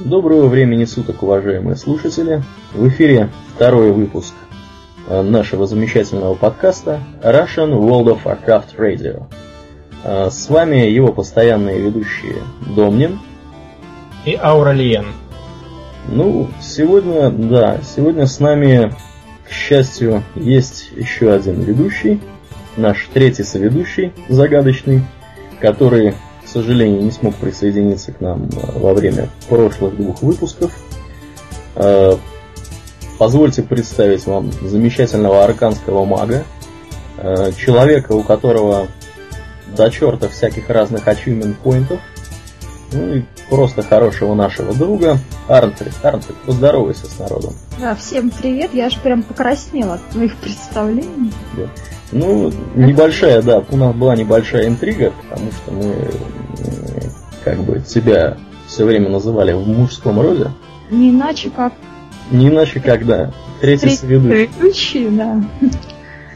[0.00, 2.42] Доброго времени суток, уважаемые слушатели.
[2.72, 4.32] В эфире второй выпуск
[5.06, 9.24] э, нашего замечательного подкаста Russian World of Warcraft Radio.
[10.02, 12.36] Э, с вами его постоянные ведущие
[12.74, 13.20] Домнин
[14.24, 15.08] и Ауралиен.
[16.08, 18.94] Ну, сегодня, да, сегодня с нами,
[19.46, 22.18] к счастью, есть еще один ведущий,
[22.78, 25.02] наш третий соведущий, загадочный,
[25.60, 26.14] который
[26.52, 30.72] сожалению, не смог присоединиться к нам э, во время прошлых двух выпусков.
[31.74, 32.16] Э,
[33.18, 36.44] позвольте представить вам замечательного арканского мага,
[37.18, 38.88] э, человека, у которого
[39.76, 42.00] до черта всяких разных achievement поинтов,
[42.92, 45.94] ну и просто хорошего нашего друга Арнфрид.
[46.02, 47.54] Арнфрид, поздоровайся с народом.
[47.80, 51.32] Да, всем привет, я аж прям покраснела от твоих представлений.
[51.56, 51.68] Да.
[52.12, 55.94] Ну, небольшая, да, у нас была небольшая интрига, потому что мы
[57.44, 60.50] как бы тебя все время называли в мужском роде.
[60.90, 61.72] Не иначе как.
[62.30, 63.32] Не иначе как, да.
[63.60, 65.42] Третий Третий соведущий, да.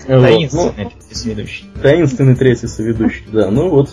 [0.09, 0.23] Вот.
[0.23, 1.71] Таинственный ну, третий соведущий.
[1.83, 3.51] Таинственный третий соведущий, да.
[3.51, 3.91] Ну вот,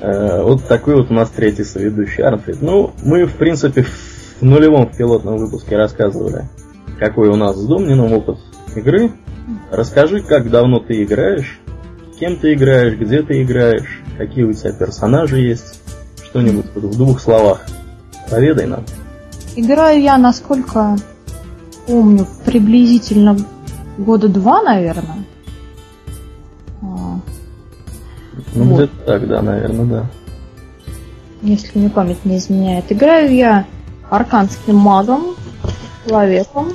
[0.00, 2.62] э, вот такой вот у нас третий соведущий, Арнфрид.
[2.62, 6.44] Ну, мы, в принципе, в нулевом в пилотном выпуске рассказывали,
[6.98, 8.38] какой у нас с Домнином опыт
[8.76, 9.10] игры.
[9.70, 11.58] Расскажи, как давно ты играешь,
[12.18, 15.80] кем ты играешь, где ты играешь, какие у тебя персонажи есть.
[16.22, 17.64] Что-нибудь в двух словах.
[18.30, 18.84] Поведай нам.
[19.56, 20.96] Играю я, насколько
[21.86, 23.36] помню, приблизительно
[23.96, 25.24] года два, наверное.
[26.82, 27.20] А,
[28.54, 28.76] ну, вот.
[28.76, 30.06] где-то так, да, наверное, да.
[31.40, 32.92] Если мне память не изменяет.
[32.92, 33.64] Играю я
[34.10, 35.34] арканским магом,
[36.06, 36.72] человеком,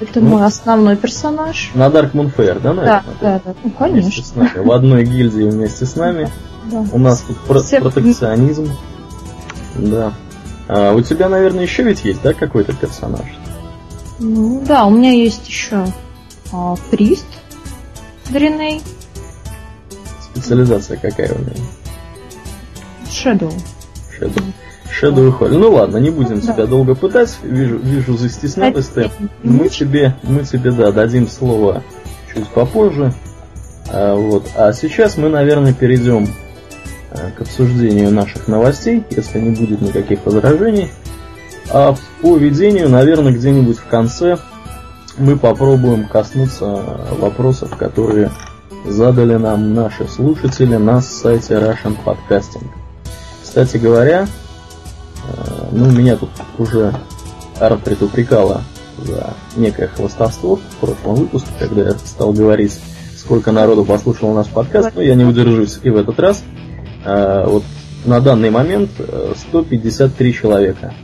[0.00, 1.70] это ну, мой основной персонаж.
[1.74, 3.04] На Dark Moon Fair, да, наверное?
[3.20, 4.22] Да, да, да, ну конечно.
[4.22, 4.52] с нами.
[4.56, 6.30] В одной гильдии вместе с нами.
[6.70, 6.84] Да.
[6.92, 7.80] У нас тут про- Все...
[7.80, 8.70] протекционизм.
[9.76, 10.12] Да.
[10.68, 13.26] А у тебя, наверное, еще ведь есть, да, какой-то персонаж?
[14.18, 15.86] Ну да, у меня есть еще
[16.52, 17.26] а, Прист
[18.30, 18.82] Дреней.
[20.20, 21.66] Специализация какая у него?
[23.08, 23.52] Shadow.
[24.18, 24.42] Shadow.
[25.00, 25.48] Shadow Hall.
[25.48, 26.52] Ну ладно, не будем да.
[26.52, 27.36] тебя долго пытать.
[27.42, 29.10] Вижу, вижу застеснялась ты.
[29.42, 31.82] Мы тебе, мы тебе, да, дадим слово
[32.32, 33.12] чуть попозже.
[33.88, 34.46] А, вот.
[34.56, 36.28] а сейчас мы, наверное, перейдем
[37.10, 40.90] а, к обсуждению наших новостей, если не будет никаких возражений.
[41.70, 44.38] А по ведению, наверное, где-нибудь в конце
[45.18, 46.66] мы попробуем коснуться
[47.18, 48.30] вопросов, которые
[48.84, 52.66] задали нам наши слушатели на сайте Russian Podcasting.
[53.42, 54.28] Кстати говоря,
[55.72, 56.94] ну, меня тут уже
[57.60, 58.62] Арт упрекала
[58.98, 62.78] за некое хвостовство в прошлом выпуске, когда я стал говорить,
[63.16, 66.44] сколько народу послушал наш подкаст, но я не удержусь и в этот раз.
[67.04, 67.64] Э, вот
[68.04, 68.90] на данный момент
[69.50, 70.94] 153 э, человека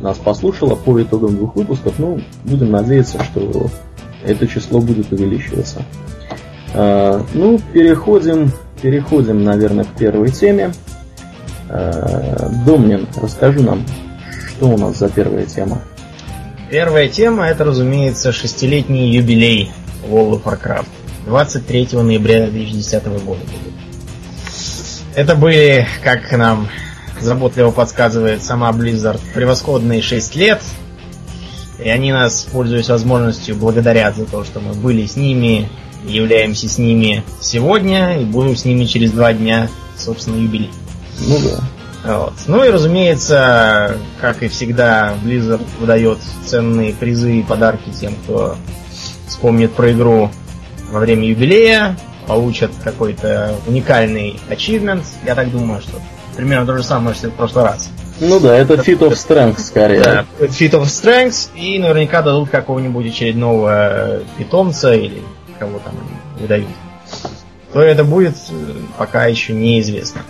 [0.00, 1.94] нас послушало по итогам двух выпусков.
[1.98, 3.68] Ну, будем надеяться, что
[4.24, 5.82] это число будет увеличиваться.
[6.74, 8.52] Ну, переходим,
[8.82, 10.72] переходим, наверное, к первой теме.
[11.68, 13.84] Э, Домнин, расскажи нам,
[14.48, 15.82] что у нас за первая тема?
[16.70, 19.70] Первая тема это, разумеется, шестилетний юбилей
[20.06, 20.86] World of Warcraft.
[21.26, 23.40] 23 ноября 2010 года.
[25.14, 26.68] Это были, как нам
[27.20, 30.62] заботливо подсказывает сама Blizzard, превосходные 6 лет.
[31.82, 35.68] И они нас, пользуясь возможностью, благодарят за то, что мы были с ними,
[36.04, 40.70] являемся с ними сегодня и будем с ними через два дня, собственно, юбилей.
[41.20, 42.18] Ну да.
[42.18, 42.34] Вот.
[42.46, 48.56] Ну и разумеется, как и всегда, Blizzard выдает ценные призы и подарки тем, кто
[49.26, 50.30] вспомнит про игру
[50.90, 55.02] во время юбилея, получат какой-то уникальный achievement.
[55.26, 56.00] Я так думаю, что
[56.36, 57.90] примерно то же самое, что в прошлый раз.
[58.20, 60.02] Ну да, это Feat of Strength скорее.
[60.02, 65.22] Да, Feat of Strength, и наверняка дадут какого-нибудь очередного питомца или
[65.58, 65.94] кого там
[66.38, 66.68] выдают.
[67.72, 68.34] То это будет,
[68.96, 70.22] пока еще неизвестно.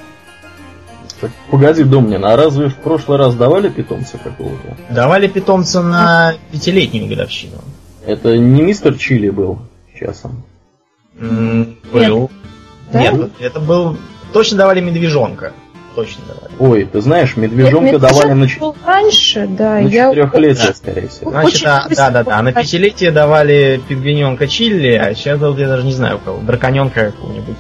[1.51, 4.77] Погоди, Домнин, а разве в прошлый раз давали питомца какого-то?
[4.91, 7.59] Давали питомца на пятилетнюю годовщину.
[8.07, 9.59] Это не мистер Чили был
[9.99, 10.45] часом?
[11.19, 12.31] Mm, был.
[12.93, 13.97] Нет, Нет это был...
[14.33, 15.53] Точно давали медвежонка.
[15.95, 16.55] Точно давали.
[16.59, 18.47] Ой, ты знаешь, медвежонка Нет, давали на...
[18.61, 19.81] Был раньше, да.
[19.81, 20.11] На я...
[20.11, 21.31] четырехлетие, скорее всего.
[21.31, 22.43] Значит, а, да, да, да.
[22.43, 26.41] На пятилетие давали пингвиненка Чили, а сейчас я даже не знаю у кого.
[26.41, 27.57] Драконенка какого-нибудь.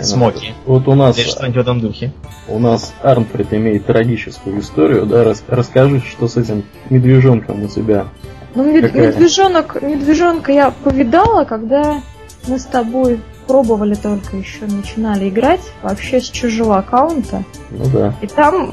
[0.00, 0.54] Смоки.
[0.66, 1.18] Вот у нас...
[1.18, 2.12] Или что-нибудь в этом духе.
[2.48, 5.24] У нас Арнфрид имеет трагическую историю, да?
[5.24, 8.06] Рас, расскажи, что с этим медвежонком у тебя.
[8.54, 12.00] Ну, мед, медвежонок, медвежонка я повидала, когда
[12.46, 17.44] мы с тобой пробовали только еще, начинали играть вообще с чужого аккаунта.
[17.70, 18.14] Ну да.
[18.20, 18.72] И там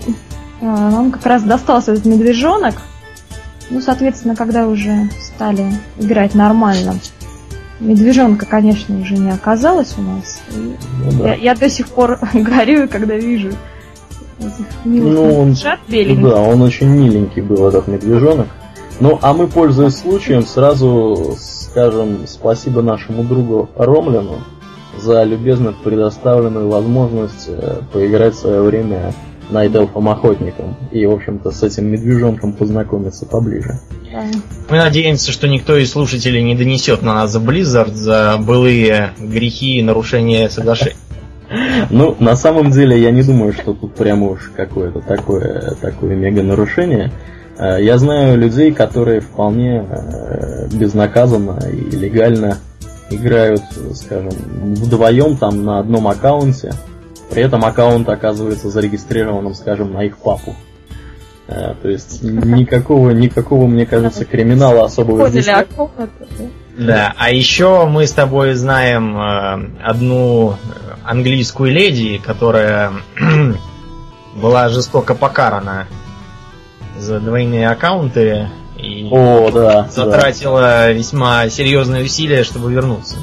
[0.62, 2.75] а, нам как раз достался этот медвежонок.
[3.69, 7.00] Ну, соответственно, когда уже стали играть нормально,
[7.80, 10.42] медвежонка, конечно, уже не оказалось у нас.
[10.54, 10.75] Ну,
[11.19, 11.30] да.
[11.30, 13.51] я, я до сих пор горюю, когда вижу
[14.39, 15.56] этих милых ну, он,
[16.22, 18.48] Да, он очень миленький был, этот медвежонок.
[19.00, 24.39] Ну, а мы, пользуясь случаем, сразу скажем спасибо нашему другу Ромлину
[24.98, 29.13] за любезно предоставленную возможность э, поиграть в свое время
[29.50, 33.80] Найт Эльфом Охотником и, в общем-то, с этим медвежонком познакомиться поближе.
[34.69, 39.77] Мы надеемся, что никто из слушателей не донесет на нас за Blizzard за былые грехи
[39.77, 40.95] и нарушения соглашений.
[41.92, 46.42] Ну, на самом деле, я не думаю, что тут прямо уж какое-то такое, такое мега
[46.42, 47.12] нарушение.
[47.59, 52.57] Э, я знаю людей, которые вполне э, безнаказанно и легально
[53.12, 53.62] играют,
[53.94, 56.74] скажем, вдвоем там на одном аккаунте,
[57.30, 60.56] при этом аккаунт оказывается зарегистрированным, скажем, на их папу.
[61.48, 65.68] Э, то есть никакого, никакого, мне кажется, криминала особого здесь нет.
[66.77, 70.56] Да, а еще мы с тобой знаем э, одну
[71.04, 72.92] английскую леди, которая
[74.36, 75.88] была жестоко покарана
[76.98, 80.92] за двойные аккаунты и О, да, затратила да.
[80.92, 83.18] весьма серьезные усилия, чтобы вернуться.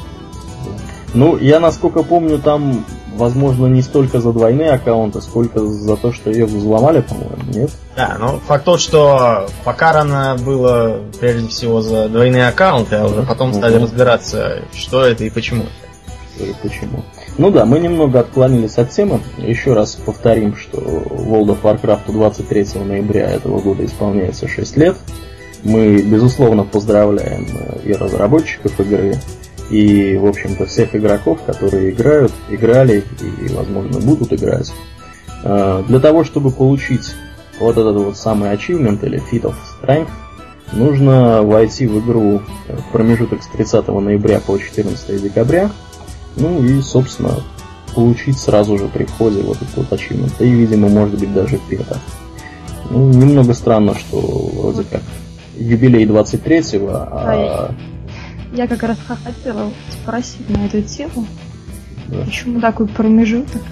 [1.13, 2.87] Ну, я насколько помню, там
[3.23, 7.71] возможно, не столько за двойные аккаунты, сколько за то, что ее взломали, по-моему, нет?
[7.97, 13.55] Да, ну факт тот, что покарано было прежде всего за двойные аккаунты, а уже потом
[13.55, 15.67] стали разбираться, что это и почему.
[16.35, 17.05] Что и почему.
[17.39, 19.21] Ну да, мы немного отклонились от темы.
[19.39, 24.97] Еще раз повторим, что World of Warcraft 23 ноября этого года исполняется 6 лет.
[25.63, 27.47] Мы, безусловно, поздравляем
[27.85, 29.17] и разработчиков игры,
[29.71, 34.73] и, в общем-то, всех игроков, которые играют, играли и, возможно, будут играть.
[35.45, 37.15] А, для того, чтобы получить
[37.61, 40.09] вот этот вот самый achievement или Feat of Strength,
[40.73, 45.71] нужно войти в игру в промежуток с 30 ноября по 14 декабря,
[46.37, 47.43] ну и, собственно,
[47.95, 51.99] получить сразу же при входе вот этот вот achievement, и, видимо, может быть даже пета.
[52.91, 55.03] Ну, немного странно, что вроде как
[55.57, 57.75] юбилей 23-го, а
[58.53, 61.27] я как раз хотела спросить на эту тему.
[62.09, 62.25] Да.
[62.25, 63.63] Почему такой промежуток?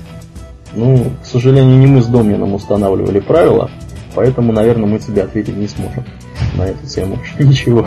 [0.72, 3.70] Ну, к сожалению, не мы с Домином устанавливали правила,
[4.14, 6.04] поэтому, наверное, мы тебе ответить не сможем
[6.56, 7.18] на эту тему.
[7.38, 7.86] Ничего.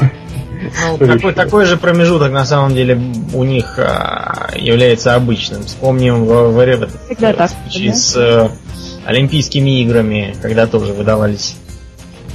[0.99, 2.99] Ну, такой, такой же промежуток на самом деле
[3.33, 5.63] у них а, является обычным.
[5.63, 7.95] Вспомним в, в, в Всегда так, случай да?
[7.95, 8.51] с а,
[9.05, 11.57] Олимпийскими играми, когда тоже выдавались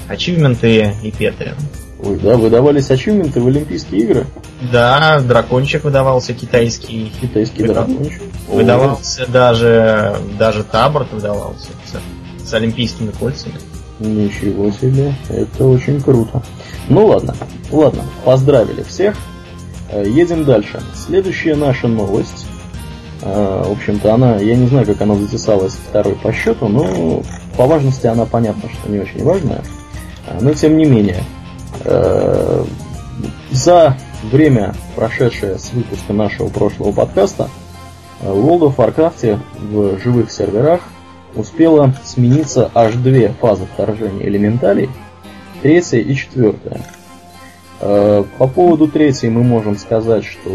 [0.08, 1.54] ачивменты и петы.
[2.02, 4.26] Ой, да, выдавались ачивменты в Олимпийские игры?
[4.72, 7.12] Да, дракончик выдавался китайский.
[7.20, 7.86] Китайский Выдав...
[7.86, 8.22] дракончик.
[8.48, 9.26] Выдавался О.
[9.26, 13.56] даже, даже табор выдавался с, с олимпийскими кольцами.
[13.98, 16.42] Ничего себе, это очень круто.
[16.88, 17.34] Ну ладно,
[17.72, 19.16] ладно, поздравили всех.
[19.90, 20.80] Э, едем дальше.
[20.94, 22.46] Следующая наша новость.
[23.22, 27.22] Э, в общем-то, она, я не знаю, как она затесалась второй по счету, но
[27.56, 29.64] по важности она понятно, что не очень важная.
[30.28, 31.24] Э, но тем не менее,
[33.50, 37.48] за время, прошедшее с выпуска нашего прошлого подкаста,
[38.20, 40.80] в World of Warcraft в живых серверах
[41.34, 44.90] успела смениться аж две фазы вторжения элементалей,
[45.62, 46.80] третья и четвертая.
[47.80, 50.50] Э, по поводу третьей мы можем сказать, что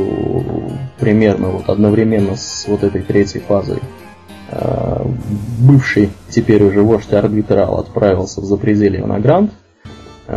[1.00, 3.80] примерно вот одновременно с вот этой третьей фазой
[4.50, 5.06] э,
[5.60, 9.63] бывший теперь уже вождь Арбитрал отправился в запределье на Э,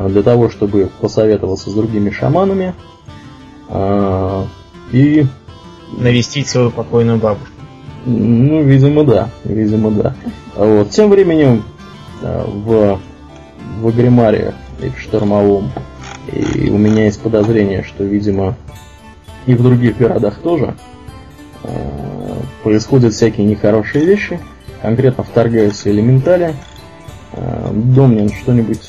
[0.08, 2.74] для того, чтобы посоветоваться с другими шаманами
[3.68, 4.44] э,
[4.92, 5.26] и
[5.98, 7.52] навестить свою покойную бабушку.
[8.04, 10.14] Ну, видимо, да, видимо, да.
[10.54, 10.90] Вот.
[10.90, 11.64] Тем временем
[12.22, 13.00] э, в,
[13.80, 15.70] в Агримаре и в Штормовом,
[16.32, 18.56] и у меня есть подозрение, что, видимо,
[19.46, 20.74] и в других городах тоже
[22.62, 24.40] происходят всякие нехорошие вещи.
[24.82, 26.54] Конкретно вторгаются элементали.
[27.72, 28.82] Домнин что-нибудь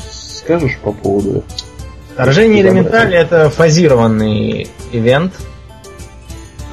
[0.48, 1.44] скажешь по поводу
[2.14, 5.34] Вторжение элементали это фазированный ивент.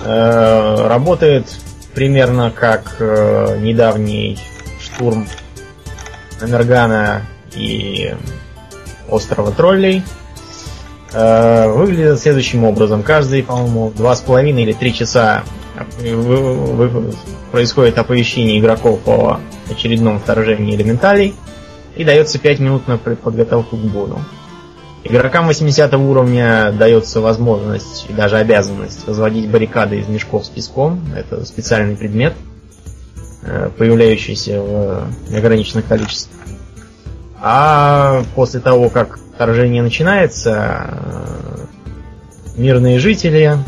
[0.05, 1.47] Э, работает
[1.93, 4.39] примерно как э, недавний
[4.81, 5.27] штурм
[6.41, 8.15] Энергана и
[9.11, 10.03] острова троллей.
[11.13, 13.03] Э, выглядит следующим образом.
[13.03, 15.43] Каждые, по-моему, два с половиной или три часа
[17.51, 19.41] происходит оповещение игроков о
[19.71, 21.35] очередном вторжении элементалей
[21.97, 24.19] и дается 5 минут на подготовку к бою.
[25.05, 31.01] Игрокам 80 уровня дается возможность и даже обязанность возводить баррикады из мешков с песком.
[31.15, 32.33] Это специальный предмет,
[33.43, 36.41] э, появляющийся в неограниченных количествах.
[37.39, 40.99] А после того, как вторжение начинается,
[42.57, 43.59] мирные жители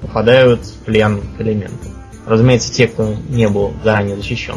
[0.00, 1.92] попадают в плен к элементам.
[2.26, 4.56] Разумеется, те, кто не был заранее защищен.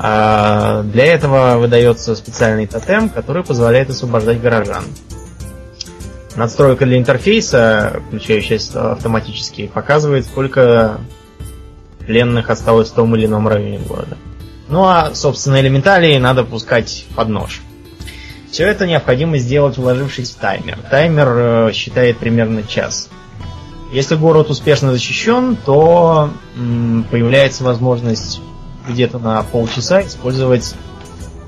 [0.00, 4.84] А для этого выдается специальный тотем, который позволяет освобождать горожан.
[6.36, 11.00] Надстройка для интерфейса, включающаяся автоматически, показывает, сколько
[12.06, 14.16] пленных осталось в том или ином районе города.
[14.68, 17.60] Ну а, собственно, элементалии надо пускать под нож.
[18.52, 20.78] Все это необходимо сделать, вложившись в таймер.
[20.90, 23.08] Таймер э, считает примерно час.
[23.92, 26.30] Если город успешно защищен, то
[27.10, 28.40] появляется возможность
[28.88, 30.74] где-то на полчаса использовать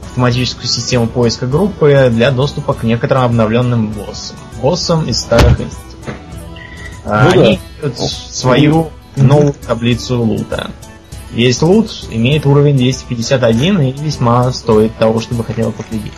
[0.02, 4.36] автоматическую систему поиска группы для доступа к некоторым обновленным боссам.
[4.60, 6.14] Боссам из старых институтов.
[7.04, 7.58] А, ну, Они да.
[7.82, 10.70] имеют свою новую таблицу лута.
[11.32, 16.12] Весь лут имеет уровень 251 и весьма стоит того, чтобы хотя бы поглядеть.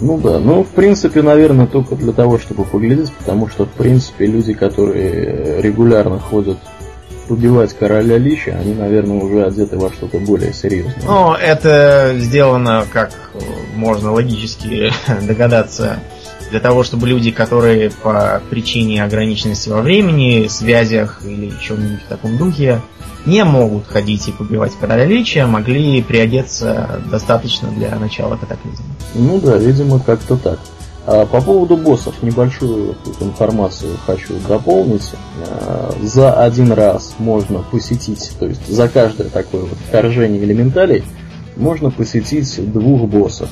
[0.00, 4.26] Ну да, ну в принципе, наверное, только для того, чтобы поглядеть, потому что в принципе
[4.26, 6.58] люди, которые регулярно ходят
[7.30, 11.04] убивать короля Лича, они, наверное, уже одеты во что-то более серьезное.
[11.04, 13.12] Ну, это сделано, как
[13.74, 14.92] можно логически
[15.26, 16.00] догадаться,
[16.50, 22.38] для того, чтобы люди, которые по причине ограниченности во времени, связях или чем-нибудь в таком
[22.38, 22.80] духе,
[23.26, 28.86] не могут ходить и побивать короля Лича, могли приодеться достаточно для начала катаклизма.
[29.14, 30.58] Ну да, видимо, как-то так.
[31.10, 35.12] А по поводу боссов небольшую тут информацию хочу дополнить.
[35.48, 41.02] А, за один раз можно посетить, то есть за каждое такое вот вторжение элементалей
[41.56, 43.48] можно посетить двух боссов.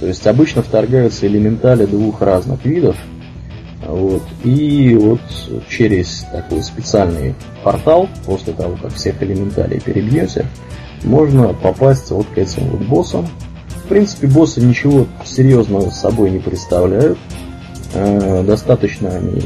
[0.00, 2.96] То есть обычно вторгаются элементали двух разных видов.
[3.86, 4.24] Вот.
[4.42, 5.20] И вот
[5.68, 10.46] через такой специальный портал, после того, как всех элементалей перебьете,
[11.04, 13.28] можно попасть вот к этим вот боссам.
[13.88, 17.16] В принципе, боссы ничего серьезного с собой не представляют.
[17.94, 19.40] Э, достаточно они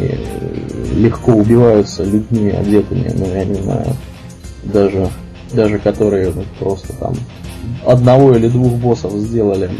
[0.96, 3.86] легко убиваются людьми одетыми, ну я не знаю,
[4.64, 5.08] даже,
[5.52, 7.14] даже которые ну, просто там
[7.86, 9.70] одного или двух боссов сделали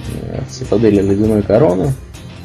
[0.49, 1.92] в цитадели ледяной короны.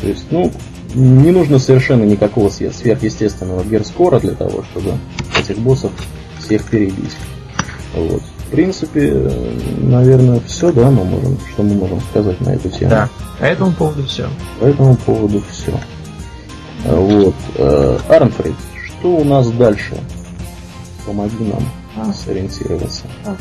[0.02, 0.52] То есть, ну,
[0.96, 4.94] не нужно совершенно никакого сверхъестественного герскора для того, чтобы
[5.40, 5.92] этих боссов
[6.40, 7.16] всех перебить.
[7.96, 8.24] Вот.
[8.48, 9.30] В принципе,
[9.78, 12.90] наверное, все, да, мы можем, что мы можем сказать на эту тему.
[12.90, 14.30] Да, по этому поводу все.
[14.60, 15.74] По этому поводу все.
[16.86, 17.36] Вот.
[17.56, 19.98] Э, Арнфрид, что у нас дальше?
[21.06, 21.64] Помоги нам
[21.98, 22.14] а.
[22.14, 23.04] сориентироваться.
[23.26, 23.36] А.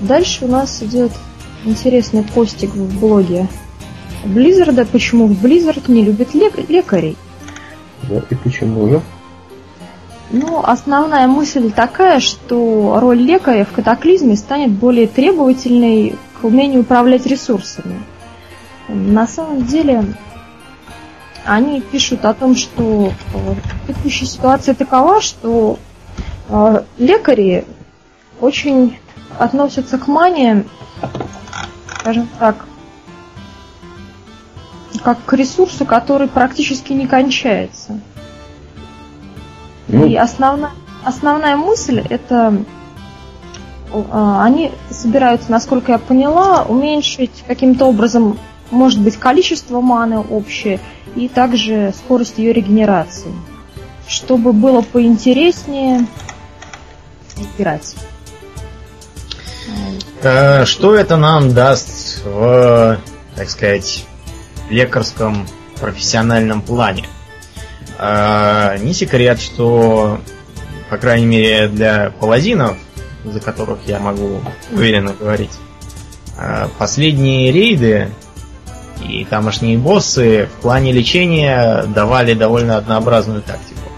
[0.00, 1.12] Дальше у нас идет
[1.64, 3.48] интересный постик в блоге
[4.24, 7.16] Близзарда, почему Blizzard не любит лек- лекарей.
[8.08, 9.00] Да, и почему же?
[10.30, 17.24] Ну, основная мысль такая, что роль лекаря в катаклизме станет более требовательной к умению управлять
[17.26, 18.02] ресурсами.
[18.88, 20.04] На самом деле,
[21.44, 23.54] они пишут о том, что э,
[23.86, 25.78] текущая ситуация такова, что
[26.50, 27.64] э, лекари
[28.40, 28.98] очень
[29.38, 30.64] относятся к мане,
[32.00, 32.66] скажем так,
[35.02, 38.00] как к ресурсу, который практически не кончается.
[39.88, 40.06] Ну.
[40.06, 40.70] И основная,
[41.04, 42.62] основная мысль это
[43.90, 48.38] а, они собираются, насколько я поняла, уменьшить каким-то образом,
[48.70, 50.80] может быть, количество маны общее
[51.16, 53.32] и также скорость ее регенерации,
[54.06, 56.06] чтобы было поинтереснее
[57.56, 57.94] играть.
[60.22, 62.98] Э, что это нам даст в,
[63.36, 64.04] так сказать,
[64.68, 65.46] лекарском
[65.80, 67.04] профессиональном плане.
[67.98, 70.20] А, не секрет, что,
[70.88, 72.76] по крайней мере, для паладинов,
[73.24, 74.40] за которых я могу
[74.72, 75.50] уверенно говорить,
[76.36, 78.08] а, последние рейды
[79.06, 83.90] и тамошние боссы в плане лечения давали довольно однообразную тактику.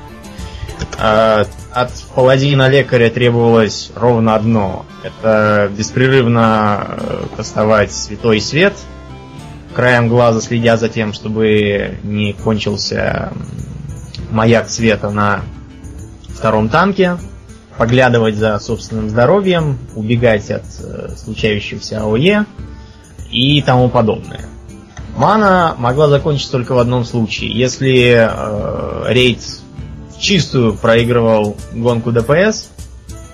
[0.99, 4.87] А, от паладина лекаря требовалось ровно одно.
[5.05, 8.75] Это беспрерывно э, кастовать святой свет–
[9.75, 13.33] краем глаза следя за тем, чтобы не кончился
[14.31, 15.43] маяк света на
[16.29, 17.17] втором танке,
[17.77, 22.47] поглядывать за собственным здоровьем, убегать от э, случающихся АОЕ
[23.31, 24.47] и тому подобное.
[25.17, 27.51] Мана могла закончиться только в одном случае.
[27.51, 32.71] Если э, рейд в чистую проигрывал гонку ДПС,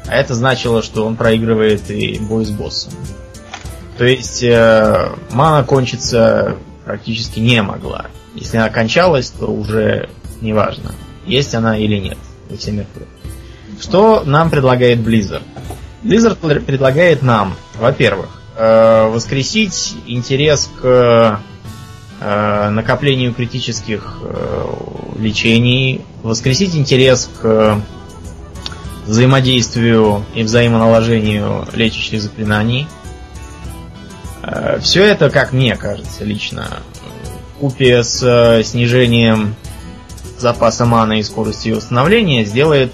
[0.06, 2.92] а это значило, что он проигрывает и бой с боссом.
[3.98, 8.06] То есть э, мана кончиться практически не могла.
[8.34, 10.08] Если она кончалась, то уже
[10.40, 10.92] неважно,
[11.26, 12.18] есть она или нет.
[12.48, 12.86] Вы все.
[13.80, 15.42] Что нам предлагает Blizzard?
[16.02, 21.40] Blizzard предлагает нам, во-первых, э, воскресить интерес к
[22.20, 24.66] э, накоплению критических э,
[25.18, 27.80] лечений, воскресить интерес к
[29.06, 32.88] взаимодействию и взаимоналожению лечащих заклинаний.
[34.80, 36.68] Все это, как мне кажется лично,
[37.58, 39.56] купе с снижением
[40.38, 42.92] запаса маны и скорости ее восстановления сделает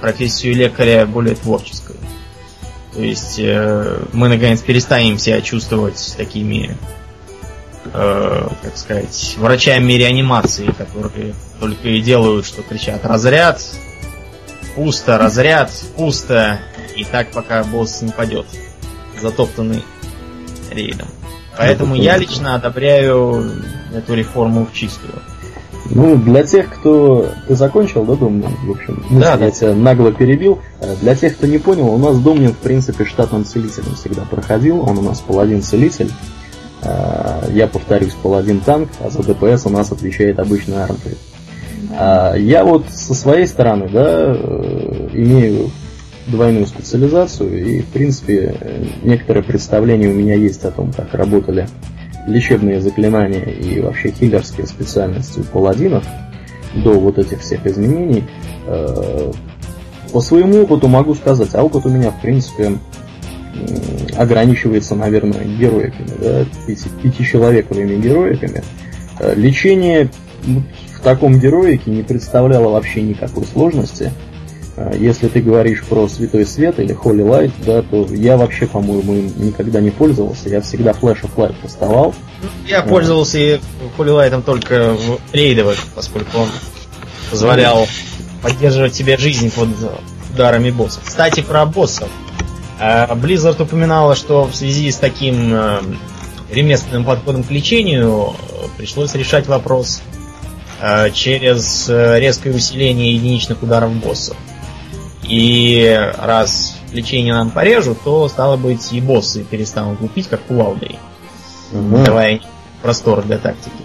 [0.00, 1.96] профессию лекаря более творческой.
[2.92, 6.76] То есть э, мы наконец перестанем себя чувствовать такими,
[7.92, 13.60] э, как сказать, врачами реанимации, которые только и делают, что кричат разряд,
[14.76, 16.60] пусто, разряд, пусто,
[16.94, 18.46] и так пока босс не падет,
[19.20, 19.82] затоптанный
[20.70, 21.08] рейдом.
[21.56, 23.62] Поэтому я лично одобряю
[23.92, 25.14] эту реформу в чистую.
[25.90, 27.28] Ну, для тех, кто...
[27.46, 28.48] Ты закончил, да, Домнин?
[28.64, 29.50] В общем, мысль Да, я да.
[29.50, 30.58] тебя нагло перебил.
[30.80, 34.80] Э, Для тех, кто не понял, у нас Домнин, в принципе, штатным целителем всегда проходил.
[34.80, 36.10] Он у нас паладин-целитель.
[36.82, 41.18] Э, Я повторюсь, паладин-танк, а за ДПС у нас отвечает обычный армпред.
[41.90, 45.70] А Я вот со своей стороны, да, э, имею
[46.26, 51.68] двойную специализацию, и, в принципе, э, некоторое представление у меня есть о том, как работали
[52.26, 56.04] лечебные заклинания и вообще хиллерские специальности у паладинов
[56.74, 58.24] до вот этих всех изменений.
[58.66, 59.32] Э,
[60.12, 62.78] По своему опыту могу сказать, а опыт у меня, в принципе,
[64.16, 68.62] ограничивается, наверное, героиками, да, пяти, пятичеловековыми героиками.
[69.20, 70.10] Э, Лечение
[70.44, 74.12] в таком героике не представляло вообще никакой сложности.
[74.76, 79.14] Э, Если ты говоришь про Святой Свет или Holy Light, да, то я вообще, по-моему,
[79.14, 80.48] им никогда не пользовался.
[80.48, 82.14] Я всегда Flash of Light доставал.
[82.66, 83.60] Я пользовался и
[83.96, 86.48] Холилайтом только в рейдовых, поскольку он
[87.30, 87.86] позволял
[88.42, 89.68] поддерживать себе жизнь под
[90.32, 91.04] ударами боссов.
[91.06, 92.08] Кстати, про боссов.
[92.80, 95.54] Э, Blizzard упоминала, что в связи с таким
[96.50, 100.02] ремесленным подходом к лечению э, пришлось решать вопрос
[101.14, 104.36] через э, резкое усиление единичных ударов боссов.
[105.28, 110.98] И раз лечение нам порежут, то, стало быть, и боссы перестанут лупить, как кувалдой,
[111.72, 112.04] Мгм.
[112.04, 112.40] давая
[112.82, 113.82] простор для тактики.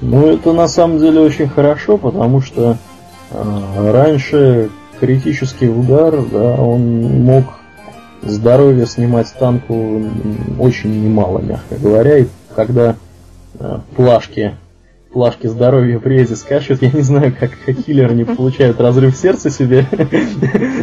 [0.00, 2.76] Ну, это на самом деле очень хорошо, потому что
[3.30, 7.44] э, раньше критический удар, да, он мог
[8.22, 10.02] здоровье снимать танку
[10.58, 12.18] очень немало, мягко говоря.
[12.18, 12.96] И когда
[13.58, 14.54] э, плашки,
[15.14, 17.52] плашки здоровья при рейде скачут, я не знаю, как
[17.86, 19.86] хиллеры не получают разрыв сердца себе.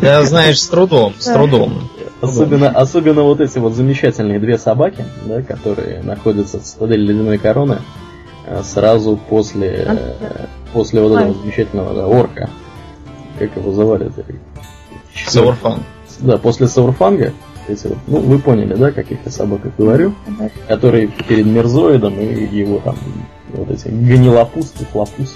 [0.02, 1.90] Да, знаешь, с трудом, с трудом.
[2.22, 7.80] Особенно, особенно вот эти вот замечательные две собаки, да, которые находятся в цитадели ледяной короны,
[8.46, 12.50] э, сразу после, э, после вот этого замечательного да, орка.
[13.38, 14.24] Как его звали-то?
[15.28, 15.84] Саурфан.
[16.20, 17.34] Да, после Саурфанга,
[17.68, 20.50] эти вот, ну, вы поняли, да, каких я собаках говорю, Да.
[20.68, 22.96] который перед Мерзоидом и его там,
[23.54, 25.36] вот эти гнилопуст и хлопус.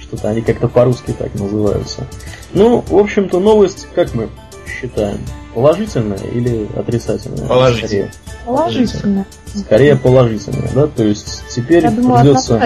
[0.00, 2.06] Что-то они как-то по-русски так называются.
[2.52, 4.28] Ну, в общем-то, новость, как мы
[4.66, 5.18] считаем,
[5.54, 7.46] положительная или отрицательная?
[7.46, 8.10] Положительная.
[8.44, 12.60] Скорее, скорее положительная, да, то есть теперь Я думаю, придется,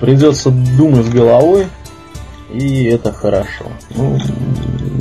[0.00, 1.66] придется думать головой,
[2.52, 3.66] и это хорошо.
[3.90, 4.18] Ну,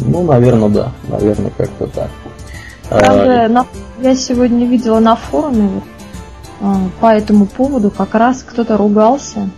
[0.05, 2.09] ну, наверное, да, наверное, как-то так.
[2.89, 3.65] А, Правда,
[4.01, 5.81] я сегодня видела на форуме
[7.00, 9.50] по этому поводу как раз кто-то ругался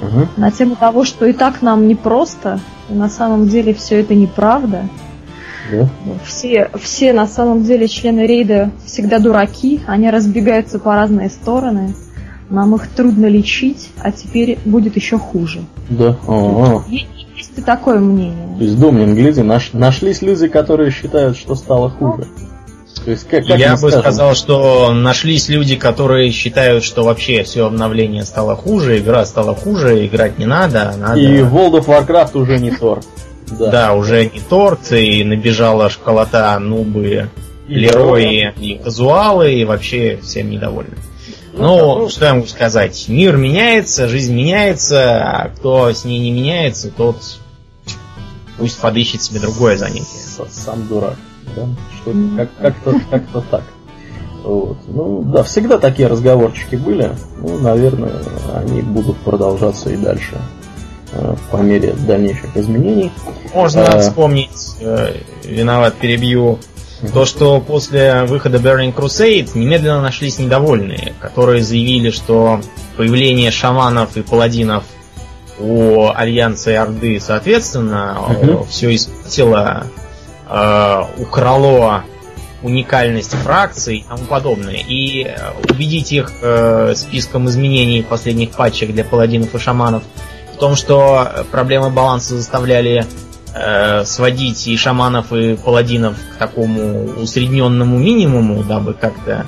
[0.00, 0.28] мгм.
[0.36, 4.88] на тему того, что и так нам непросто, и на самом деле все это неправда.
[5.70, 5.88] да.
[6.24, 11.94] Все, все на самом деле члены рейда всегда дураки, они разбегаются по разные стороны.
[12.50, 15.60] Нам их трудно лечить, а теперь будет еще хуже.
[15.88, 16.16] Да.
[16.28, 16.84] Ага.
[16.88, 18.56] Е- Есть и такое мнение.
[18.58, 22.26] То есть, Домнин, гляди, наш- нашлись люди, которые считают, что стало хуже.
[23.04, 27.42] То есть, как, как Я бы скажем, сказал, что нашлись люди, которые считают, что вообще
[27.42, 31.18] все обновление стало хуже, игра стала хуже, играть не надо, надо...
[31.18, 33.00] И World of Warcraft уже не Тор.
[33.50, 33.70] Да.
[33.70, 37.28] Да, уже не торт, и набежала школота, нубы,
[37.68, 40.96] И лерои, и казуалы, и вообще всем недовольны.
[41.52, 43.04] Ну, Ну, что я могу сказать?
[43.08, 47.16] Мир меняется, жизнь меняется, а кто с ней не меняется, тот
[48.56, 50.06] пусть подыщет себе другое занятие.
[50.50, 51.16] Сам дурак.
[51.56, 51.66] Да?
[52.00, 53.62] Что как, как-то, как-то так.
[54.44, 54.76] Вот.
[54.88, 57.10] Ну, да, всегда такие разговорчики были.
[57.38, 58.14] Ну, наверное,
[58.56, 60.36] они будут продолжаться и дальше
[61.12, 63.12] э, по мере дальнейших изменений.
[63.54, 64.00] Можно А.
[64.00, 66.58] вспомнить, э, виноват, перебью,
[67.12, 72.60] то, что после выхода Burning Crusade немедленно нашлись недовольные, которые заявили, что
[72.96, 74.84] появление шаманов и паладинов
[75.58, 78.64] у Альянса и Орды, соответственно, Мгм.
[78.66, 79.84] все испортило,
[80.52, 82.04] э, украло
[82.62, 84.76] уникальность фракций и тому подобное.
[84.76, 85.36] И э,
[85.68, 90.02] убедить их э, списком изменений последних патчек для паладинов и шаманов
[90.54, 93.06] в том, что проблемы баланса заставляли
[93.54, 99.46] э, сводить и шаманов, и паладинов к такому усредненному минимуму, дабы как-то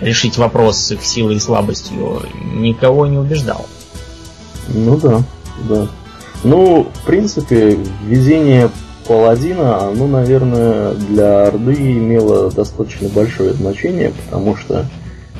[0.00, 2.22] решить вопрос с их силой и слабостью,
[2.54, 3.66] никого не убеждал.
[4.68, 5.22] Ну да,
[5.68, 5.86] да.
[6.42, 8.70] Ну, в принципе, введение
[9.10, 14.86] паладина, оно, наверное, для Орды имело достаточно большое значение, потому что,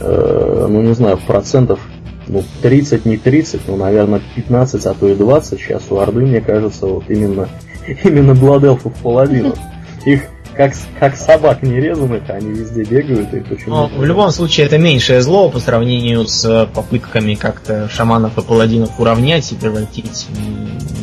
[0.01, 1.79] э, ну не знаю, процентов
[2.27, 6.41] ну, 30, не 30, ну, наверное, 15, а то и 20 сейчас у Орды, мне
[6.41, 7.49] кажется, вот именно,
[8.03, 9.57] именно Бладелфов паладинов.
[10.05, 10.23] Их
[10.57, 15.23] как, как собак нерезанных, они везде бегают и почему Но в любом случае это меньшее
[15.23, 20.27] зло по сравнению с попытками как-то шаманов и паладинов уравнять и превратить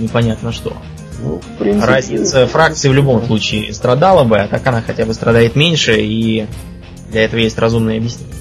[0.02, 0.74] непонятно что.
[1.22, 5.14] Ну, в принципе, Разница фракции в любом случае страдала бы, а так она хотя бы
[5.14, 6.48] страдает меньше, и
[7.12, 8.36] для этого есть разумное объяснение.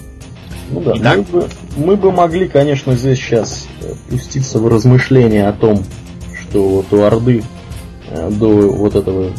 [0.71, 5.49] Ну да, Итак, мы, бы, мы бы могли, конечно, здесь сейчас э, пуститься в размышления
[5.49, 5.85] о том,
[6.41, 7.45] что вот у Орды
[8.11, 9.33] э, до вот этого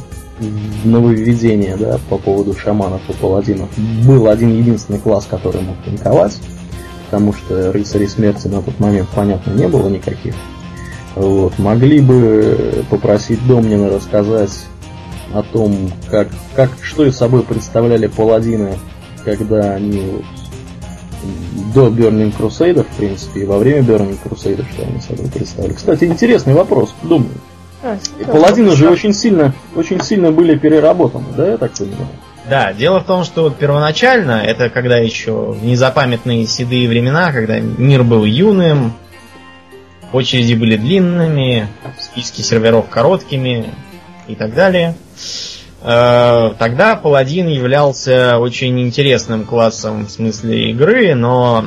[0.83, 3.69] нововведения, да, по поводу шаманов и паладинов,
[4.05, 6.37] был один единственный класс, который мог танковать,
[7.05, 10.33] потому что рыцарей смерти на тот момент, понятно, не было никаких.
[11.17, 11.57] Вот.
[11.57, 14.65] Могли бы попросить Домнина рассказать
[15.33, 18.75] о том, как, как, что из собой представляли паладины,
[19.25, 20.23] когда они вот,
[21.73, 25.73] до Burning Crusade, в принципе, и во время Burning Crusade, что они собой представляли.
[25.73, 27.31] Кстати, интересный вопрос, думаю.
[27.83, 32.07] А, и паладины же очень сильно, очень сильно были переработаны, да, я так понимаю?
[32.49, 37.59] Да, дело в том, что вот первоначально, это когда еще в незапамятные седые времена, когда
[37.59, 38.93] мир был юным,
[40.13, 41.67] очереди были длинными,
[41.99, 43.73] списки серверов короткими
[44.27, 44.95] и так далее.
[45.81, 51.65] Э, тогда паладин являлся очень интересным классом в смысле игры, но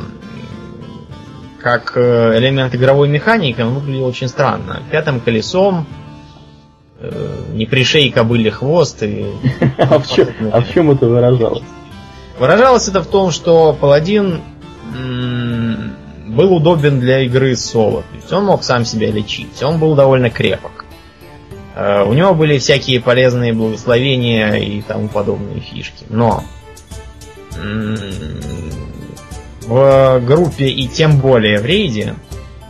[1.60, 4.82] как э, элемент игровой механики он выглядел очень странно.
[4.90, 5.86] Пятым колесом,
[6.98, 7.10] э,
[7.52, 9.26] не пришей кобыле хвост и...
[9.78, 11.64] А в, чем, а в чем это выражалось?
[12.38, 14.40] Выражалось это в том, что паладин
[16.30, 18.02] был удобен для игры соло.
[18.02, 20.84] То есть он мог сам себя лечить, он был довольно крепок.
[21.74, 26.04] Э, у него были всякие полезные благословения и тому подобные фишки.
[26.08, 26.44] Но
[29.66, 32.14] в группе и тем более в рейде,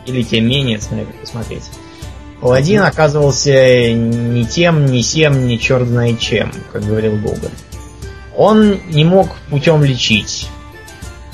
[0.05, 1.63] или тем менее, смотря как посмотреть,
[2.41, 7.51] Паладин оказывался ни тем, ни сем, ни черт знает чем, как говорил Гоголь.
[8.35, 10.47] Он не мог путем лечить.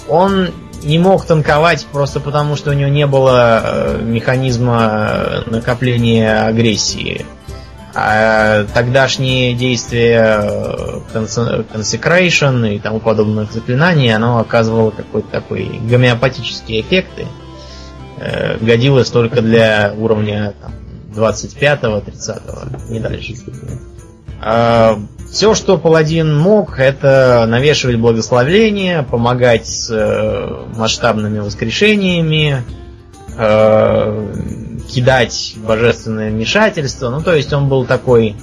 [0.10, 0.50] Он
[0.88, 7.26] не мог танковать просто потому, что у него не было э, механизма накопления агрессии.
[7.94, 17.12] А тогдашние действия э, Consecration и тому подобных заклинаний, оно оказывало какой-то такой гомеопатический эффект.
[18.18, 20.74] Э, годилось только для уровня там,
[21.14, 23.34] 25-30, не дальше.
[25.32, 32.64] Все, что паладин мог, это навешивать благословление, помогать с э, масштабными воскрешениями,
[33.38, 34.34] э,
[34.88, 37.10] кидать божественное вмешательство.
[37.10, 38.36] Ну, то есть он был такой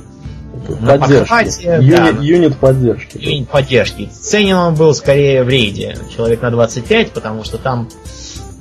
[0.67, 1.65] поддержки.
[1.65, 3.19] Юнит, да, юнит поддержки.
[3.19, 4.11] Юнит поддержки.
[4.13, 5.97] Ценен он был скорее в рейде.
[6.15, 7.89] Человек на 25, потому что там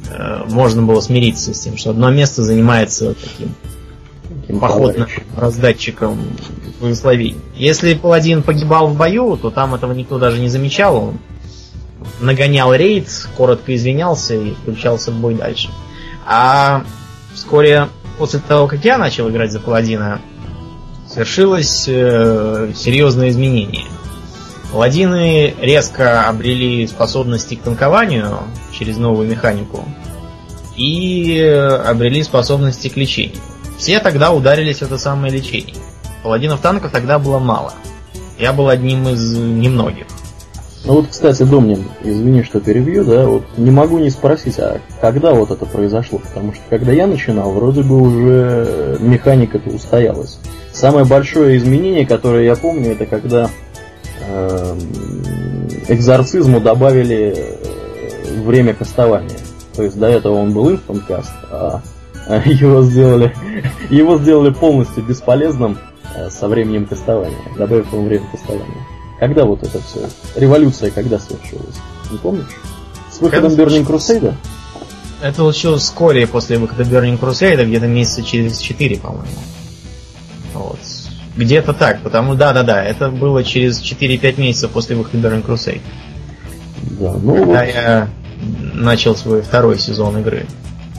[0.09, 3.53] э, можно было смириться с тем, что одно место занимается таким
[4.59, 6.19] походным раздатчиком
[6.79, 7.39] благословений.
[7.55, 10.97] Если паладин погибал в бою, то там этого никто даже не замечал.
[10.97, 11.17] Он
[12.19, 15.69] нагонял рейд, коротко извинялся и включался в бой дальше.
[16.25, 16.83] А
[17.33, 20.21] вскоре после того, как я начал играть за паладина,
[21.09, 23.85] свершилось э, серьезное изменение.
[24.71, 28.39] Паладины резко обрели способности к танкованию
[28.71, 29.85] через новую механику
[30.75, 33.37] и обрели способности к лечению.
[33.83, 35.75] Все тогда ударились в это самое лечение.
[36.23, 37.73] Паладинов танков тогда было мало.
[38.39, 40.05] Я был одним из немногих.
[40.85, 45.33] Ну вот, кстати, Домнин, извини, что перебью, да, вот не могу не спросить, а когда
[45.33, 46.19] вот это произошло?
[46.19, 50.39] Потому что когда я начинал, вроде бы уже механика-то устоялась.
[50.71, 53.49] Самое большое изменение, которое я помню, это когда
[54.21, 54.79] э,
[55.89, 59.39] экзорцизму добавили э, время кастования.
[59.75, 61.81] То есть до этого он был инстанткаст, а
[62.45, 63.35] его сделали,
[63.89, 65.77] его сделали полностью бесполезным
[66.15, 68.85] э, со временем тестования, добавив ему время тестования.
[69.19, 70.07] Когда вот это все?
[70.35, 71.75] Революция когда совершилась?
[72.11, 72.49] Не помнишь?
[73.11, 74.33] С выходом Burning Crusade?
[75.21, 79.27] Это случилось вскоре после выхода Burning Crusade, где-то месяца через 4, по-моему.
[80.53, 80.79] Вот.
[81.37, 85.81] Где-то так, потому да-да-да, это было через 4-5 месяцев после выхода Burning Crusade.
[86.99, 87.73] Да, ну Когда вот...
[87.73, 88.09] я
[88.73, 90.45] начал свой второй сезон игры.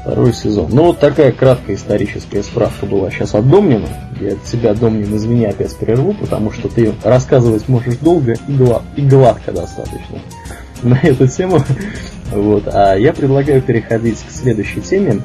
[0.04, 0.68] Второй сезон.
[0.70, 3.88] Ну вот такая краткая историческая справка была сейчас от Домнина.
[4.20, 8.82] Я от себя, Домнин, извини, опять прерву, потому что ты рассказывать можешь долго и, глад,
[8.96, 10.18] и гладко достаточно
[10.82, 11.58] на эту тему.
[12.32, 12.64] Вот.
[12.66, 15.22] А я предлагаю переходить к следующей теме.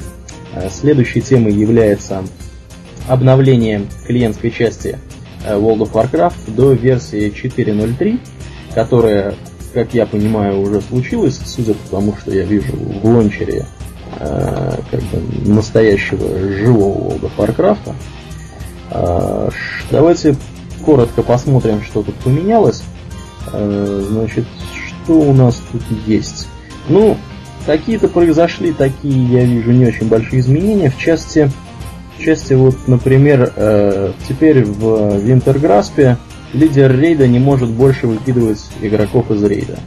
[0.56, 2.24] А следующей темой является
[3.10, 4.98] обновление клиентской части
[5.46, 8.18] э, World of Warcraft до версии 4.03,
[8.74, 9.36] которая,
[9.74, 13.66] как я понимаю, уже случилась, судя по тому, что я вижу в лончере
[14.20, 17.94] э, как бы настоящего живого World of Warcraft.
[18.92, 19.50] Э,
[19.92, 20.36] давайте
[20.86, 22.84] коротко посмотрим, что тут поменялось.
[23.52, 24.46] Значит,
[25.04, 26.48] что у нас тут есть?
[26.88, 27.18] Ну,
[27.66, 30.92] какие-то произошли такие, я вижу, не очень большие изменения.
[30.92, 31.52] В части
[32.20, 36.18] части, вот, например, э, теперь в Винтерграспе
[36.54, 39.80] лидер рейда не может больше выкидывать игроков из рейда.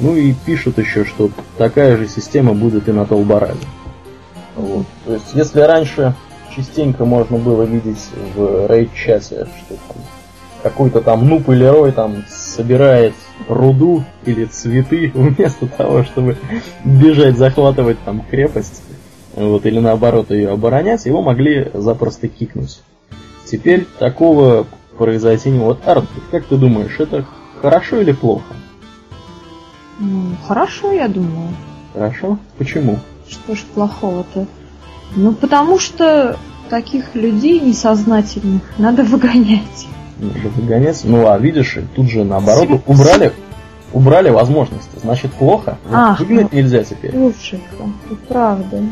[0.00, 3.66] Ну и пишут еще, что такая же система будет и на Толбараде.
[4.56, 4.86] Вот.
[5.04, 6.14] То есть, если раньше
[6.54, 9.76] частенько можно было видеть в рейд-чате, что
[10.62, 13.14] какой-то там нуп или рой там собирает
[13.48, 16.36] руду или цветы вместо того, чтобы
[16.84, 18.82] бежать захватывать там крепость,
[19.34, 22.80] вот, или наоборот ее оборонять, его могли запросто кикнуть.
[23.44, 27.26] Теперь такого произойти не вот Арт, как ты думаешь, это
[27.60, 28.54] хорошо или плохо?
[29.98, 31.48] Ну, хорошо, я думаю.
[31.92, 32.38] Хорошо?
[32.58, 32.98] Почему?
[33.28, 34.46] Что ж плохого-то?
[35.16, 36.36] Ну, потому что
[36.68, 39.86] таких людей несознательных надо выгонять.
[40.18, 41.00] Надо выгонять?
[41.04, 43.32] Ну, а видишь, тут же наоборот убрали,
[43.92, 44.98] убрали возможности.
[45.00, 45.78] Значит, плохо?
[45.90, 47.16] А, Выгнать ну, нельзя теперь.
[47.16, 47.60] Лучше,
[48.28, 48.82] правда.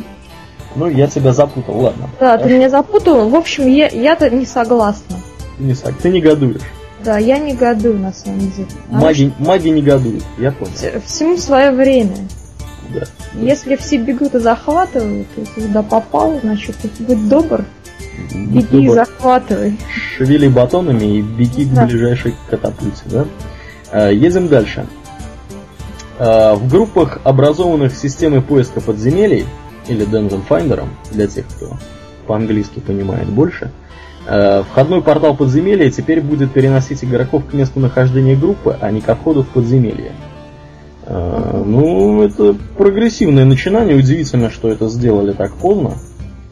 [0.74, 2.08] Ну, я тебя запутал, ладно.
[2.18, 2.48] Да, Хорошо.
[2.48, 3.28] ты меня запутал.
[3.28, 5.16] В общем, я, я-то не согласна.
[5.58, 5.74] Ты не.
[5.74, 6.62] Ты негодуешь.
[7.04, 8.68] Да, я негодую на самом деле.
[8.88, 9.44] Маги, что...
[9.44, 10.72] маги негодуют, я понял.
[11.04, 12.16] Всему свое время.
[12.94, 13.02] Да.
[13.34, 17.64] Если все бегут и захватывают, и туда попал, значит, будь добр,
[18.34, 18.92] будь беги добр.
[18.92, 19.78] и захватывай.
[20.16, 21.84] Шевели батонами и беги да.
[21.84, 23.26] к ближайшей катапульте, да?
[23.90, 24.86] А, едем дальше.
[26.18, 29.46] А, в группах, образованных системой поиска подземелий,
[29.88, 31.76] или Dungeon Finder, для тех, кто
[32.26, 33.70] по-английски понимает больше.
[34.26, 39.14] Э, входной портал подземелья теперь будет переносить игроков к месту нахождения группы, а не ко
[39.14, 40.12] входу в подземелье.
[41.06, 43.96] Э, ну, это прогрессивное начинание.
[43.96, 45.94] Удивительно, что это сделали так поздно.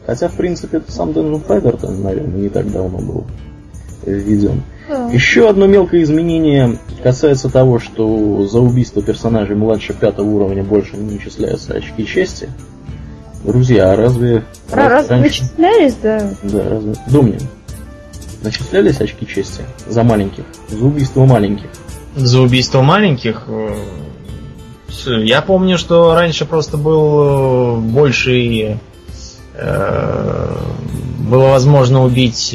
[0.05, 3.25] Хотя, в принципе, это сам Dungeon Fighter, наверное, не так давно был
[4.05, 4.63] введен.
[5.11, 11.13] Еще одно мелкое изменение касается того, что за убийство персонажей младше пятого уровня больше не
[11.13, 12.49] начисляются очки чести.
[13.45, 14.43] Друзья, а разве...
[14.71, 15.43] А, разве раньше...
[15.43, 16.29] начислялись, да?
[16.43, 16.93] Да, разве...
[17.07, 17.39] Домнин.
[18.41, 20.43] Начислялись очки чести за маленьких?
[20.69, 21.69] За убийство маленьких?
[22.15, 23.43] За убийство маленьких?
[23.47, 23.75] Э,
[25.23, 28.79] я помню, что раньше просто был э, больший...
[29.53, 30.57] Э,
[31.19, 32.49] было возможно убить,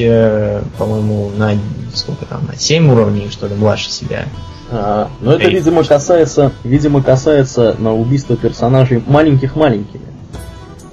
[0.77, 1.55] по-моему, на
[1.95, 4.27] сколько там, на 7 уровней, что ли, младше себя.
[4.71, 10.03] А, но это, видимо, касается, видимо, касается на убийство персонажей маленьких маленькими.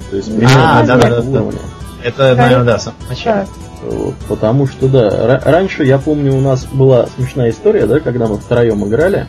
[0.10, 1.60] То есть примерно а, да, да, да, уровня.
[2.04, 3.48] Это, наверное, да, сам начало.
[3.86, 8.38] Вот, потому что, да, раньше, я помню, у нас была смешная история, да, когда мы
[8.38, 9.28] втроем играли,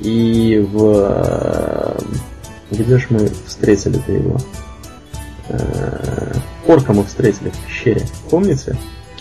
[0.00, 1.96] и в...
[2.70, 4.38] Где же мы встретили-то его?
[5.48, 6.32] Э,
[6.66, 8.76] орка мы встретили в пещере, помните?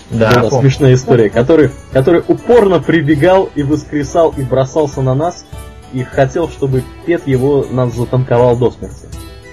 [0.09, 5.45] Да, Была смешная история, который, который упорно прибегал и воскресал и бросался на нас,
[5.93, 9.07] и хотел, чтобы Пет его нас затанковал до смерти.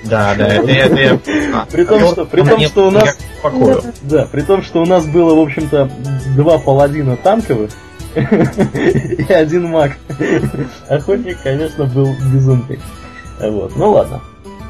[0.04, 1.18] Да, да, это, это я...
[1.70, 3.16] При том, что, при том, что у нас...
[4.02, 5.90] Да, при том, что у нас было, в общем-то,
[6.36, 7.70] два паладина танковых
[8.14, 9.92] и один маг.
[10.88, 12.78] Охотник, конечно, был безумный.
[13.40, 14.20] Вот, ну ладно.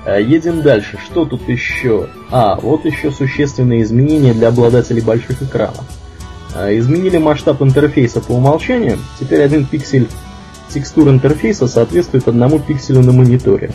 [0.04, 0.98] А, едем дальше.
[1.04, 2.08] Что тут еще?
[2.30, 5.84] А, вот еще существенные изменения для обладателей больших экранов.
[6.54, 8.98] А, изменили масштаб интерфейса по умолчанию.
[9.18, 10.08] Теперь один пиксель
[10.68, 13.72] текстур интерфейса соответствует одному пикселю на мониторе.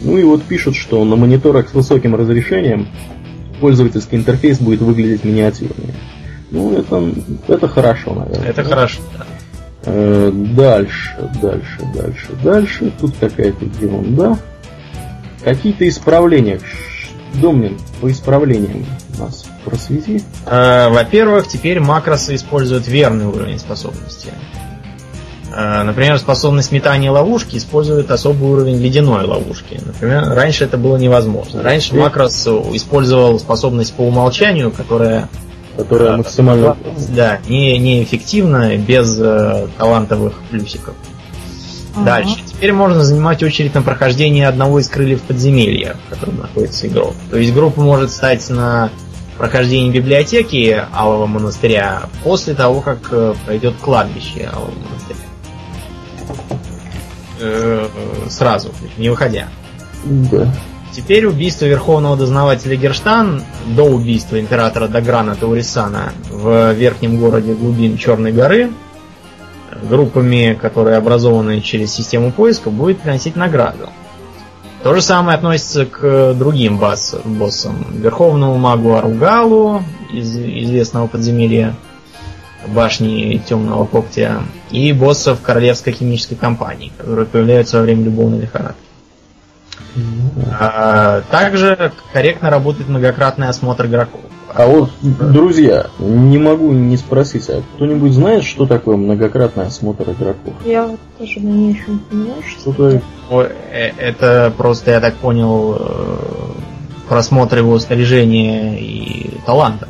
[0.00, 2.88] Ну и вот пишут, что на мониторах с высоким разрешением
[3.60, 5.94] пользовательский интерфейс будет выглядеть миниатюрнее.
[6.50, 7.12] Ну, это,
[7.48, 8.48] это хорошо, наверное.
[8.48, 9.26] Это хорошо, да.
[9.84, 12.92] Э, дальше, дальше, дальше, дальше.
[13.00, 14.38] Тут какая-то ерунда.
[15.44, 16.60] Какие-то исправления.
[17.34, 18.84] Домнин, по исправлениям
[19.18, 20.22] нас просвети.
[20.46, 24.30] Э, во-первых, теперь макросы используют верный уровень способности.
[25.56, 29.80] Э, например, способность метания ловушки использует особый уровень ледяной ловушки.
[29.82, 31.62] Например, раньше это было невозможно.
[31.62, 35.28] Раньше Макрос использовал способность по умолчанию, которая
[35.76, 36.76] которая да, максимально...
[37.10, 40.94] Да, не, неэффективно, без э, талантовых плюсиков.
[41.94, 42.04] Ага.
[42.04, 42.36] Дальше.
[42.46, 47.14] Теперь можно занимать очередь на прохождение одного из крыльев подземелья, в котором находится игрок.
[47.30, 48.90] То есть группа может стать на
[49.36, 55.25] прохождение библиотеки Алого монастыря после того, как э, пройдет кладбище Алого монастыря.
[57.38, 57.88] Э,
[58.28, 59.48] сразу, не выходя.
[60.04, 60.52] Да.
[60.92, 68.32] Теперь убийство верховного дознавателя Герштан до убийства императора Даграна Таурисана в верхнем городе глубин Черной
[68.32, 68.70] горы
[69.82, 73.90] группами, которые образованы через систему поиска, будет приносить награду.
[74.82, 77.86] То же самое относится к другим бас боссам.
[77.90, 81.74] Верховному магу Аругалу из известного подземелья
[82.68, 88.80] башни Темного Когтя и боссов Королевской химической компании, которые появляются во время любовной лихорадки.
[90.58, 94.20] А, также корректно работает многократный осмотр игроков.
[94.54, 100.54] А вот, друзья, не могу не спросить, а кто-нибудь знает, что такое многократный осмотр игроков?
[100.64, 103.02] Я вот тоже на ней еще не понимаю, что это.
[103.30, 106.16] Э, это просто, я так понял, э,
[107.08, 109.88] просмотр его снаряжения и таланта.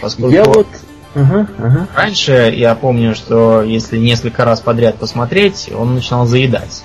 [0.00, 0.68] Поскольку я вот
[1.14, 1.86] Ага, ага.
[1.94, 6.82] Раньше я помню, что если несколько раз подряд посмотреть, он начинал заедать.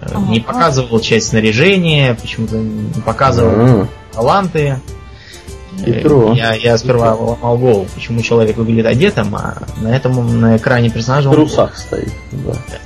[0.00, 0.18] Ага.
[0.28, 3.88] Не показывал часть снаряжения, почему-то не показывал ага.
[4.12, 4.80] таланты.
[5.84, 6.32] Хитро.
[6.34, 11.28] Я, я сперва ломал голову, почему человек выглядит одетым, а на этом на экране персонажа
[11.28, 12.12] в трусах стоит.
[12.30, 12.52] Да.
[12.52, 12.78] да.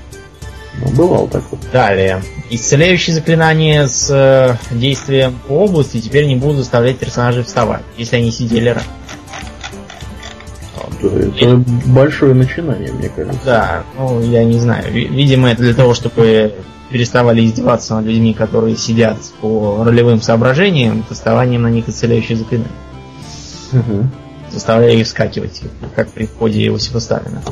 [0.81, 1.61] Ну, бывало такое.
[1.73, 2.23] Далее.
[2.51, 8.31] Исцеляющие заклинания с э, действием по области теперь не будут заставлять персонажей вставать, если они
[8.31, 8.89] сидели раньше.
[11.03, 13.41] Да, это большое начинание, мне кажется.
[13.45, 14.93] Да, ну я не знаю.
[14.93, 16.55] Видимо, это для того, чтобы
[16.91, 22.71] переставали издеваться над людьми, которые сидят по ролевым соображениям, доставанием на них исцеляющих заклинаний.
[23.73, 24.07] Угу.
[24.51, 25.63] Заставляя их вскакивать,
[25.95, 27.43] как при входе Иосифа Сталина.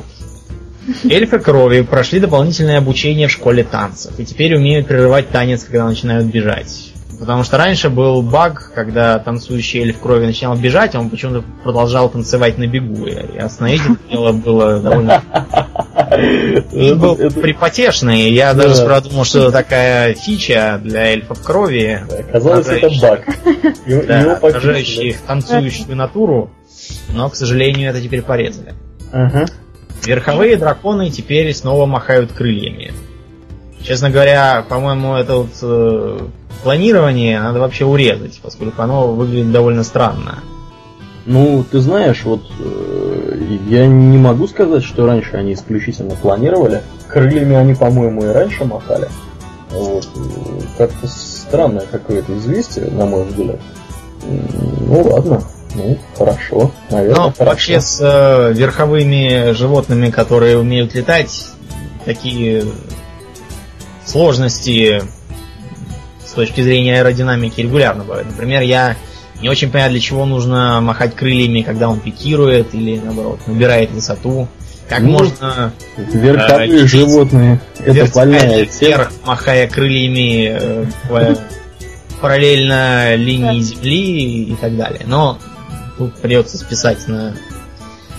[1.05, 6.27] Эльфы крови прошли дополнительное обучение в школе танцев и теперь умеют прерывать танец, когда начинают
[6.27, 6.93] бежать.
[7.19, 12.09] Потому что раньше был баг, когда танцующий эльф крови начинал бежать, а он почему-то продолжал
[12.09, 13.07] танцевать на бегу.
[13.07, 15.23] И остановить это дело было довольно...
[16.73, 18.31] Он был припотешный.
[18.31, 22.05] Я даже сперва думал, что это такая фича для эльфов крови.
[22.29, 23.25] Оказалось, это баг.
[24.07, 26.51] Да, отражающий их танцующую натуру.
[27.09, 28.75] Но, к сожалению, это теперь порезали.
[30.05, 32.93] Верховые драконы теперь снова махают крыльями.
[33.87, 36.19] Честно говоря, по-моему, это вот э,
[36.65, 40.41] планирование надо вообще урезать, поскольку оно выглядит довольно странно.
[41.25, 46.83] Ну, ты знаешь, вот э, я не могу сказать, что раньше они исключительно планировали.
[47.07, 49.09] Крыльями они, по-моему, и раньше махали.
[49.71, 50.09] Вот.
[50.77, 53.61] Как-то странное какое-то известие, на мой взгляд.
[54.25, 55.43] Ну ладно,
[55.77, 57.17] ну хорошо, наверное.
[57.17, 57.45] Но хорошо.
[57.45, 61.51] вообще с э, верховыми животными, которые умеют летать,
[62.05, 62.65] такие
[64.07, 65.03] сложности
[66.25, 68.29] с точки зрения аэродинамики регулярно бывают.
[68.29, 68.97] Например, я
[69.41, 74.49] не очень понимаю, для чего нужно махать крыльями, когда он пикирует или, наоборот, набирает высоту.
[74.89, 75.73] Как ну, можно...
[75.97, 77.61] Верховые э, животные.
[77.85, 81.37] Это больная вверх, махая крыльями э,
[82.21, 85.03] параллельно линии Земли и так далее.
[85.07, 85.39] Но
[85.99, 87.35] тут придется списать на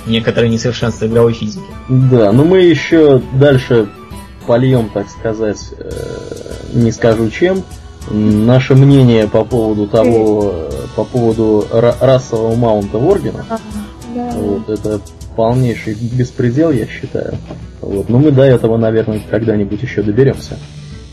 [0.05, 1.65] некоторые несовершенства игровой физики.
[1.89, 3.87] Да, но мы еще дальше
[4.47, 5.91] польем, так сказать, э,
[6.73, 7.63] не скажу чем,
[8.09, 13.45] наше мнение по поводу того, по поводу расового маунта Воргена.
[13.49, 13.61] Ага,
[14.15, 14.31] да.
[14.31, 15.01] Вот, это
[15.35, 17.37] полнейший беспредел, я считаю.
[17.81, 18.09] Вот.
[18.09, 20.57] Но мы до этого, наверное, когда-нибудь еще доберемся.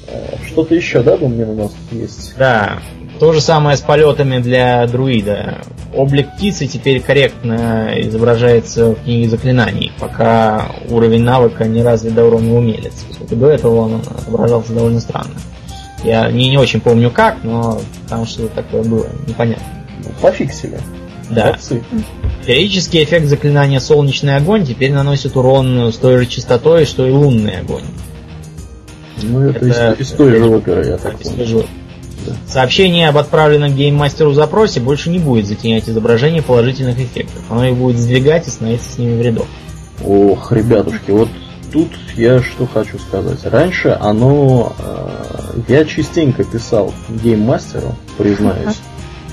[0.06, 2.34] Э, что-то еще, да, Домнин, у нас есть?
[2.38, 2.78] Да,
[3.18, 5.62] то же самое с полетами для друида.
[5.94, 12.54] Облик птицы теперь корректно изображается в книге заклинаний, пока уровень навыка не развит до уровня
[12.54, 13.04] умелец.
[13.08, 15.34] Поскольку до этого он отображался довольно странно.
[16.02, 19.64] Я не, не очень помню как, но там что-то такое было, непонятно.
[20.04, 20.78] Ну, пофиксили.
[21.30, 21.46] Да.
[21.46, 21.82] Молодцы.
[22.46, 27.60] Периодический эффект заклинания «Солнечный огонь» теперь наносит урон с той же частотой, что и лунный
[27.60, 27.84] огонь.
[29.22, 31.16] Ну, это, это из, из той же оперы, я так
[32.46, 37.42] Сообщение об отправленном гейммастеру запросе больше не будет затенять изображение положительных эффектов.
[37.50, 39.46] Оно их будет сдвигать и становиться с ними в рядок.
[40.04, 41.28] Ох, ребятушки, вот
[41.72, 43.44] тут я что хочу сказать.
[43.44, 44.74] Раньше оно...
[44.78, 48.76] Э, я частенько писал гейммастеру, признаюсь.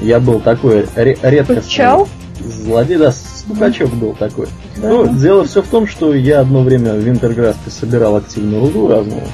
[0.02, 2.08] Я был такой редкостный
[2.40, 4.48] злодей, да, стукачок был такой.
[4.78, 4.90] Да.
[4.90, 9.28] Ну, дело все в том, что я одно время в Винтерграсте собирал активную руду разную,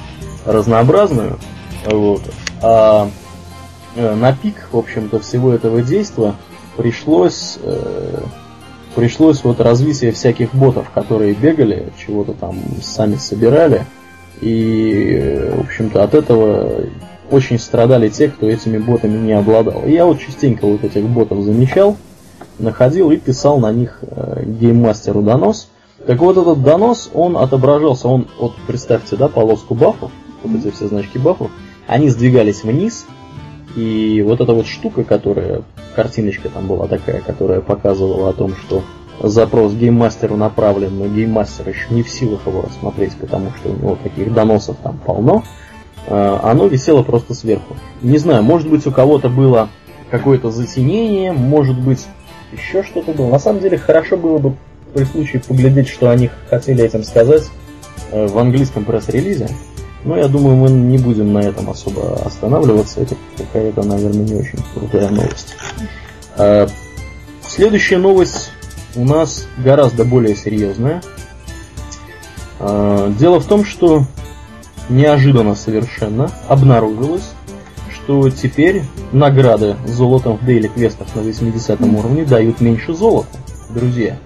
[0.45, 1.39] разнообразную.
[1.85, 2.21] Вот.
[2.61, 3.09] А
[3.95, 6.33] на пик, в общем-то, всего этого действия
[6.77, 8.19] пришлось э,
[8.97, 13.85] пришлось вот развитие всяких ботов, которые бегали, чего-то там сами собирали.
[14.41, 16.81] И, в общем-то, от этого
[17.29, 19.85] очень страдали те, кто этими ботами не обладал.
[19.85, 21.95] Я вот частенько вот этих ботов замечал,
[22.57, 25.69] находил и писал на них э, гейммастеру донос.
[26.07, 30.11] Так вот этот донос, он отображался, он, вот представьте, да, полоску бафов,
[30.43, 31.51] вот эти все значки бафов,
[31.85, 33.05] они сдвигались вниз,
[33.75, 35.63] и вот эта вот штука, которая,
[35.95, 38.83] картиночка там была такая, которая показывала о том, что
[39.21, 43.97] запрос гейммастеру направлен, но гейммастер еще не в силах его рассмотреть, потому что у него
[44.01, 45.43] таких доносов там полно,
[46.07, 47.75] э, оно висело просто сверху.
[48.01, 49.69] Не знаю, может быть у кого-то было
[50.11, 52.05] какое-то затенение, может быть
[52.51, 53.29] еще что-то было.
[53.29, 54.55] На самом деле хорошо было бы
[54.93, 57.43] при случае поглядеть, что они хотели этим сказать
[58.11, 59.49] э, в английском пресс-релизе.
[60.03, 63.01] Но я думаю, мы не будем на этом особо останавливаться.
[63.01, 65.55] Это какая-то, наверное, не очень крутая новость.
[66.37, 66.67] Э,
[67.41, 68.51] следующая новость
[68.95, 71.01] у нас гораздо более серьезная.
[72.59, 74.05] А, дело в том, что
[74.89, 77.29] неожиданно совершенно обнаружилось,
[77.93, 83.37] что теперь награды золотом в дейли квестах на 80 уровне дают меньше золота,
[83.69, 84.17] друзья.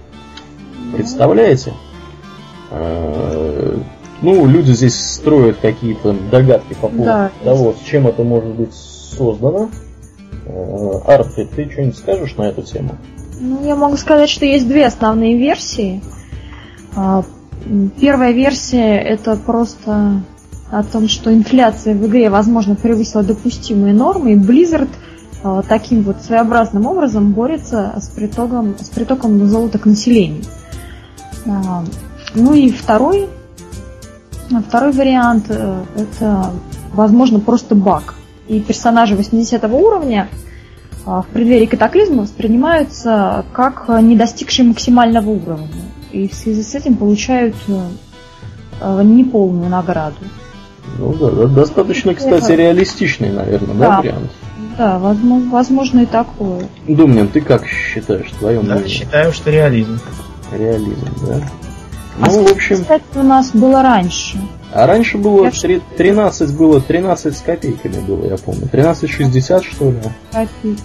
[0.94, 1.72] Представляете?
[4.22, 8.72] Ну, люди здесь строят какие-то догадки по поводу да, того, с чем это может быть
[8.72, 9.68] создано.
[10.46, 12.96] А, Арт, ты что-нибудь скажешь на эту тему?
[13.40, 16.00] Ну, я могу сказать, что есть две основные версии.
[16.94, 17.24] А,
[18.00, 20.22] первая версия это просто
[20.70, 24.88] о том, что инфляция в игре, возможно, превысила допустимые нормы, и Blizzard
[25.42, 30.44] а, таким вот своеобразным образом борется с притоком, с притоком золота к населению.
[31.46, 31.84] А,
[32.34, 33.28] ну и второй,
[34.60, 36.52] второй вариант э, это,
[36.92, 38.14] возможно, просто баг.
[38.48, 40.28] И персонажи 80 уровня
[41.06, 45.82] а, в преддверии катаклизма воспринимаются как не достигшие максимального уровня.
[46.12, 50.16] И в связи с этим получают э, неполную награду.
[50.98, 54.30] Ну да, достаточно, кстати, реалистичный, наверное, да, да вариант?
[54.76, 56.68] Да, возможно, возможно и такое.
[56.86, 58.88] Думнин, ты как считаешь, твое да, мнение?
[58.88, 59.98] считаю, что реализм.
[60.52, 61.40] Реализм, да?
[62.20, 62.76] А ну, в общем...
[62.76, 64.38] кстати, у нас было раньше.
[64.72, 68.68] А раньше было 3, 13 было 13 с копейками было, я помню.
[68.72, 69.98] 13,60 что ли?
[70.30, 70.82] Копейки.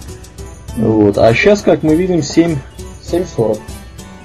[0.76, 1.18] Вот.
[1.18, 2.56] А сейчас, как мы видим, 7,
[3.02, 3.60] 7,40.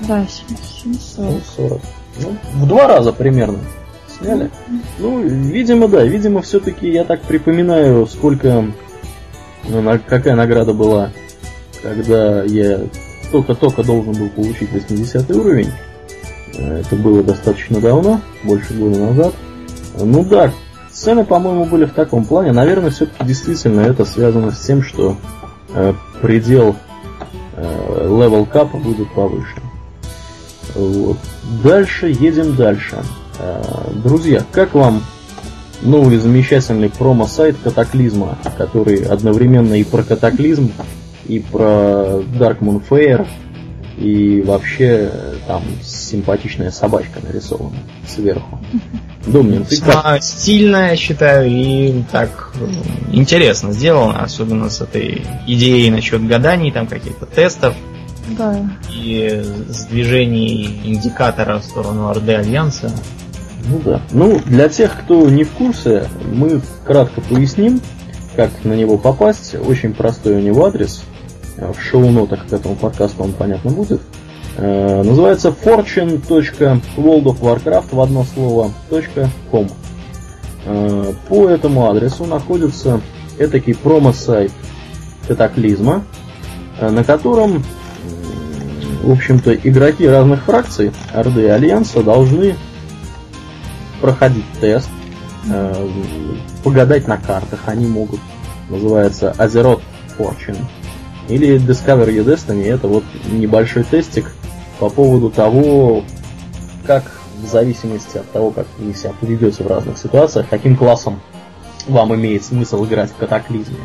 [0.07, 1.41] Да, 7,40.
[1.57, 1.81] 7,40.
[2.21, 3.59] Ну, в два раза примерно
[4.19, 4.49] сняли.
[4.99, 6.03] Ну, видимо, да.
[6.03, 8.65] Видимо, все-таки я так припоминаю, сколько...
[9.69, 11.11] Ну, на, какая награда была,
[11.81, 12.81] когда я
[13.31, 15.71] только-только должен был получить 80 уровень.
[16.55, 19.33] Э, это было достаточно давно, больше года назад.
[19.97, 20.51] Ну да,
[20.91, 22.51] цены, по-моему, были в таком плане.
[22.51, 25.17] Наверное, все-таки действительно это связано с тем, что
[25.73, 26.75] э, предел
[27.55, 29.61] э, level cap а будет повыше.
[30.75, 31.17] Вот.
[31.63, 33.03] Дальше едем дальше.
[33.39, 33.61] Э,
[34.03, 35.03] друзья, как вам
[35.81, 40.71] новый замечательный промо-сайт Катаклизма, который одновременно и про катаклизм,
[41.25, 43.27] и про Darkmoon Faire,
[43.97, 45.11] и вообще
[45.47, 47.77] там симпатичная собачка нарисована
[48.07, 48.59] сверху.
[49.25, 50.21] Думнин, ты как?
[50.23, 52.53] Стильно, я считаю, и так
[53.11, 57.75] интересно сделано, особенно с этой идеей насчет гаданий, там каких-то тестов.
[58.37, 58.65] Да.
[58.89, 62.91] И сдвижений индикатора в сторону РД Альянса.
[63.65, 64.01] Ну да.
[64.11, 67.81] Ну, для тех, кто не в курсе, мы кратко поясним,
[68.35, 69.55] как на него попасть.
[69.55, 71.03] Очень простой у него адрес.
[71.57, 74.01] В шоу-нотах к этому подкасту он понятно будет.
[74.55, 78.71] Э, называется fortune.worldofwarcraft в одно слово
[79.51, 79.67] .com.
[80.65, 83.01] Э, по этому адресу находится
[83.39, 84.53] этакий промо-сайт
[85.27, 86.05] катаклизма,
[86.79, 87.61] э, на котором,
[89.03, 92.55] в общем-то, игроки разных фракций Орды и Альянса должны
[94.01, 94.89] проходить тест,
[96.63, 98.19] погадать на картах они могут.
[98.69, 99.81] Называется Azeroth
[100.17, 100.57] Fortune.
[101.29, 104.31] Или Discover Your Destiny, это вот небольшой тестик,
[104.79, 106.03] по поводу того,
[106.85, 107.03] как
[107.41, 111.21] в зависимости от того, как вы себя поведете в разных ситуациях, каким классом
[111.87, 113.77] вам имеет смысл играть в катаклизме.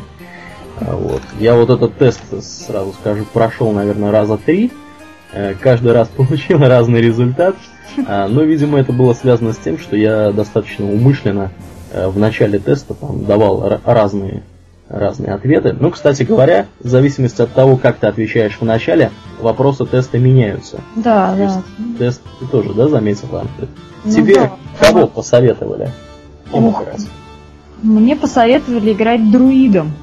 [0.79, 1.21] А, вот.
[1.39, 4.71] Я вот этот тест, сразу скажу, прошел, наверное, раза три.
[5.33, 7.55] Э, каждый раз получил разный результат.
[8.07, 11.51] А, но, видимо, это было связано с тем, что я достаточно умышленно
[11.91, 14.43] э, в начале теста там, давал разные
[14.89, 15.75] разные ответы.
[15.79, 20.81] Ну, кстати говоря, в зависимости от того, как ты отвечаешь в начале, вопросы теста меняются.
[20.95, 21.63] Да, То да.
[21.99, 23.45] Тест ты тоже, да, заметила?
[24.03, 25.91] Ну, Тебе да, кого посоветовали?
[26.51, 26.83] Ох,
[27.83, 29.93] Мне посоветовали играть друидом.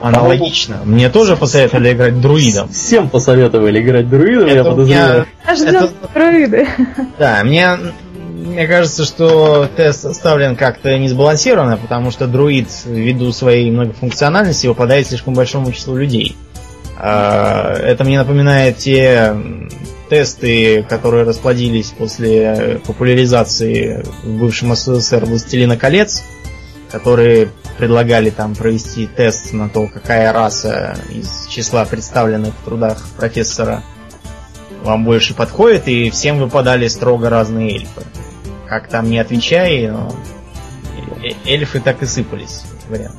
[0.00, 0.76] Аналогично.
[0.84, 2.68] Мне тоже посоветовали играть друидом.
[2.68, 5.26] Всем посоветовали играть друидом, я подозреваю.
[5.44, 5.90] Это...
[6.14, 6.68] друиды.
[7.18, 7.76] Да, мне
[8.48, 15.34] мне кажется, что тест составлен как-то несбалансированно, потому что друид, ввиду своей многофункциональности, выпадает слишком
[15.34, 16.36] большому числу людей.
[16.96, 19.34] А, это мне напоминает те
[20.10, 26.24] тесты, которые расплодились после популяризации в бывшем СССР «Властелина колец»,
[26.90, 33.82] которые предлагали там провести тест на то, какая раса из числа представленных в трудах профессора
[34.82, 38.02] вам больше подходит, и всем выпадали строго разные эльфы.
[38.68, 40.12] Как там не отвечай, но
[41.22, 43.16] э, эльфы так и сыпались вариант.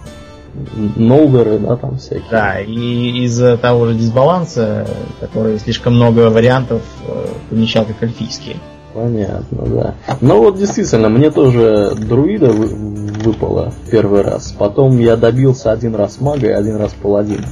[0.95, 2.29] Нолдеры, да, там всякие.
[2.29, 4.87] Да, и из-за того же дисбаланса,
[5.19, 8.57] который слишком много вариантов э, помечал как эльфийские.
[8.93, 9.95] Понятно, да.
[10.19, 14.51] Но вот действительно, мне тоже друида выпало первый раз.
[14.51, 17.47] Потом я добился один раз мага и один раз паладина.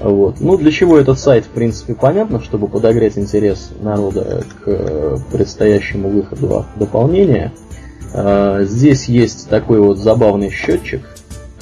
[0.00, 0.40] Вот.
[0.40, 6.08] Ну, для чего этот сайт, в принципе, понятно, чтобы подогреть интерес народа к э, предстоящему
[6.08, 7.52] выходу дополнения.
[8.12, 11.02] А, здесь есть такой вот забавный счетчик,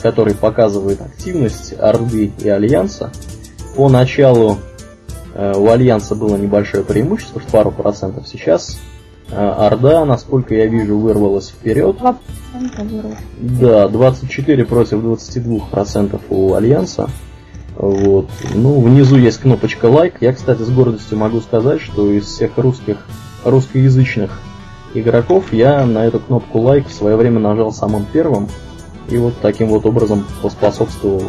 [0.00, 3.10] который показывает активность Орды и Альянса.
[3.76, 4.58] Поначалу
[5.34, 8.28] э, у Альянса было небольшое преимущество, в пару процентов.
[8.28, 8.78] Сейчас
[9.30, 11.96] э, Орда, насколько я вижу, вырвалась вперед.
[13.38, 17.08] Да, 24 против 22 процентов у Альянса.
[17.76, 18.28] Вот.
[18.54, 20.16] Ну, внизу есть кнопочка лайк.
[20.20, 23.06] Я, кстати, с гордостью могу сказать, что из всех русских,
[23.44, 24.40] русскоязычных
[24.94, 28.48] игроков я на эту кнопку лайк в свое время нажал самым первым.
[29.08, 31.24] И вот таким вот образом поспособствовал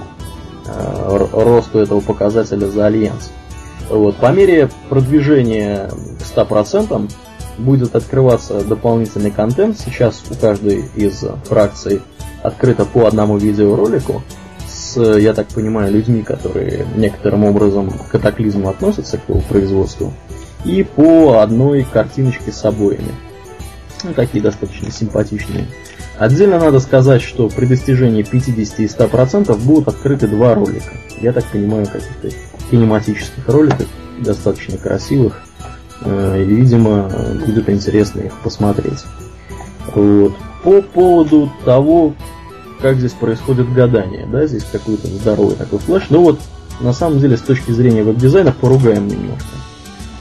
[0.65, 3.31] э, росту этого показателя за альянс.
[3.89, 4.17] Вот.
[4.17, 7.11] По мере продвижения к 100%
[7.57, 9.79] будет открываться дополнительный контент.
[9.79, 12.01] Сейчас у каждой из фракций
[12.41, 14.21] открыто по одному видеоролику
[14.97, 20.13] я так понимаю, людьми, которые некоторым образом к катаклизму относятся, к его производству,
[20.65, 23.13] и по одной картиночке с обоями.
[24.03, 25.67] Ну, такие достаточно симпатичные.
[26.17, 30.93] Отдельно надо сказать, что при достижении 50 и 100% будут открыты два ролика.
[31.21, 32.29] Я так понимаю, каких-то
[32.69, 33.87] кинематических роликов,
[34.19, 35.43] достаточно красивых.
[36.01, 37.09] Э, и, видимо,
[37.45, 39.03] будет интересно их посмотреть.
[39.95, 40.33] Вот.
[40.63, 42.13] По поводу того,
[42.83, 46.03] как здесь происходит гадание, да, здесь какой-то здоровый такой флеш.
[46.09, 46.39] Но вот
[46.81, 49.47] на самом деле с точки зрения веб-дизайна поругаем немножко.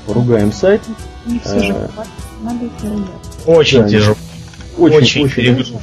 [0.06, 0.80] Поругаем сайт.
[1.26, 1.88] Не все же э,
[3.46, 4.16] Очень тяжело.
[4.78, 5.80] Очень, очень, очень перегружен.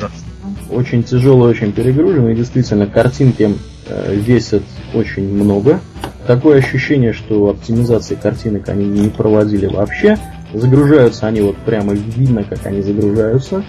[0.71, 3.55] Очень тяжелый, очень перегружен, и действительно картинки
[3.87, 4.63] э, весят
[4.93, 5.81] очень много.
[6.27, 10.17] Такое ощущение, что оптимизации картинок они не проводили вообще.
[10.53, 13.65] Загружаются они вот прямо видно, как они загружаются.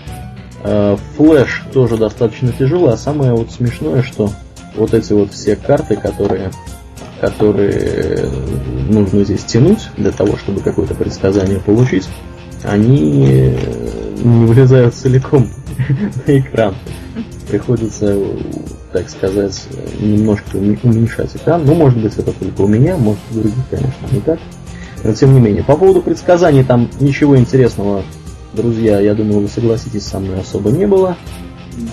[0.62, 4.30] Э, флэш тоже достаточно тяжелый, а самое вот смешное, что
[4.76, 6.50] вот эти вот все карты, которые,
[7.20, 8.28] которые
[8.90, 12.08] нужно здесь тянуть для того, чтобы какое-то предсказание получить,
[12.62, 13.00] они
[14.22, 15.48] не вылезают целиком
[16.26, 16.74] на экран.
[17.48, 18.16] Приходится,
[18.92, 19.66] так сказать,
[19.98, 21.64] немножко уменьшать экран.
[21.64, 24.38] Ну, может быть, это только у меня, может, у других, конечно, не так.
[25.02, 28.04] Но тем не менее, по поводу предсказаний там ничего интересного
[28.52, 31.16] друзья, я думаю, вы согласитесь со мной, особо не было.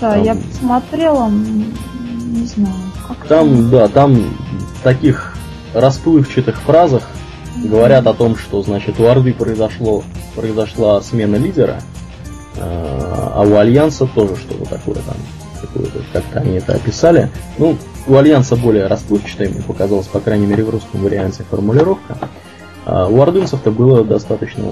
[0.00, 2.74] Да, там, я посмотрела, не знаю.
[3.06, 5.36] Как там, там, да, там в таких
[5.74, 7.68] расплывчатых фразах mm-hmm.
[7.68, 10.02] говорят о том, что, значит, у Орды произошло,
[10.34, 11.80] произошла смена лидера,
[12.60, 15.16] а, а у Альянса тоже что-то такое там,
[15.60, 17.30] какое-то, как-то они это описали.
[17.58, 22.16] Ну, у Альянса более расплывчатая, мне показалось, по крайней мере, в русском варианте формулировка.
[22.84, 24.64] А у ордынцев-то было достаточно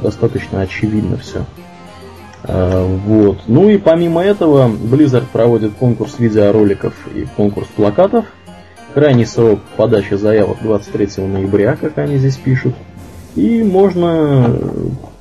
[0.00, 1.44] достаточно очевидно все.
[2.44, 3.38] А, вот.
[3.46, 8.26] Ну и помимо этого, Blizzard проводит конкурс видеороликов и конкурс плакатов.
[8.94, 12.74] Крайний срок подачи заявок 23 ноября, как они здесь пишут.
[13.36, 14.58] И можно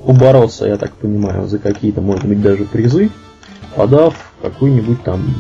[0.04, 3.12] побороться, я так понимаю, за какие-то, может быть, даже призы,
[3.76, 5.36] подав какой-нибудь там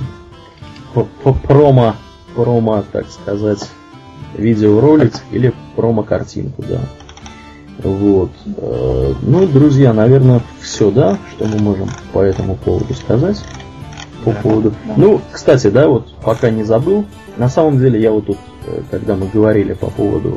[1.44, 1.96] промо,
[2.36, 3.68] промо, так сказать,
[4.38, 6.82] видеоролик или промо-картинку, да.
[7.84, 8.32] Вот.
[8.58, 13.42] Э, ну, друзья, наверное, все, да, что мы можем по этому поводу сказать.
[14.26, 14.74] По поводу.
[14.98, 17.06] Ну, кстати, да, вот пока не забыл.
[17.38, 20.30] На самом деле, я вот тут, э, когда мы говорили по поводу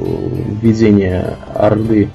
[0.60, 2.10] введения орды,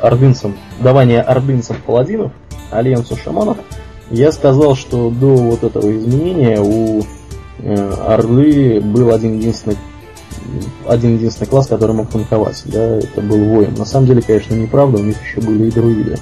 [0.00, 2.32] ордынцам, давания ордынцам паладинов,
[2.70, 3.58] альянсу шаманов,
[4.10, 7.02] я сказал, что до вот этого изменения у
[7.58, 9.76] э, Орды был один единственный
[10.86, 13.74] один единственный класс, который мог танковать, да, это был воин.
[13.74, 16.18] На самом деле, конечно, неправда, у них еще были и друиды.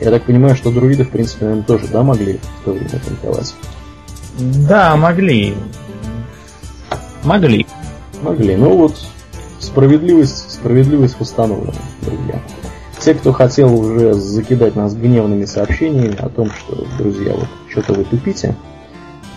[0.00, 3.54] Я так понимаю, что друиды, в принципе, наверное, тоже, да, могли в то время танковать?
[4.38, 5.54] Да, могли.
[7.22, 7.66] Могли.
[8.20, 8.56] Смогли.
[8.56, 8.96] Ну вот,
[9.58, 12.40] справедливость, справедливость восстановлена, друзья.
[12.98, 18.04] Те, кто хотел уже закидать нас гневными сообщениями о том, что, друзья, вот что-то вы
[18.04, 18.54] тупите,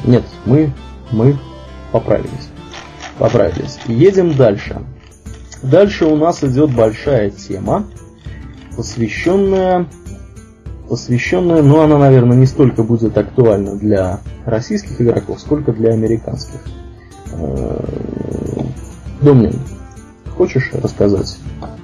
[0.06, 0.74] нет, мы,
[1.12, 1.38] мы
[1.92, 2.53] поправились.
[3.18, 3.80] Поправились.
[3.88, 4.82] Едем дальше.
[5.62, 7.86] Дальше у нас идет большая тема,
[8.76, 9.88] посвященная,
[10.90, 16.60] посвященная, ну она, наверное, не столько будет актуальна для российских игроков, сколько для американских.
[17.32, 17.80] Э,
[19.22, 19.58] Домнин,
[20.36, 21.38] хочешь рассказать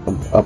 [0.06, 0.46] об, об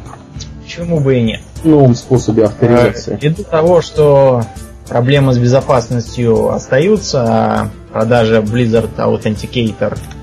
[0.63, 1.41] Почему бы и нет?
[1.63, 3.19] Новом способе авторизации.
[3.21, 4.43] Ввиду того, что
[4.87, 10.22] проблемы с безопасностью остаются, а продажа Blizzard Authenticator э,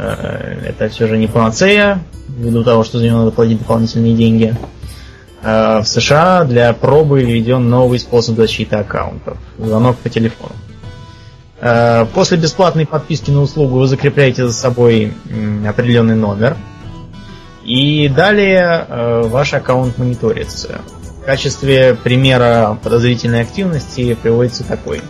[0.00, 4.54] это все же не панацея, ввиду того, что за нее надо платить дополнительные деньги.
[5.42, 9.38] Э, в США для пробы введен новый способ защиты аккаунтов.
[9.58, 10.52] Звонок по телефону.
[11.60, 15.12] Э, после бесплатной подписки на услугу вы закрепляете за собой
[15.66, 16.56] определенный номер.
[17.64, 20.80] И далее э, ваш аккаунт мониторится.
[21.20, 25.02] В качестве примера подозрительной активности приводится такой.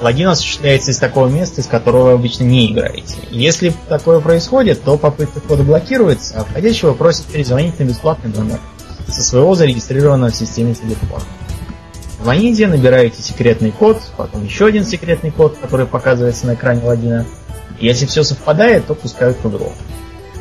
[0.00, 3.16] Логин осуществляется из такого места, из которого вы обычно не играете.
[3.30, 8.60] Если такое происходит, то попытка входа блокируется, а входящего просят перезвонить на бесплатный номер
[9.08, 11.24] со своего зарегистрированного в системе телефона.
[12.22, 17.26] Звоните, набираете секретный код, потом еще один секретный код, который показывается на экране логина.
[17.80, 19.72] Если все совпадает, то пускают в игру.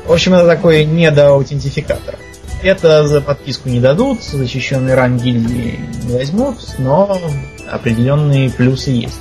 [0.06, 2.16] В общем, это такой недоаутентификатор.
[2.62, 7.20] Это за подписку не дадут, защищенный ранг гильдии не возьмут, но
[7.70, 9.20] определенные плюсы есть.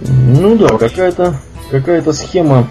[0.00, 1.36] Ну да, какая-то
[1.70, 2.68] какая-то схема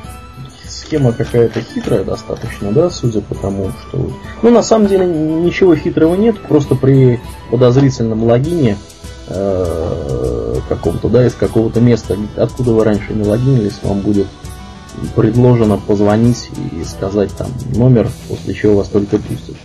[0.68, 4.12] схема какая-то хитрая достаточно, да, судя по тому, что...
[4.42, 8.78] Ну, на самом деле, ничего хитрого нет, просто при подозрительном логине
[9.28, 14.28] э, каком-то, да, из какого-то места, откуда вы раньше не логинились, вам будет
[15.16, 19.56] предложено позвонить и сказать там номер, после чего вас только пустят.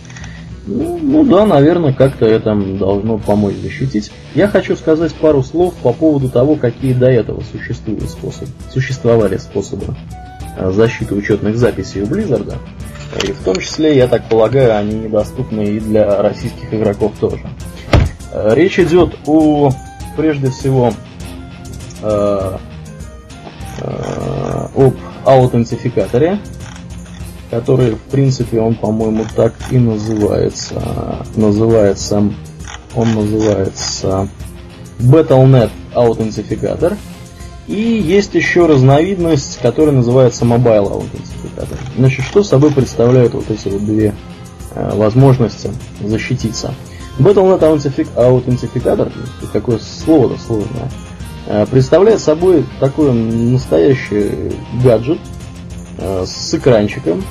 [0.67, 4.11] Ну, да, наверное, как-то это должно помочь защитить.
[4.35, 9.95] Я хочу сказать пару слов по поводу того, какие до этого существуют способы, существовали способы
[10.57, 12.53] э, защиты учетных записей у Blizzard.
[13.23, 17.47] И в том числе, я так полагаю, они недоступны и для российских игроков тоже.
[18.33, 19.71] Э, речь идет о,
[20.17, 20.91] прежде всего,
[22.01, 22.57] э,
[23.79, 26.39] э, об аутентификаторе,
[27.49, 31.25] который, в принципе, он, по-моему, так и называется.
[31.35, 32.33] Называется,
[32.95, 34.29] он называется
[34.99, 36.97] Battle.net аутентификатор.
[37.67, 41.77] И есть еще разновидность, которая называется Mobile аутентификатор.
[41.97, 44.15] Значит, что собой представляют вот эти вот две
[44.73, 45.71] э, возможности
[46.01, 46.73] защититься?
[47.19, 49.11] Battle.net аутентификатор,
[49.51, 50.89] какое слово-то сложное,
[51.47, 55.19] э, представляет собой такой настоящий гаджет
[55.97, 57.23] с экранчиком,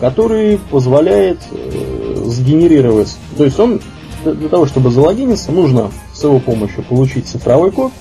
[0.00, 3.80] который позволяет э, сгенерировать, то есть он
[4.24, 7.92] для того, чтобы залогиниться, нужно с его помощью получить цифровой код,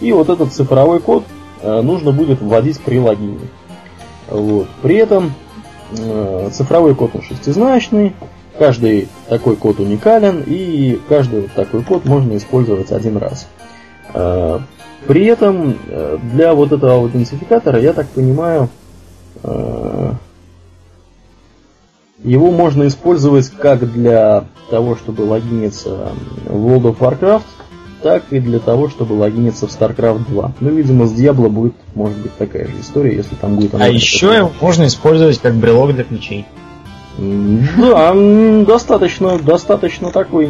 [0.00, 1.24] и вот этот цифровой код
[1.62, 3.40] э, нужно будет вводить при логине.
[4.28, 4.68] Вот.
[4.82, 5.32] При этом
[5.96, 8.14] э, цифровой код он шестизначный,
[8.58, 13.48] каждый такой код уникален, и каждый вот такой код можно использовать один раз.
[14.14, 14.58] Э,
[15.06, 18.85] при этом э, для вот этого аутентификатора, я так понимаю, э,
[22.22, 26.12] его можно использовать как для того, чтобы логиниться
[26.44, 27.44] в World of Warcraft,
[28.02, 30.52] так и для того, чтобы логиниться в StarCraft 2.
[30.60, 33.74] Ну, видимо, с Diablo будет, может быть, такая же история, если там будет...
[33.74, 36.46] А еще его можно использовать как брелок для ключей.
[37.18, 38.14] Да,
[38.66, 40.48] достаточно, достаточно такой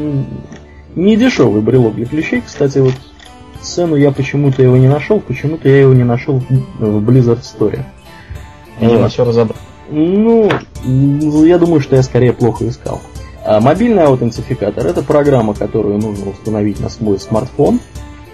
[0.96, 2.42] недешевый брелок для ключей.
[2.44, 2.94] Кстати, вот
[3.60, 6.42] цену я почему-то его не нашел, почему-то я его не нашел
[6.78, 7.84] в Blizzard Store.
[8.80, 9.56] Видимо, все разобрал.
[9.90, 10.50] Ну,
[11.44, 13.00] я думаю, что я скорее плохо искал.
[13.44, 17.80] А мобильный аутентификатор– это программа, которую нужно установить на свой смартфон.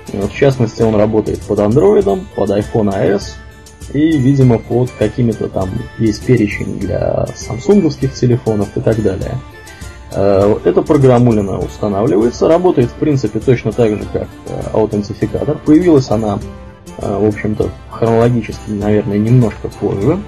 [0.08, 3.34] В частности, он работает под Android, под iPhone iOS
[3.92, 5.68] и, видимо, под какими-то там
[5.98, 9.38] есть перечень для самсунговских телефонов и так далее.
[10.12, 15.58] Э, эта программулина устанавливается, работает в принципе точно так же, как э, аутентификатор.
[15.58, 16.38] Появилась она,
[16.98, 20.18] в общем-то, хронологически, наверное, немножко позже.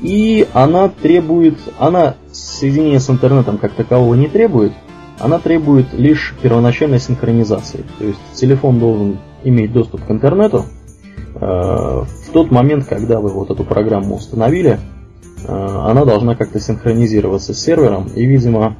[0.00, 4.72] И она требует, она соединение с интернетом как такового не требует,
[5.18, 7.84] она требует лишь первоначальной синхронизации.
[7.98, 10.64] То есть телефон должен иметь доступ к интернету.
[11.34, 14.78] В тот момент, когда вы вот эту программу установили,
[15.46, 18.76] она должна как-то синхронизироваться с сервером, и, видимо,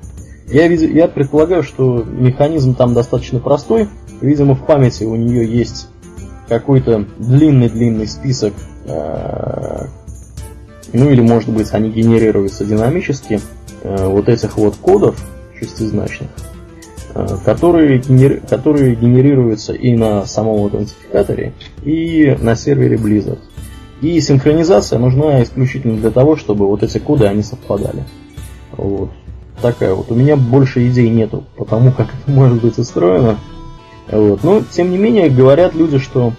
[0.47, 3.89] я, я предполагаю, что механизм там достаточно простой.
[4.20, 5.89] Видимо, в памяти у нее есть
[6.49, 8.55] какой-то длинный-длинный список
[8.86, 9.86] э,
[10.92, 13.40] ну или может быть они генерируются динамически,
[13.82, 15.16] э, вот этих вот кодов
[15.59, 16.30] шестизначных,
[17.14, 18.40] э, которые, генери...
[18.49, 21.53] которые генерируются и на самом аутентификаторе,
[21.84, 23.40] и на сервере Blizzard.
[24.01, 28.05] И синхронизация нужна исключительно для того, чтобы вот эти коды они совпадали.
[28.72, 29.11] Вот.
[29.61, 30.11] Такая вот.
[30.12, 33.38] У меня больше идей нету по тому, как это может быть устроено.
[34.11, 34.42] Вот.
[34.42, 36.32] Но, тем не менее, говорят люди, что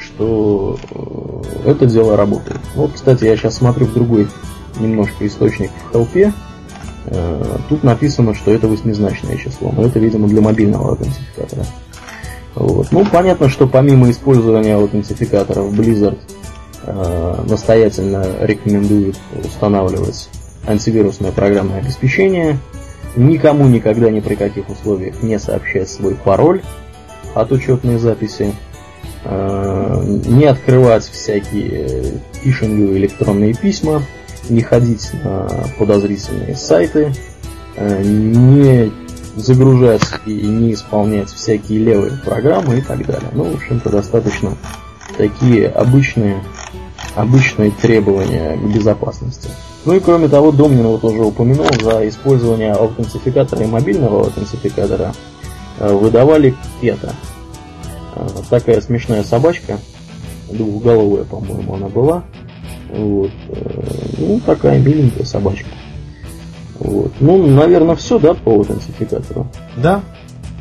[0.00, 2.60] что э, это дело работает.
[2.74, 4.28] Вот, кстати, я сейчас смотрю в другой
[4.78, 6.32] немножко источник в хелпе.
[7.06, 11.66] Э, тут написано, что это восьмизначное число, но это, видимо, для мобильного аутентификатора.
[12.54, 12.92] Вот.
[12.92, 16.18] Ну, понятно, что помимо использования аутентификаторов Blizzard
[16.82, 20.28] э, настоятельно рекомендует устанавливать
[20.66, 22.58] антивирусное программное обеспечение,
[23.16, 26.62] никому никогда ни при каких условиях не сообщать свой пароль
[27.34, 28.54] от учетной записи,
[29.24, 34.02] Э, не открывать всякие фишинговые электронные письма,
[34.50, 35.48] не ходить на
[35.78, 37.14] подозрительные сайты,
[37.76, 38.92] э, не
[39.36, 43.30] загружать и не исполнять всякие левые программы и так далее.
[43.32, 44.56] Ну, в общем-то, достаточно
[45.16, 46.44] такие обычные,
[47.14, 49.48] обычные требования к безопасности.
[49.84, 55.14] Ну и кроме того, Домнин вот уже упомянул, за использование аутентификатора и мобильного аутентификатора
[55.78, 57.14] э, выдавали это
[58.50, 59.78] такая смешная собачка,
[60.50, 62.24] двухголовая, по-моему, она была.
[62.90, 63.30] Вот.
[63.48, 63.82] Э,
[64.18, 65.68] ну, такая миленькая собачка.
[66.78, 67.12] Вот.
[67.20, 69.46] Ну, наверное, все, да, по аутентификатору?
[69.76, 70.02] Да.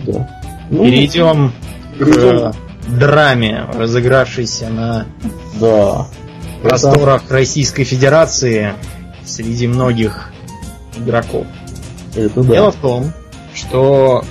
[0.05, 0.41] Да.
[0.69, 1.51] Ну, перейдем,
[1.97, 2.53] перейдем
[2.87, 5.05] к драме, разыгравшейся на
[5.59, 6.07] да.
[6.61, 7.33] просторах Это...
[7.33, 8.73] Российской Федерации
[9.25, 10.31] среди многих
[10.97, 11.45] игроков.
[12.15, 12.53] Это да.
[12.53, 13.13] Дело в том,
[13.53, 14.23] что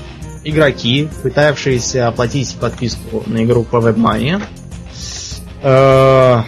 [0.45, 4.43] игроки, пытавшиеся оплатить подписку на игру по WebMoney,
[5.62, 6.43] э,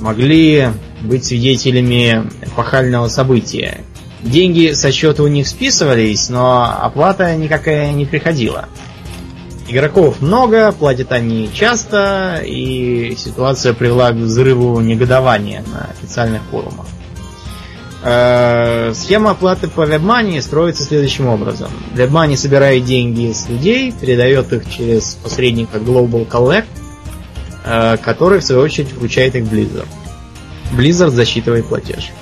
[0.00, 0.68] могли
[1.02, 3.80] быть свидетелями эпохального события.
[4.22, 8.68] Деньги со счета у них списывались, но оплата никакая не приходила.
[9.68, 16.86] Игроков много, платят они часто, и ситуация привела к взрыву негодования на официальных форумах.
[18.08, 21.72] Э, схема оплаты по WebMoney строится следующим образом.
[21.96, 26.66] WebMoney собирает деньги с людей, передает их через посредника Global Collect,
[27.64, 29.88] э, который в свою очередь вручает их Blizzard.
[30.72, 32.12] Blizzard засчитывает платеж.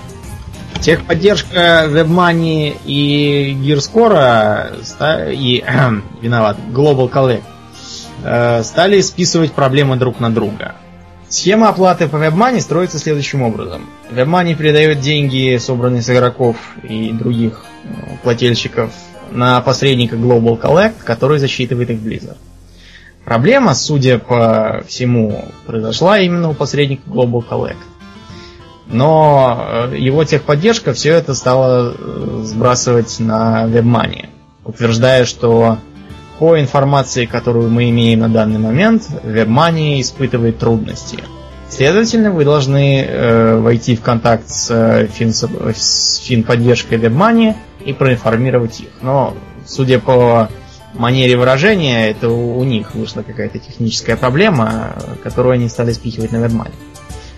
[0.81, 5.63] Техподдержка WebMoney и GearScore и
[6.23, 7.43] виноват, Global Collect
[8.23, 10.77] э, стали списывать проблемы друг на друга.
[11.35, 13.91] Схема оплаты по WebMoney строится следующим образом.
[14.09, 18.93] WebMoney передает деньги, собранные с игроков и других ну, плательщиков,
[19.33, 22.37] на посредника Global Collect, который засчитывает их Blizzard.
[23.25, 27.83] Проблема, судя по всему, произошла именно у посредника Global Collect.
[28.87, 34.29] Но э, его техподдержка все это стала э, сбрасывать на WebMoney,
[34.65, 35.79] утверждая, что
[36.39, 41.19] по информации, которую мы имеем на данный момент, WebMoney испытывает трудности.
[41.71, 47.55] Следовательно, вы должны э, войти в контакт с, э, фин, с фин-поддержкой WebMoney
[47.85, 48.89] и проинформировать их.
[49.03, 49.35] Но,
[49.67, 50.49] судя по
[50.93, 56.37] манере выражения, это у, у них вышла какая-то техническая проблема, которую они стали спихивать на
[56.37, 56.75] WebMoney.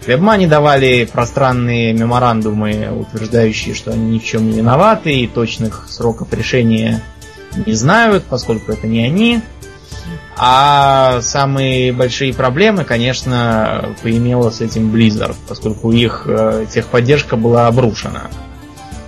[0.07, 6.33] WebMoney давали пространные меморандумы, утверждающие, что они ни в чем не виноваты, и точных сроков
[6.33, 7.03] решения
[7.65, 9.41] не знают, поскольку это не они.
[10.39, 18.25] А самые большие проблемы, конечно, поимела с этим Blizzard, поскольку их э, техподдержка была обрушена.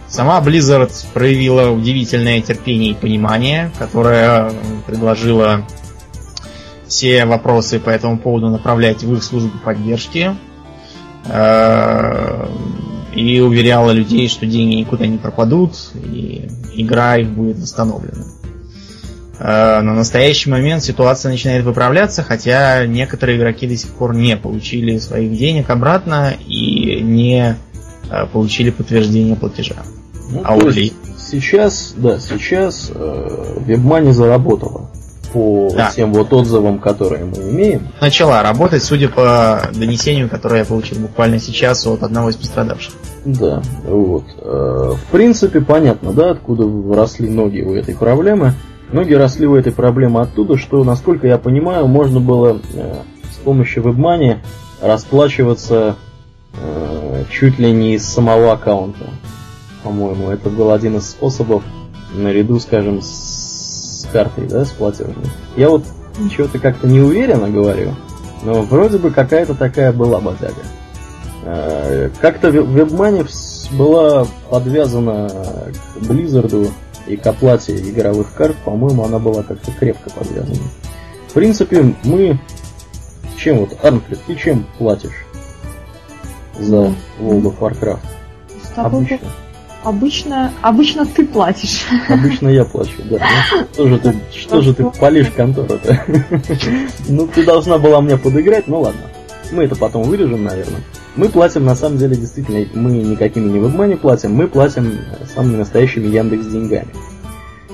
[0.09, 4.51] Сама Blizzard проявила удивительное терпение и понимание, которое
[4.87, 5.67] предложила
[6.87, 10.35] все вопросы по этому поводу направлять в их службу поддержки
[11.27, 12.49] э,
[13.15, 18.38] и уверяла людей, что деньги никуда не пропадут, и игра их будет восстановлена.
[19.39, 24.99] Э, на настоящий момент ситуация начинает выправляться, хотя некоторые игроки до сих пор не получили
[24.99, 27.57] своих денег обратно и не
[28.11, 29.77] э, получили подтверждение платежа.
[30.31, 34.91] Ну, а вот сейчас, да, сейчас э, WebMoney заработала
[35.33, 35.91] по да.
[35.95, 37.89] тем вот отзывам, которые мы имеем.
[38.01, 42.95] Начала работать, судя по донесению, которое я получил буквально сейчас от одного из пострадавших.
[43.25, 44.25] Да, вот.
[44.41, 46.65] Э, в принципе, понятно, да, откуда
[46.95, 48.55] росли ноги у этой проблемы.
[48.93, 52.95] Ноги росли у этой проблемы оттуда, что, насколько я понимаю, можно было э,
[53.31, 54.39] с помощью WebMoney
[54.81, 55.97] расплачиваться
[56.55, 59.11] э, чуть ли не из самого аккаунта.
[59.85, 61.63] По-моему, это был один из способов
[62.15, 65.27] наряду, скажем, с картой, да, с платежной.
[65.57, 65.85] Я вот
[66.35, 67.95] чего-то как-то не уверенно говорю,
[68.43, 70.63] но вроде бы какая-то такая была бодяга.
[71.45, 73.29] Э, как-то WebMoney
[73.77, 76.71] была подвязана к Blizzard
[77.09, 80.69] и к оплате игровых карт, по-моему, она была как-то крепко подвязана.
[81.29, 82.39] В принципе, мы...
[83.37, 85.25] Чем вот, Арнфрид, ты чем платишь
[86.59, 88.01] за World of Warcraft?
[88.77, 89.19] Обычно.
[89.85, 91.87] Обычно, обычно ты платишь.
[92.09, 93.21] Обычно я плачу, да.
[93.53, 96.05] Ну, что же ты, что же ты палишь контору-то?
[97.09, 99.03] Ну, ты должна была мне подыграть, ну ладно.
[99.53, 100.83] Мы это потом вырежем, наверное.
[101.19, 105.01] Мы платим, на самом деле, действительно, мы никакими не вебмани платим, мы платим
[105.35, 106.87] самыми настоящими Яндекс деньгами.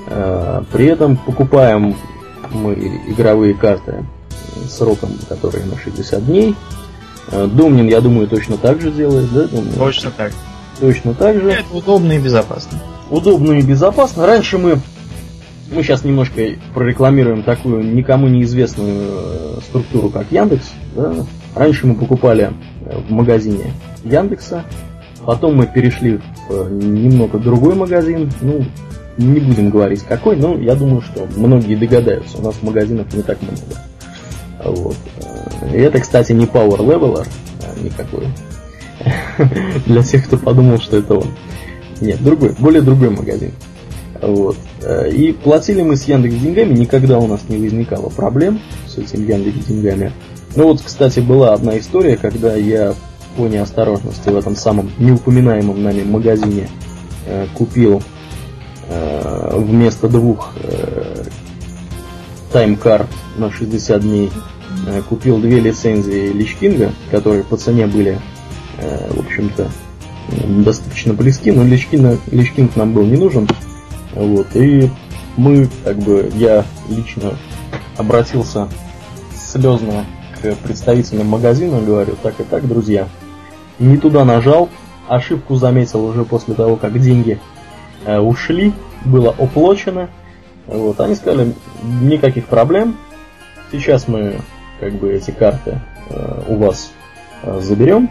[0.07, 1.95] Э, при этом покупаем
[2.51, 2.73] мы
[3.07, 4.03] игровые карты
[4.67, 6.55] сроком, которые на 60 дней.
[7.31, 9.43] Э, Домнин, я думаю, точно так же делает, да?
[9.43, 9.73] Домнин?
[9.73, 10.31] Точно так.
[10.79, 11.51] Точно так же.
[11.51, 12.79] Это удобно и безопасно.
[13.11, 14.25] Удобно и безопасно.
[14.25, 14.79] Раньше мы
[15.71, 16.41] мы сейчас немножко
[16.73, 20.71] прорекламируем такую никому неизвестную э, структуру, как Яндекс.
[20.95, 21.13] Да?
[21.53, 22.51] Раньше мы покупали
[22.85, 23.71] в магазине
[24.03, 24.63] Яндекса,
[25.25, 28.65] потом мы перешли в э, немного другой магазин, ну,
[29.17, 33.37] не будем говорить какой, но я думаю, что многие догадаются, у нас магазинов не так
[33.41, 33.61] много.
[34.63, 34.97] Вот.
[35.73, 37.27] И это, кстати, не Power Leveler
[37.61, 38.27] а никакой.
[39.85, 41.27] Для тех, кто подумал, что это он.
[42.01, 43.51] Нет, другой, более другой магазин.
[44.21, 44.57] Вот.
[45.11, 49.65] И платили мы с Яндекс деньгами, никогда у нас не возникало проблем с этим Яндекс
[49.67, 50.11] деньгами.
[50.55, 52.93] Ну вот, кстати, была одна история, когда я
[53.35, 56.69] по неосторожности в этом самом неупоминаемом нами магазине
[57.25, 58.01] э, купил
[58.87, 61.25] э, вместо двух э,
[62.53, 64.31] тайм-карт на 60 дней
[64.87, 68.17] э, купил две лицензии Личкинга, которые по цене были,
[68.77, 69.69] э, в общем-то,
[70.63, 73.45] достаточно близки, но Личкинг, Личкинг нам был не нужен.
[74.13, 74.89] Вот, и
[75.35, 77.33] мы, как бы, я лично
[77.97, 78.69] обратился
[79.35, 80.05] слезно
[80.41, 83.07] к представителям магазина, говорю, так и так, друзья,
[83.79, 84.69] не туда нажал,
[85.07, 87.39] ошибку заметил уже после того, как деньги
[88.05, 88.73] э, ушли,
[89.05, 90.09] было оплачено.
[90.67, 91.53] Вот, они сказали,
[92.01, 92.97] никаких проблем,
[93.71, 94.39] сейчас мы
[94.79, 95.79] как бы эти карты
[96.09, 96.91] э, у вас
[97.43, 98.09] э, заберем.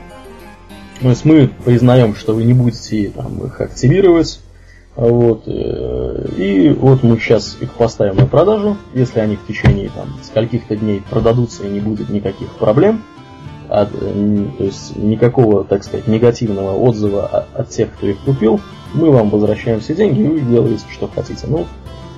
[1.00, 4.40] То есть мы признаем, что вы не будете там, их активировать,
[4.96, 5.42] вот.
[5.46, 8.76] Э, и вот мы сейчас их поставим на продажу.
[8.94, 13.02] Если они в течение там, скольких-то дней продадутся и не будет никаких проблем,
[13.68, 18.60] от, э, то есть никакого, так сказать, негативного отзыва от тех, кто их купил,
[18.92, 21.46] мы вам возвращаем все деньги, и вы делаете, что хотите.
[21.48, 21.66] Ну,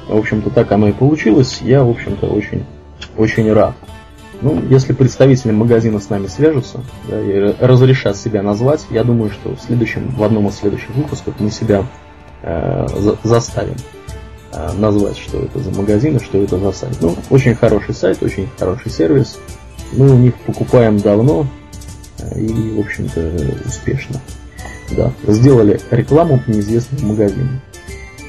[0.09, 1.61] в общем-то, так оно и получилось.
[1.63, 2.65] Я, в общем-то, очень,
[3.17, 3.75] очень рад.
[4.43, 9.57] Ну, если представители магазина с нами свяжутся да, и разрешат себя назвать, я думаю, что
[9.57, 11.87] в следующем, в одном из следующих выпусков мы себя
[12.49, 12.87] Э,
[13.25, 13.75] заставим
[14.53, 16.97] э, назвать, что это за магазин и что это за сайт.
[17.01, 19.37] Ну, очень хороший сайт, очень хороший сервис.
[19.91, 21.49] Мы у них покупаем давно
[22.21, 23.33] э, и, в общем-то,
[23.67, 24.21] успешно.
[24.93, 27.61] Да, сделали рекламу неизвестному магазину.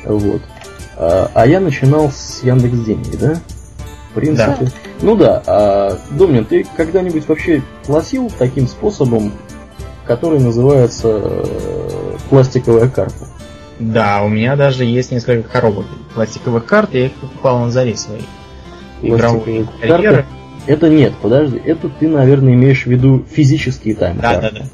[0.03, 0.41] Вот.
[0.95, 3.39] А, а я начинал с Яндекс Деньги, да?
[4.09, 4.57] В принципе.
[4.61, 4.71] Да.
[5.03, 9.31] Ну да, а, Домнин, ты когда-нибудь вообще платил таким способом,
[10.07, 11.21] который называется
[12.31, 13.26] пластиковая карта?
[13.79, 18.21] Да, у меня даже есть несколько коробок пластиковых карт, я их покупал на заре свои.
[19.01, 20.25] Игровые карьеры.
[20.65, 24.65] Это нет, подожди, это ты, наверное, имеешь в виду физические тайм Да, да, да.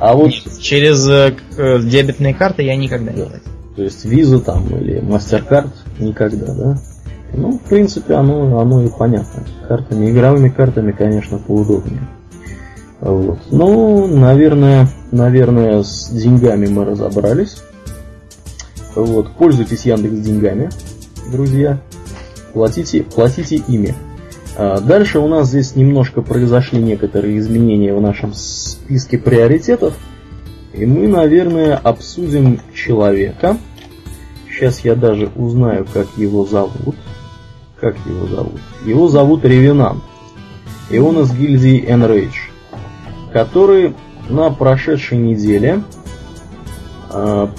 [0.00, 0.30] А вот...
[0.30, 3.16] Нет, через э, э, дебетные карты я никогда да.
[3.16, 3.52] не платил.
[3.76, 6.78] То есть визу там или MasterCard никогда, да?
[7.32, 9.44] Ну, в принципе, оно, оно и понятно.
[9.68, 12.08] Картами, игровыми картами, конечно, поудобнее.
[13.00, 13.38] Вот.
[13.50, 17.62] Ну, наверное, наверное, с деньгами мы разобрались.
[18.94, 20.70] Вот, пользуйтесь Яндекс деньгами,
[21.30, 21.80] друзья.
[22.52, 23.94] Платите, платите ими.
[24.56, 29.94] А дальше у нас здесь немножко произошли некоторые изменения в нашем списке приоритетов.
[30.72, 33.58] И мы, наверное, обсудим человека.
[34.48, 36.94] Сейчас я даже узнаю, как его зовут.
[37.80, 38.60] Как его зовут?
[38.84, 40.02] Его зовут Ревенант.
[40.90, 42.50] И он из гильдии Enrage.
[43.32, 43.94] Который
[44.28, 45.82] на прошедшей неделе
[47.10, 47.50] а,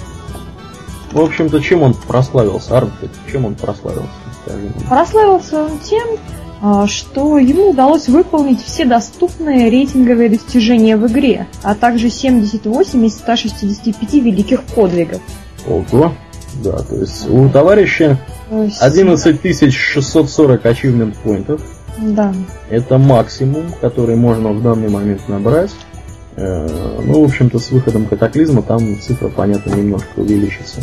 [1.12, 3.10] в общем-то, чем он прославился, Арнфрид?
[3.30, 4.08] Чем он прославился?
[4.42, 6.06] Скажи прославился он тем,
[6.62, 13.18] а, что ему удалось выполнить все доступные рейтинговые достижения в игре, а также 78 из
[13.18, 15.20] 165 великих подвигов.
[15.66, 16.12] Ого!
[16.62, 18.18] Да, то есть у товарища
[18.80, 21.60] 11 640 achievement поинтов.
[21.98, 22.32] Да.
[22.70, 25.70] Это максимум, который можно в данный момент набрать.
[26.36, 30.82] Э, ну, в общем-то, с выходом катаклизма там цифра, понятно, немножко увеличится.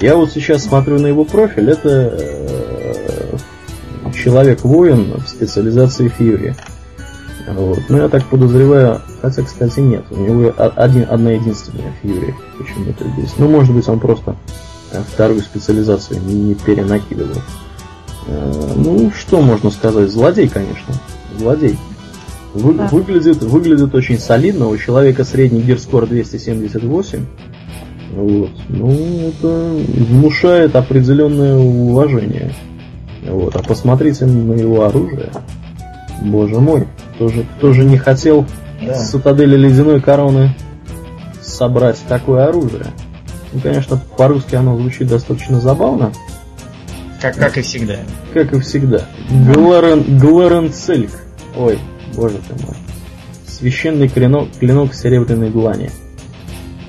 [0.00, 3.36] Я вот сейчас смотрю на его профиль, это э,
[4.14, 6.54] человек-воин в специализации Фьюри.
[7.46, 7.78] Вот.
[7.88, 10.04] Ну, я так подозреваю, хотя, кстати, нет.
[10.10, 13.34] У него один, одна единственная Фьюри почему-то здесь.
[13.36, 14.34] Ну, может быть, он просто
[14.92, 17.42] э, вторую специализацию не, перенакидывал.
[18.74, 20.10] Ну, что можно сказать?
[20.10, 20.94] Злодей, конечно.
[21.38, 21.78] Злодей.
[22.56, 22.88] Вы, да.
[22.88, 24.68] выглядит, выглядит очень солидно.
[24.68, 27.26] У человека средний гирскор 278.
[28.14, 28.50] Вот.
[28.68, 29.76] Ну, это
[30.08, 32.52] внушает определенное уважение.
[33.22, 33.54] Вот.
[33.56, 35.30] А посмотрите на его оружие.
[36.22, 38.46] Боже мой, кто же, кто же не хотел
[38.80, 38.94] да.
[38.94, 40.54] с цитадели ледяной короны
[41.42, 42.86] собрать такое оружие?
[43.52, 46.12] Ну, конечно, по-русски оно звучит достаточно забавно.
[47.20, 47.96] Как, как и всегда.
[48.32, 49.02] Как и всегда.
[49.30, 51.10] Гларен, Гларен Цельк.
[51.56, 51.78] Ой,
[52.14, 52.76] боже ты мой.
[53.46, 55.90] Священный клинок, клинок серебряной длани.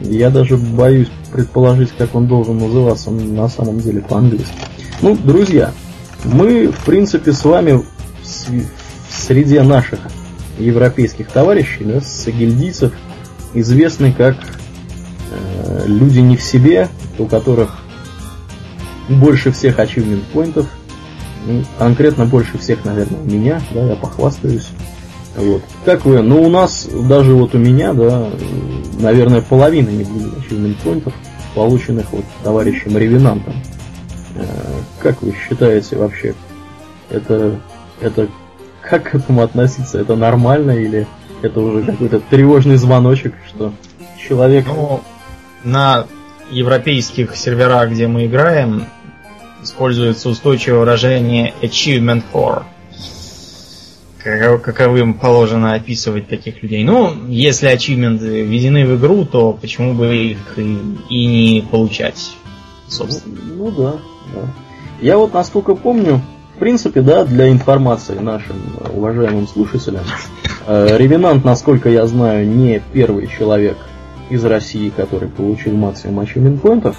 [0.01, 4.53] Я даже боюсь предположить, как он должен называться на самом деле по-английски.
[5.01, 5.72] Ну, друзья,
[6.24, 7.84] мы, в принципе, с вами
[9.09, 9.99] среди наших
[10.57, 12.93] европейских товарищей, да, сагильдийцев,
[13.53, 14.36] известны как
[15.32, 17.80] э, люди не в себе, у которых
[19.09, 20.68] больше всех achievement поинтов,
[21.45, 24.68] ну, конкретно больше всех, наверное, у меня, да, я похвастаюсь.
[25.38, 25.61] Вот.
[25.85, 26.21] Как вы?
[26.21, 28.29] Ну, у нас, даже вот у меня, да,
[28.99, 31.13] наверное, половина не будет achievement поинтов,
[31.55, 33.53] полученных вот товарищем Ревенантом.
[34.35, 34.45] Э,
[34.99, 36.33] как вы считаете вообще,
[37.09, 37.61] это,
[38.01, 38.27] это
[38.81, 39.99] как к этому относиться?
[39.99, 41.07] Это нормально или
[41.41, 43.73] это уже какой-то тревожный звоночек, что
[44.17, 44.65] человек...
[44.67, 45.01] Ну,
[45.63, 46.05] на
[46.49, 48.85] европейских серверах, где мы играем,
[49.61, 52.63] используется устойчивое выражение achievement for.
[54.24, 56.84] Каковым положено описывать таких людей.
[56.84, 60.78] Ну, если ачивменты введены в игру, то почему бы их и,
[61.09, 62.36] и не получать,
[62.88, 63.38] собственно.
[63.55, 63.95] Ну, ну да,
[64.34, 64.41] да.
[65.01, 66.22] Я вот насколько помню,
[66.55, 68.55] в принципе, да, для информации нашим
[68.91, 70.03] уважаемым слушателям,
[70.65, 73.78] э, Ревенант, насколько я знаю, не первый человек
[74.30, 76.97] из России, который получил максимум ачивмент поинтов.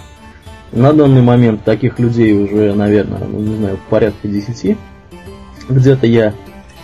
[0.73, 4.77] На данный момент таких людей уже, наверное, ну не знаю, порядка 10.
[5.69, 6.35] Где-то я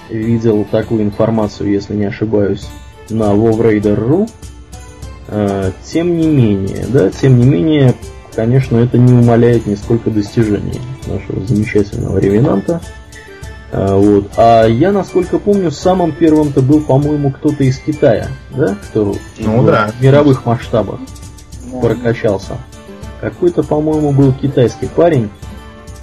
[0.08, 2.66] видел такую информацию, если не ошибаюсь,
[3.10, 4.30] на WoWRaider.ru.
[5.28, 7.94] Э, тем не менее, да, тем не менее,
[8.34, 12.80] конечно, это не умаляет нисколько достижений нашего замечательного ревенанта.
[13.72, 14.30] А, вот.
[14.36, 18.76] а я, насколько помню, самым первым-то был, по-моему, кто-то из Китая, да?
[18.88, 19.90] Кто ну, в да.
[20.00, 21.00] мировых масштабах
[21.72, 21.80] да.
[21.80, 22.58] прокачался.
[23.20, 25.30] Какой-то, по-моему, был китайский парень,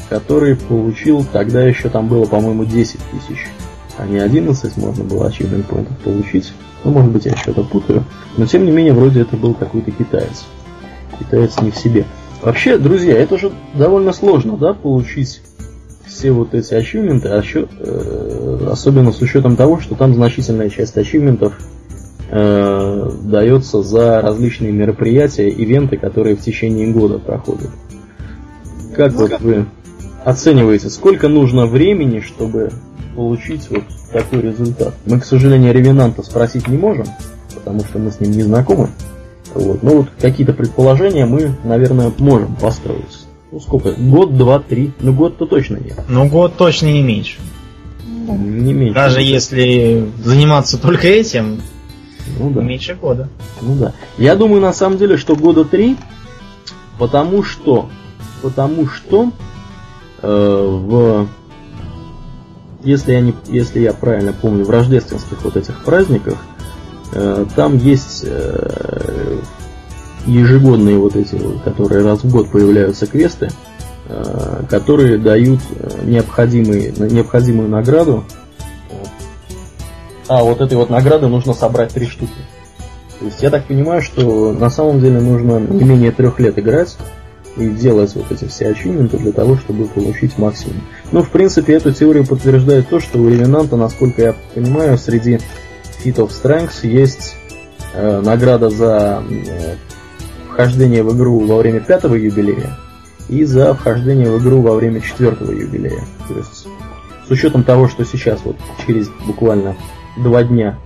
[0.09, 3.47] который получил, тогда еще там было, по-моему, 10 тысяч,
[4.01, 6.53] а не 11 можно было achievement поинтов получить.
[6.83, 8.03] Ну, может быть, я что-то путаю.
[8.35, 10.45] Но, тем не менее, вроде это был какой-то китаец.
[11.19, 12.05] Китаец не в себе.
[12.41, 15.43] Вообще, друзья, это же довольно сложно, да, получить
[16.07, 21.53] все вот эти ачивменты, а э, особенно с учетом того, что там значительная часть ачивментов
[22.31, 27.69] э, дается за различные мероприятия, ивенты, которые в течение года проходят.
[28.95, 29.67] Как вот вы
[30.25, 32.71] оцениваете, сколько нужно времени, чтобы
[33.21, 34.95] получить вот такой результат?
[35.05, 37.05] Мы, к сожалению, Ревенанта спросить не можем,
[37.53, 38.89] потому что мы с ним не знакомы.
[39.53, 39.83] Вот.
[39.83, 43.27] Но вот какие-то предположения мы, наверное, можем построить.
[43.51, 43.91] Ну сколько?
[43.91, 44.91] Год, два, три.
[44.99, 45.99] Ну год-то точно нет.
[46.09, 47.37] Ну год точно не меньше.
[48.07, 48.95] Не меньше.
[48.95, 51.61] Даже если заниматься только этим,
[52.39, 52.61] ну, да.
[52.61, 53.29] меньше года.
[53.61, 53.93] Ну да.
[54.17, 55.95] Я думаю на самом деле, что года три,
[56.97, 57.87] потому что,
[58.41, 59.31] потому что
[60.23, 61.27] э, в
[62.83, 66.37] если я не, если я правильно помню, в рождественских вот этих праздниках
[67.13, 69.39] Э, там есть э,
[70.25, 73.49] ежегодные вот эти, которые раз в год появляются квесты,
[74.07, 75.59] э, которые дают
[76.03, 78.23] необходимый, необходимую награду.
[80.27, 82.31] А вот этой вот награды нужно собрать три штуки.
[83.19, 86.95] То есть я так понимаю, что на самом деле нужно не менее трех лет играть
[87.61, 90.81] и делать вот эти все ачивменты для того, чтобы получить максимум.
[91.11, 95.39] Ну, в принципе, эту теорию подтверждает то, что у Ревенанта, насколько я понимаю, среди
[96.03, 97.35] Feat of Strength есть
[97.93, 99.75] э, награда за э,
[100.49, 102.77] вхождение в игру во время пятого юбилея
[103.29, 106.03] и за вхождение в игру во время четвертого юбилея.
[106.27, 106.67] То есть
[107.27, 109.75] с учетом того, что сейчас вот через буквально
[110.17, 110.77] два дня,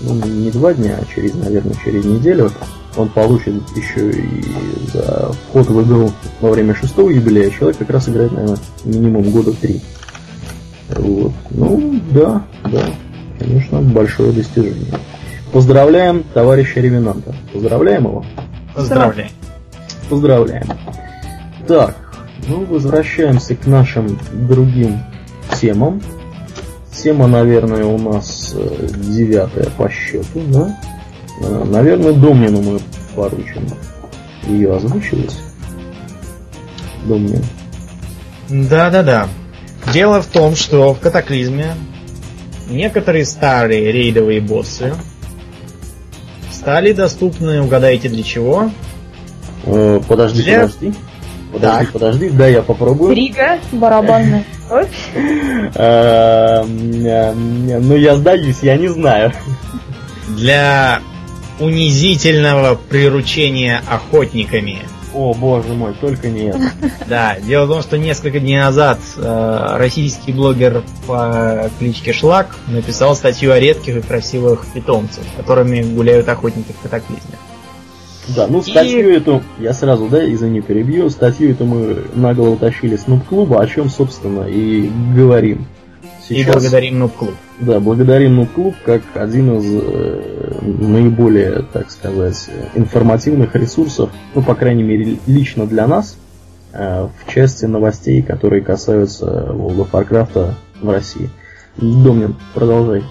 [0.00, 2.50] ну не два дня, а через, наверное, через неделю
[2.96, 4.44] он получит еще и
[4.92, 9.52] за вход в игру во время шестого юбилея, человек как раз играет, наверное, минимум года
[9.52, 9.80] три.
[10.96, 11.32] Вот.
[11.50, 12.84] Ну, да, да
[13.38, 14.98] конечно, большое достижение.
[15.52, 17.34] Поздравляем товарища Ревенанта.
[17.52, 18.24] Поздравляем его?
[18.74, 19.30] Поздравляем.
[20.08, 20.66] Поздравляем.
[21.66, 21.96] Так,
[22.48, 24.98] ну возвращаемся к нашим другим
[25.60, 26.00] темам.
[26.92, 30.78] тема, наверное, у нас э, девятая по счету, да?
[31.40, 32.80] Э, наверное, Домнину мы
[33.14, 33.66] поручим
[34.46, 35.36] ее озвучивать.
[37.04, 37.42] Домнин.
[38.48, 39.28] Да-да-да.
[39.92, 41.74] Дело в том, что в катаклизме
[42.68, 44.94] некоторые старые рейдовые боссы
[46.50, 48.70] стали доступны, угадайте для чего?
[49.64, 50.60] Э, подожди, для...
[50.62, 50.94] подожди.
[51.52, 51.92] Подожди, так.
[51.92, 53.14] подожди, да, я попробую.
[53.14, 54.44] Рига, барабанная
[55.74, 59.32] э, Ну, я сдаюсь, я не знаю.
[60.30, 61.00] Для
[61.60, 64.82] унизительного приручения охотниками.
[65.14, 66.60] О, боже мой, только не это.
[67.08, 73.14] Да, дело в том, что несколько дней назад э, российский блогер по кличке Шлак написал
[73.14, 77.36] статью о редких и красивых питомцах, которыми гуляют охотники в катаклизме.
[78.28, 79.16] Да, ну статью и...
[79.16, 83.90] эту, я сразу, да, извини, перебью, статью эту мы нагло утащили с Нуб-клуба, о чем,
[83.90, 85.66] собственно, и говорим.
[86.26, 87.34] Сейчас, и благодарим Нуб-клуб.
[87.60, 94.82] Да, благодарим Нуб-клуб как один из э, наиболее, так сказать, информативных ресурсов, ну, по крайней
[94.82, 96.16] мере, лично для нас,
[96.72, 101.30] э, в части новостей, которые касаются World of Warcraft в России.
[101.76, 103.04] Домнин, продолжай.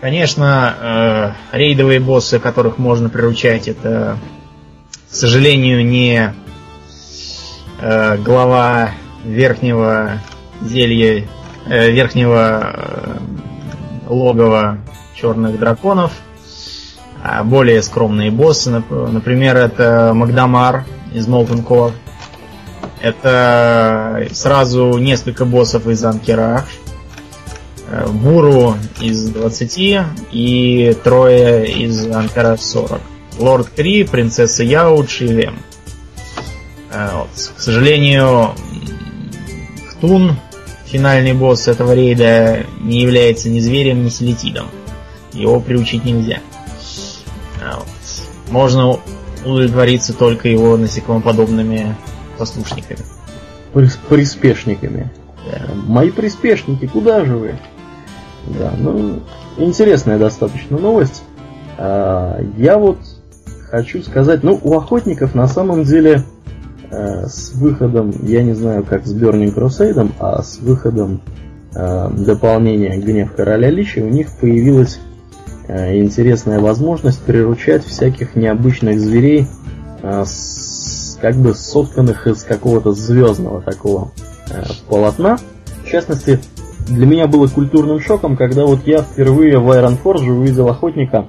[0.00, 4.18] Конечно, э, рейдовые боссы, которых можно приручать, это,
[5.10, 6.32] к сожалению, не
[7.80, 8.90] э, глава
[9.24, 10.20] верхнего
[10.60, 11.24] зелья,
[11.66, 13.18] э, верхнего э,
[14.08, 14.78] логова
[15.14, 16.12] черных драконов,
[17.44, 21.92] более скромные боссы, например, это Магдамар из Molten Core.
[23.00, 26.64] Это сразу несколько боссов из Анкераш,
[27.92, 33.00] Э, Буру из 20 и трое из Анкара 40.
[33.38, 35.58] Лорд Кри, принцесса Яудж и Лем.
[36.90, 37.28] Э, вот.
[37.54, 38.52] К сожалению,
[39.90, 40.36] Хтун,
[40.86, 44.68] финальный босс этого рейда, не является ни зверем, ни селетидом.
[45.34, 46.40] Его приучить нельзя.
[48.52, 48.98] Можно
[49.46, 51.96] удовлетвориться только его насекомоподобными
[52.36, 53.00] послушниками.
[54.08, 55.10] Приспешниками.
[55.50, 55.74] Да.
[55.74, 57.54] Мои приспешники, куда же вы?
[58.58, 59.20] Да, ну,
[59.56, 61.24] интересная достаточно новость.
[61.78, 62.98] А, я вот
[63.70, 66.24] хочу сказать, ну, у охотников на самом деле
[66.90, 71.22] э, с выходом, я не знаю, как с Burning Crusade, а с выходом
[71.74, 75.00] э, дополнения Гнев Короля Личи у них появилась
[75.72, 79.46] интересная возможность приручать всяких необычных зверей,
[80.02, 84.10] с, как бы сотканных из какого-то звездного такого
[84.88, 85.38] полотна.
[85.84, 86.40] В частности,
[86.88, 91.28] для меня было культурным шоком, когда вот я впервые в Iron Forge увидел охотника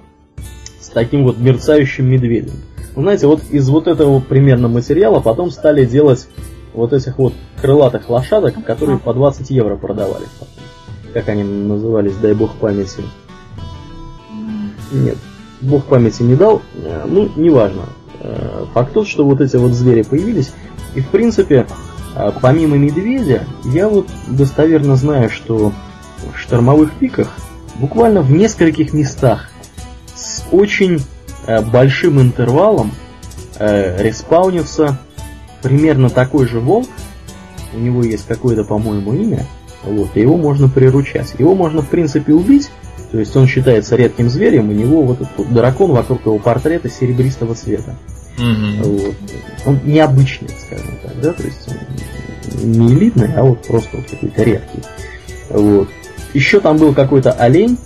[0.80, 2.56] с таким вот мерцающим медведем.
[2.96, 6.28] Вы знаете, вот из вот этого примерно материала потом стали делать
[6.74, 10.28] вот этих вот крылатых лошадок, которые по 20 евро продавались.
[11.14, 13.04] Как они назывались, дай бог памяти.
[14.94, 15.18] Нет,
[15.62, 17.84] бог памяти не дал, э, ну, неважно.
[18.20, 20.54] Э, факт тот, что вот эти вот звери появились,
[20.96, 21.68] и в принципе
[22.16, 25.74] а помимо медведя, я вот достоверно знаю, что
[26.34, 27.30] в штормовых пиках
[27.76, 29.50] буквально в нескольких местах
[30.16, 31.02] с очень
[31.48, 32.92] э, большим интервалом
[33.58, 35.00] э, респаунится
[35.64, 36.88] примерно такой же волк.
[37.74, 39.48] У него есть какое-то, по-моему, имя.
[39.84, 41.34] Вот, и его можно приручать.
[41.40, 42.70] Его можно, в принципе, убить.
[43.14, 47.54] То есть он считается редким зверем, у него вот этот дракон вокруг его портрета серебристого
[47.54, 47.96] цвета.
[48.40, 48.90] Угу.
[48.90, 49.16] Вот.
[49.68, 54.42] Он необычный, скажем так, да, то есть он не элитный, а вот просто вот какой-то
[54.42, 54.80] редкий.
[55.52, 55.90] Вот.
[56.34, 57.78] Еще там был какой-то олень,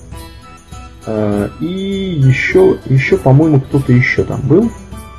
[1.05, 4.71] э, и еще, еще, по-моему, кто-то еще там был.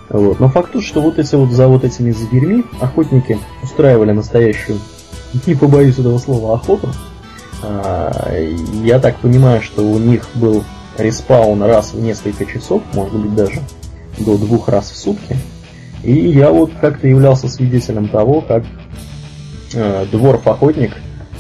[0.09, 0.41] Вот.
[0.41, 4.79] Но факт тот, что вот эти вот за вот этими зверьми охотники устраивали настоящую,
[5.47, 6.89] не побоюсь этого слова, охоту.
[7.63, 8.33] А,
[8.83, 10.65] я так понимаю, что у них был
[10.97, 13.61] респаун раз в несколько часов, может быть даже
[14.19, 15.37] до двух раз в сутки.
[16.03, 18.65] И я вот как-то являлся свидетелем того, как
[19.75, 20.93] э, дворф-охотник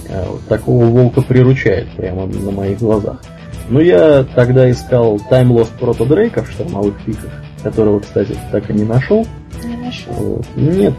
[0.08, 3.20] э, такого волка приручает прямо на моих глазах.
[3.68, 7.30] Но я тогда искал Time Lost Proto в штормовых пиках,
[7.62, 9.26] которого, кстати, так и не нашел.
[9.62, 10.14] Не нашел.
[10.14, 10.46] Вот.
[10.56, 10.94] Нет,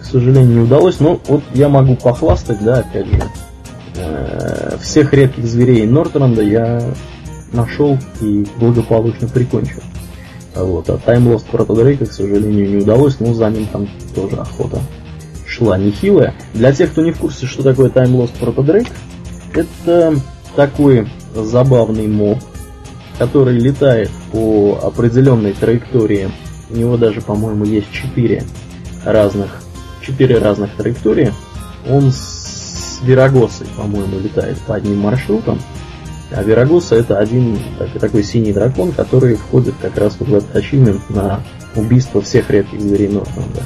[0.00, 0.98] к сожалению, не удалось.
[0.98, 3.22] Но вот я могу похвастать, да, опять же,
[4.80, 6.82] всех редких зверей Нортранда я
[7.52, 9.82] нашел и благополучно прикончил.
[10.54, 10.88] Вот.
[10.90, 10.98] А
[11.50, 14.80] Proto Drake, к сожалению, не удалось, но за ним там тоже охота
[15.46, 16.34] шла нехилая.
[16.54, 17.90] Для тех, кто не в курсе, что такое
[18.40, 18.90] Proto Drake,
[19.54, 20.14] это
[20.54, 22.38] такой забавный моб,
[23.18, 26.30] который летает по определенной траектории.
[26.70, 28.44] У него даже, по-моему, есть четыре
[29.04, 29.62] разных,
[30.02, 31.32] четыре разных траектории.
[31.88, 32.39] Он с,
[33.00, 35.58] с Вирагосой, по-моему, летает по одним маршрутам.
[36.32, 40.54] А Вирагоса это один так, такой синий дракон, который входит как раз вот в этот
[40.54, 41.40] ачивмент на
[41.74, 43.62] убийство всех редких зверей Нортленда.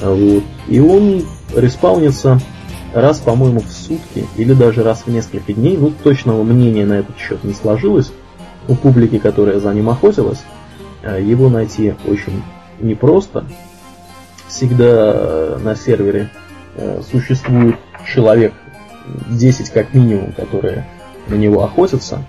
[0.00, 0.44] Вот.
[0.68, 1.24] И он
[1.54, 2.40] респаунится
[2.94, 5.76] раз, по-моему, в сутки или даже раз в несколько дней.
[5.76, 8.12] Ну, точного мнения на этот счет не сложилось
[8.66, 10.42] у публики, которая за ним охотилась.
[11.02, 12.42] А его найти очень
[12.80, 13.44] непросто.
[14.48, 16.30] Всегда на сервере
[16.76, 17.76] э, существует
[18.06, 18.52] человек
[19.30, 20.86] 10 как минимум, которые
[21.28, 22.24] на него охотятся.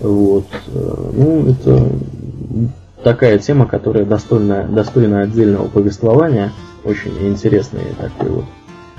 [0.00, 0.46] Вот.
[0.68, 1.88] Э, ну, это
[3.02, 6.52] такая тема, которая достойна, достойна отдельного повествования.
[6.84, 8.44] Очень интересный такой вот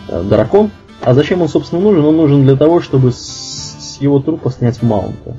[0.09, 0.71] э, дракон.
[1.01, 2.03] А зачем он, собственно, нужен?
[2.05, 5.38] Он нужен для того, чтобы с его трупа снять маунта.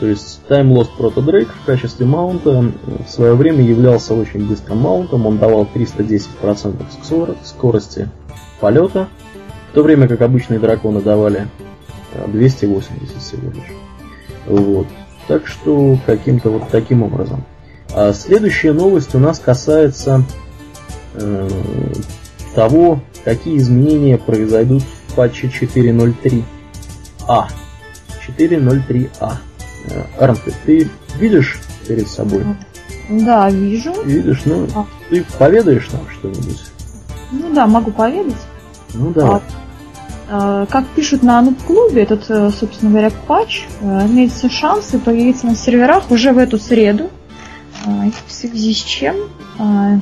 [0.00, 2.72] То есть Time Lost Proto Drake в качестве маунта
[3.04, 5.26] в свое время являлся очень быстрым маунтом.
[5.26, 8.08] Он давал 310% скорости
[8.60, 9.08] полета,
[9.70, 11.48] в то время как обычные драконы давали
[12.26, 13.72] 280 э, всего лишь.
[14.46, 14.86] Вот.
[15.26, 17.44] Так что каким-то вот таким образом.
[17.94, 20.24] А следующая новость у нас касается
[21.14, 21.48] э,
[22.54, 27.46] того, какие изменения произойдут в патче 4.03а.
[28.26, 29.32] 4.03а.
[30.18, 30.88] Армфред, ты
[31.18, 32.44] видишь перед собой?
[33.08, 33.94] Да, вижу.
[34.04, 34.86] Видишь, ну, а.
[35.08, 36.60] ты поведаешь нам что-нибудь?
[37.32, 38.36] Ну да, могу поведать.
[38.98, 39.36] Ну да.
[39.36, 39.42] А,
[40.30, 44.98] а, как пишут на Ануб клубе, этот, э, собственно говоря, патч э, имеет все шансы
[44.98, 47.08] появиться на серверах уже в эту среду.
[47.86, 49.16] А, в связи с чем
[49.58, 50.00] а,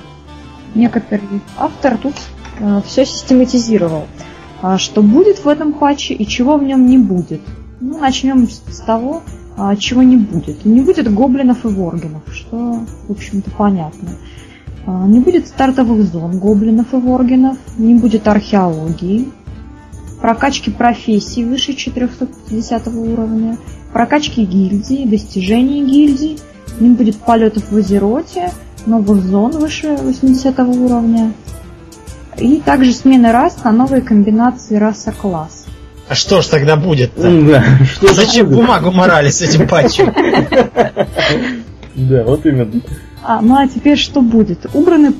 [0.74, 2.14] некоторый автор тут
[2.59, 4.06] э, все систематизировал.
[4.78, 7.43] Что будет в этом патче и чего в нем не будет.
[7.78, 9.23] Ну, начнем с того,
[9.78, 10.64] чего не будет.
[10.64, 14.09] Не будет гоблинов и воргенов, что, в общем-то, понятно.
[14.87, 19.29] Не будет стартовых зон гоблинов и воргенов, не будет археологии,
[20.21, 23.59] прокачки профессий выше 450 уровня,
[23.93, 26.39] прокачки гильдии, достижений гильдии,
[26.79, 28.53] не будет полетов в Азероте,
[28.87, 31.33] новых зон выше 80 уровня,
[32.39, 35.67] и также смены рас на новые комбинации раса-класс.
[36.09, 37.23] А что ж тогда будет-то?
[37.23, 38.59] Да, что Зачем будет?
[38.59, 40.15] бумагу морали с этим патчем?
[41.97, 42.71] Да, вот именно.
[43.28, 44.66] А, ну а теперь что будет?
[44.73, 45.12] Убраны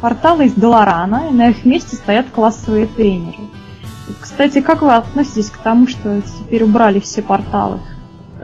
[0.00, 3.38] порталы из Долорана, и на их месте стоят классовые тренеры.
[4.20, 7.78] Кстати, как вы относитесь к тому, что теперь убрали все порталы?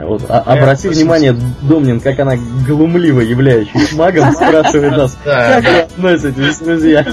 [0.00, 5.78] Вот, а, обрати Я внимание, Домнин, как она глумливо являющись магом, спрашивает нас, как вы
[5.80, 7.04] относитесь, друзья?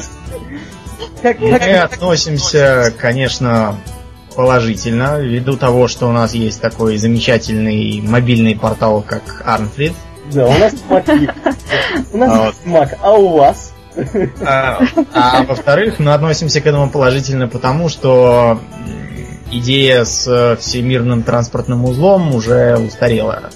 [1.24, 3.78] Мы относимся, конечно,
[4.36, 9.94] положительно, ввиду того, что у нас есть такой замечательный мобильный портал, как Арнфрид.
[10.34, 11.06] Да, у нас маг.
[12.14, 13.74] У нас маг, а у вас?
[14.46, 14.82] А,
[15.14, 18.60] а во-вторых, мы относимся к этому положительно потому, что
[19.52, 23.52] идея с всемирным транспортным узлом уже устарела.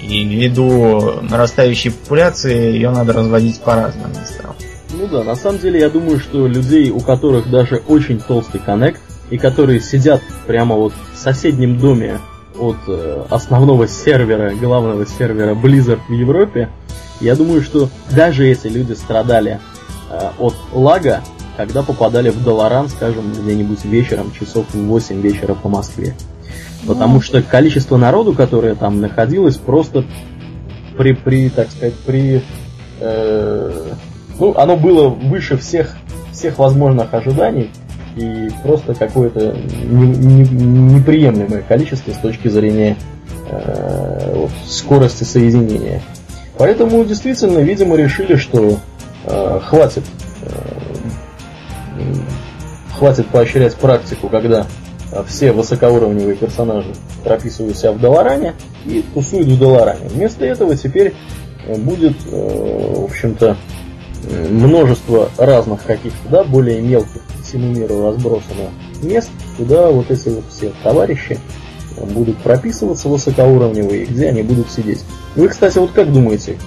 [0.00, 4.54] И ввиду нарастающей популяции ее надо разводить по разным местам.
[4.90, 9.00] Ну да, на самом деле я думаю, что людей, у которых даже очень толстый коннект,
[9.30, 12.18] и которые сидят прямо вот в соседнем доме
[12.58, 16.68] от э, основного сервера, главного сервера Blizzard в Европе,
[17.20, 19.60] я думаю, что даже эти люди страдали
[20.10, 21.22] э, от лага,
[21.56, 26.14] когда попадали в Долоран, скажем, где-нибудь вечером, часов в 8 вечера по Москве.
[26.86, 30.04] Потому что количество народу, которое там находилось, просто
[30.96, 32.42] при, при так сказать, при...
[33.00, 33.92] Э,
[34.38, 35.96] ну, оно было выше всех,
[36.32, 37.70] всех возможных ожиданий
[38.16, 40.42] и просто какое-то не, не,
[40.94, 42.96] неприемлемое количество с точки зрения
[43.48, 46.02] э, вот, скорости соединения.
[46.56, 48.78] Поэтому действительно, видимо, решили, что
[49.24, 50.04] э, хватит,
[50.42, 50.48] э,
[52.96, 54.66] хватит поощрять практику, когда
[55.12, 58.54] э, все высокоуровневые персонажи прописывают себя в Долоране
[58.84, 60.08] и тусуют в Долоране.
[60.08, 61.14] Вместо этого теперь
[61.66, 63.56] э, будет, э, в общем-то,
[64.50, 68.70] множество разных каких-то, да, более мелких всему миру разбросано
[69.02, 71.38] мест, куда вот эти вот все товарищи
[71.96, 75.02] будут прописываться высокоуровневые, где они будут сидеть.
[75.34, 76.58] Вы, кстати, вот как думаете,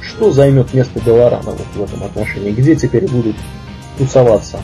[0.00, 2.52] что займет место Белорана вот в этом отношении?
[2.52, 3.36] Где теперь будут
[3.98, 4.60] тусоваться?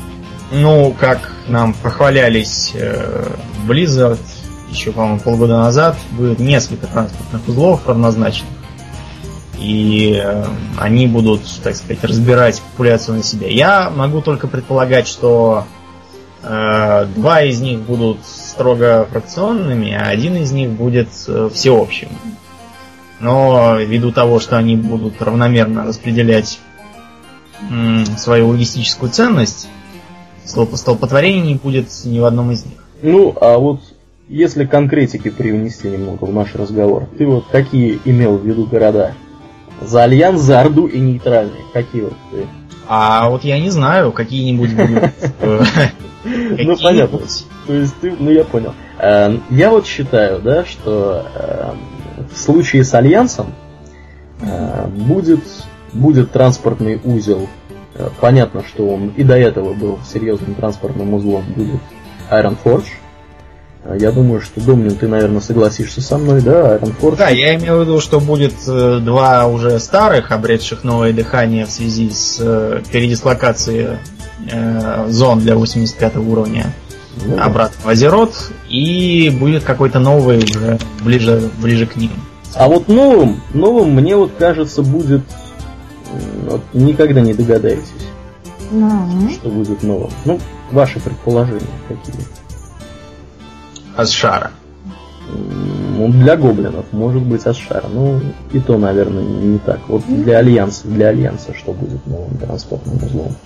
[0.52, 3.26] Ну, как нам похвалялись э,
[3.66, 4.18] Blizzard
[4.70, 8.48] еще, по-моему, полгода назад, будет несколько транспортных узлов равнозначных.
[9.62, 10.44] И э,
[10.76, 13.46] они будут, так сказать, разбирать популяцию на себя.
[13.48, 15.66] Я могу только предполагать, что
[16.42, 22.08] э, два из них будут строго фракционными, а один из них будет э, всеобщим.
[23.20, 26.58] Но ввиду того, что они будут равномерно распределять
[27.70, 29.68] м, свою логистическую ценность,
[30.44, 32.84] столпотворения не будет ни в одном из них.
[33.00, 33.80] Ну, а вот
[34.28, 39.14] если конкретики привнести немного в наш разговор, ты вот какие имел в виду города?
[39.86, 41.62] За Альянс, за Орду и нейтральные.
[41.72, 42.46] Какие вот ты?
[42.86, 45.10] А вот я не знаю, какие-нибудь будут...
[45.40, 45.64] Э,
[46.24, 47.20] ну, понятно.
[47.66, 48.74] То есть ты, ну я понял.
[48.98, 51.72] Э, я вот считаю, да, что э,
[52.32, 53.54] в случае с Альянсом
[54.88, 55.44] будет,
[55.92, 57.48] будет транспортный узел.
[58.20, 61.80] Понятно, что он и до этого был серьезным транспортным узлом, будет
[62.30, 62.86] Iron Forge.
[63.84, 67.16] Я думаю, что, Домнин, ты, наверное, согласишься со мной, да, Iron Forge?
[67.16, 71.70] Да, я имею в виду, что будет э, два уже старых, обретших новое дыхание в
[71.70, 73.98] связи с э, передислокацией
[74.50, 76.72] э, зон для 85 уровня
[77.26, 82.12] ну, обратно в Азерот, и будет какой-то новый уже ближе, ближе к ним.
[82.54, 85.22] А вот новым, новым, мне вот кажется, будет...
[86.48, 87.90] Вот, никогда не догадаетесь,
[88.70, 89.32] mm-hmm.
[89.32, 90.10] что будет новым.
[90.24, 90.38] Ну,
[90.70, 92.41] ваши предположения какие?
[93.96, 94.50] Асшара.
[95.28, 97.86] Ну, для гоблинов, может быть, Асшара.
[97.88, 98.20] Ну,
[98.52, 99.80] и то, наверное, не так.
[99.88, 103.36] Вот для Альянса, для Альянса что будет новым транспортным узлом?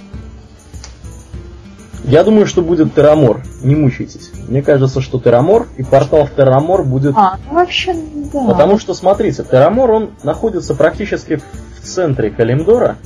[2.05, 3.43] Я думаю, что будет Терамор.
[3.63, 4.31] Не мучайтесь.
[4.49, 7.15] Мне кажется, что Терамор и портал в Терамор будет...
[7.17, 7.95] А, ну вообще,
[8.33, 8.47] да.
[8.47, 12.97] Потому что, смотрите, Терамор, он находится практически в центре Калимдора,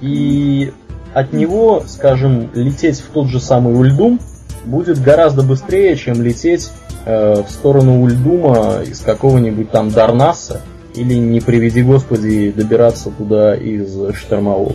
[0.00, 0.72] и
[1.14, 4.18] от него, скажем, лететь в тот же самый Ульдум
[4.64, 6.70] будет гораздо быстрее, чем лететь
[7.04, 10.60] э, в сторону Ульдума из какого-нибудь там Дарнаса
[10.94, 14.74] или, не приведи господи, добираться туда из Штормового.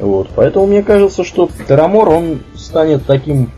[0.00, 0.28] Вот.
[0.34, 3.50] Поэтому мне кажется, что Терамор, он станет таким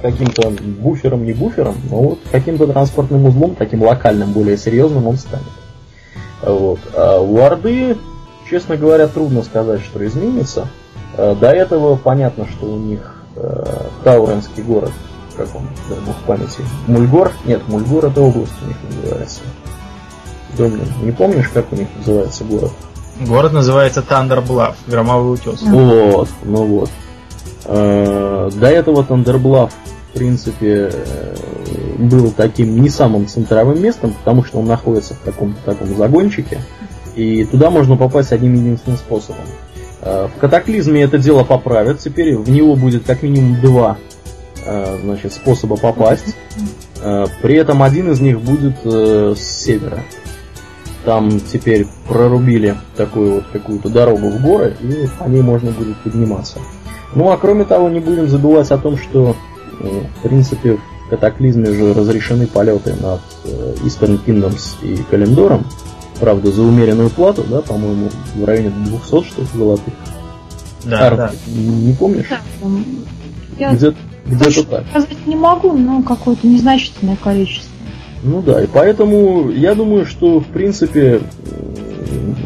[0.00, 5.46] каким-то буфером, не буфером, но вот каким-то транспортным узлом, таким локальным, более серьезным он станет.
[6.42, 6.78] Вот.
[6.94, 7.96] А у Орды,
[8.48, 10.68] честно говоря, трудно сказать, что изменится.
[11.16, 14.92] Э, до этого понятно, что у них э, Тауренский город,
[15.36, 16.62] как он, да, в памяти.
[16.86, 17.32] Мульгор?
[17.44, 19.40] Нет, Мульгор это область у них называется.
[20.56, 22.72] Домнин, не помнишь, как у них называется город?
[23.20, 25.62] Город называется Тандерблав, громовой утес.
[25.62, 26.90] Вот, ну вот.
[27.64, 29.72] Э, до этого Тандерблав,
[30.10, 31.34] в принципе, э,
[31.98, 36.60] был таким не самым центровым местом, потому что он находится в каком-то таком загончике,
[37.14, 39.44] и туда можно попасть одним единственным способом.
[40.00, 41.98] Э, в катаклизме это дело поправят.
[41.98, 43.98] Теперь в него будет как минимум два
[44.64, 46.36] э, значит, способа попасть.
[47.02, 50.02] Э, при этом один из них будет с севера.
[51.04, 56.58] Там теперь прорубили такую вот какую-то дорогу в горы, и по ней можно будет подниматься.
[57.14, 59.34] Ну а кроме того, не будем забывать о том, что
[59.80, 63.20] в принципе в катаклизме же разрешены полеты над
[63.82, 65.64] Eastern Kingdoms и Календором.
[66.20, 69.94] Правда, за умеренную плату, да, по-моему, в районе 200 что-то золотых.
[70.84, 71.32] Да, Ар, да.
[71.46, 72.26] Не помнишь?
[72.28, 72.40] Да,
[73.58, 73.96] я где-то,
[74.26, 74.84] где-то так.
[74.90, 77.70] Сказать не могу, но какое-то незначительное количество.
[78.22, 81.20] Ну да, и поэтому я думаю, что в принципе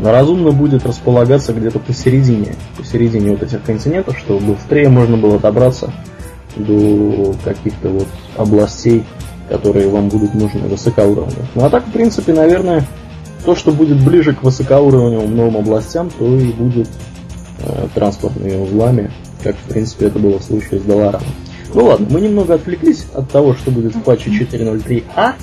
[0.05, 5.93] разумно будет располагаться где-то посередине, посередине вот этих континентов, чтобы быстрее можно было добраться
[6.57, 9.05] до каких-то вот областей,
[9.49, 11.47] которые вам будут нужны высокоуровневых.
[11.55, 12.85] Ну а так, в принципе, наверное,
[13.45, 16.89] то, что будет ближе к высокоуровневым новым областям, то и будет
[17.59, 19.11] э, транспортными узлами,
[19.43, 21.23] как в принципе это было в случае с Долларом.
[21.75, 25.35] Ну ладно, мы немного отвлеклись от того, что будет в патче 4.03а.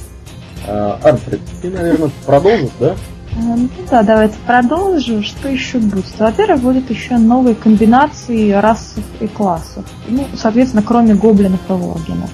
[0.67, 2.95] Э, Альфред, ты, наверное, продолжишь, да?
[3.35, 5.23] Ну да, давайте продолжим.
[5.23, 6.05] Что еще будет?
[6.17, 9.85] Во-первых, будет еще новые комбинации расов и классов.
[10.07, 12.29] Ну, соответственно, кроме гоблинов и воргенов.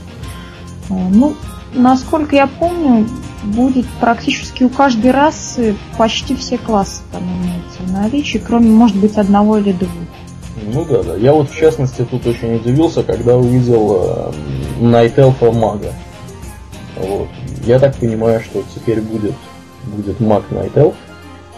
[0.89, 1.35] Э, ну,
[1.75, 3.07] насколько я помню,
[3.43, 9.17] будет практически у каждой расы почти все классы там имеются в наличии, кроме, может быть,
[9.17, 9.91] одного или двух.
[10.73, 11.15] Ну да, да.
[11.15, 14.31] Я вот в частности тут очень удивился, когда увидел э,
[14.79, 15.93] Night Elf мага.
[16.95, 17.27] Вот.
[17.65, 19.33] Я так понимаю, что теперь будет,
[19.83, 20.95] будет маг Night Elf.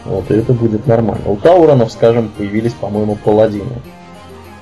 [0.03, 1.29] Вот, и это будет нормально.
[1.29, 3.81] У Тауранов, скажем, появились, по-моему, паладины.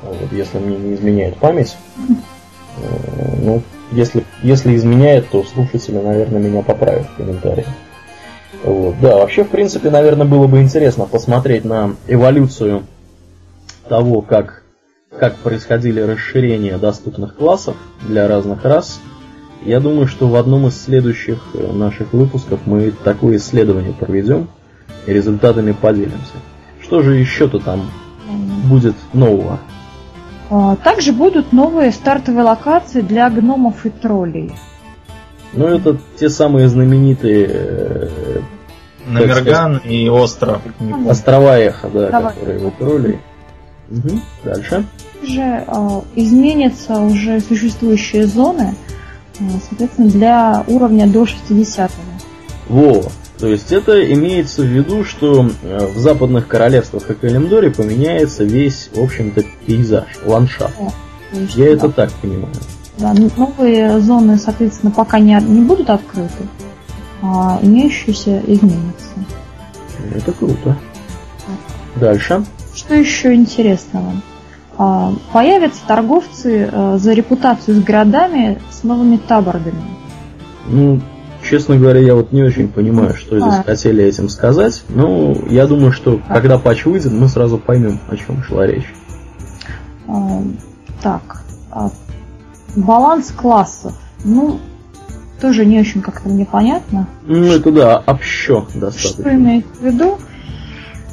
[0.02, 1.76] Вот, если мне не изменяет память.
[2.78, 7.68] Э, ну, если, если изменяет, то слушатели, наверное, меня поправят в комментариях.
[8.64, 8.96] Вот.
[9.00, 12.84] Да, вообще, в принципе, наверное, было бы интересно посмотреть на эволюцию
[13.88, 14.64] того, как,
[15.18, 19.00] как происходили расширения доступных классов для разных рас.
[19.64, 24.48] Я думаю, что в одном из следующих э, наших выпусков мы такое исследование проведем
[25.06, 26.36] и результатами поделимся.
[26.82, 27.90] Что же еще-то там
[28.66, 29.60] будет нового?
[30.50, 34.54] А, также будут новые стартовые локации для гномов и троллей.
[35.54, 37.48] Ну, это те самые знаменитые...
[37.50, 38.40] Э,
[39.08, 40.62] Намерган и остров.
[41.08, 42.30] Острова Эхо, да, Острова.
[42.30, 43.20] которые у троллей.
[43.90, 44.20] Угу.
[44.44, 44.86] Дальше.
[45.22, 48.74] Также э, изменятся уже существующие зоны.
[49.70, 51.92] соответственно, для уровня до 60
[52.68, 53.04] Во,
[53.38, 58.90] то есть это имеется в виду, что э, в западных королевствах и Калимдоре поменяется весь,
[58.94, 60.76] в общем-то, пейзаж, ландшафт.
[60.80, 60.92] О,
[61.56, 61.72] Я да.
[61.72, 62.54] это так понимаю.
[62.98, 66.48] Да, новые зоны, соответственно, пока не, не будут открыты,
[67.22, 69.16] а имеющиеся изменятся.
[70.14, 70.78] Это круто.
[71.96, 72.46] Дальше.
[72.74, 74.14] Что еще интересного?
[74.78, 79.84] А, появятся торговцы э, за репутацию с городами с новыми табордами.
[80.68, 81.02] Ну,
[81.50, 83.64] честно говоря, я вот не очень понимаю, что здесь а.
[83.64, 84.84] хотели этим сказать.
[84.90, 86.34] Но я думаю, что а.
[86.34, 88.94] когда патч выйдет, мы сразу поймем, о чем шла речь.
[90.08, 90.42] А,
[91.02, 91.44] так.
[91.72, 91.90] А,
[92.76, 93.94] баланс классов.
[94.24, 94.60] Ну,
[95.40, 97.08] тоже не очень как-то мне понятно.
[97.26, 99.24] Ну, это да, общо достаточно.
[99.24, 100.18] Что имеет в виду?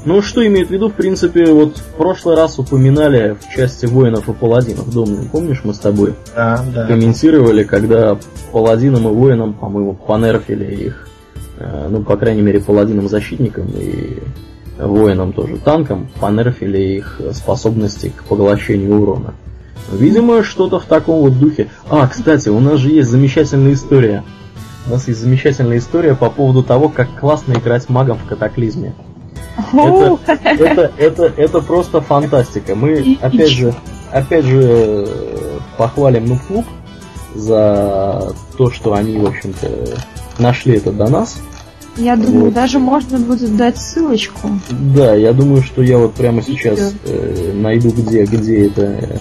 [0.04, 4.28] Ну, что имеет в виду, в принципе, вот в прошлый раз упоминали в части воинов
[4.28, 4.92] и паладинов.
[4.92, 6.86] Домнин, помнишь, мы с тобой да, да.
[6.86, 8.18] комментировали, когда
[8.50, 11.08] паладинам и воинам, по-моему, понерфили их,
[11.58, 14.18] э, ну, по крайней мере, паладинам-защитникам и
[14.78, 19.34] воинам тоже танкам, понерфили их способности к поглощению урона.
[19.92, 21.68] Видимо, что-то в таком вот духе.
[21.88, 24.24] А, кстати, у нас же есть замечательная история.
[24.86, 28.94] У нас есть замечательная история по поводу того, как классно играть магом в катаклизме.
[29.72, 32.74] Это, это, это, это просто фантастика.
[32.74, 33.74] Мы, опять же,
[34.10, 35.06] опять же,
[35.76, 36.64] похвалим Нук
[37.34, 39.98] за то, что они, в общем-то,
[40.38, 41.40] нашли это до нас.
[41.96, 42.54] Я думаю, вот.
[42.54, 44.48] даже можно будет дать ссылочку.
[44.70, 49.20] Да, я думаю, что я вот прямо сейчас э, найду, где, где это,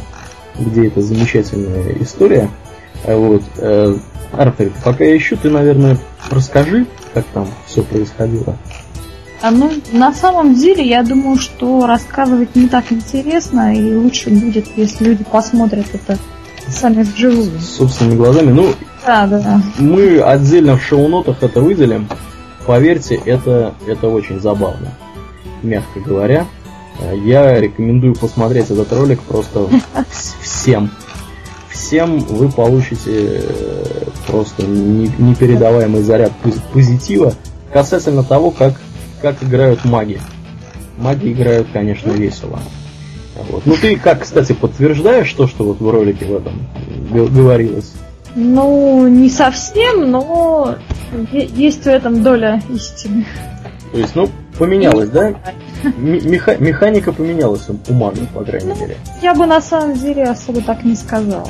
[0.58, 2.50] где эта замечательная история.
[3.06, 3.44] Вот.
[3.58, 3.98] Э,
[4.32, 5.98] Артер, пока я ищу, ты, наверное,
[6.30, 8.58] расскажи, как там все происходило.
[9.42, 14.68] А, ну, на самом деле, я думаю, что рассказывать не так интересно, и лучше будет,
[14.78, 16.18] если люди посмотрят это
[16.68, 17.60] сами вживую.
[17.60, 18.52] Собственными глазами.
[18.52, 18.74] Ну,
[19.06, 19.62] да, да.
[19.80, 22.08] мы отдельно в шоу-нотах это выделим.
[22.68, 24.94] Поверьте, это, это очень забавно,
[25.64, 26.46] мягко говоря.
[27.24, 29.68] Я рекомендую посмотреть этот ролик просто
[30.42, 30.92] всем.
[31.70, 36.32] Всем вы получите э, просто непередаваемый заряд
[36.74, 37.34] позитива
[37.74, 38.76] касательно того, как
[39.22, 40.20] как играют маги.
[40.98, 42.60] Маги играют, конечно, весело.
[43.50, 43.66] Вот.
[43.66, 46.54] Ну ты как, кстати, подтверждаешь то, что вот в ролике в этом
[47.12, 47.94] говорилось?
[48.36, 50.76] Ну, не совсем, но
[51.32, 53.26] есть в этом доля истины.
[53.92, 55.34] То есть, ну, поменялось, да?
[55.98, 58.98] Меха- механика поменялась у мага, по крайней ну, мере.
[59.22, 61.50] Я бы на самом деле особо так не сказала.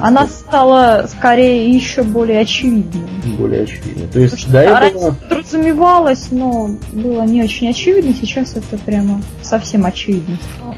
[0.00, 3.08] Она стала скорее еще более очевидной.
[3.36, 4.06] Более очевидной.
[4.08, 5.16] То есть до этого...
[5.28, 10.76] Подразумевалось, но было не очень очевидно, сейчас это прямо совсем очевидно стало.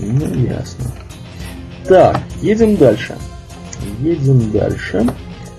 [0.00, 0.84] Ну, ясно.
[1.86, 3.16] Так, едем дальше.
[4.00, 5.06] Едем дальше.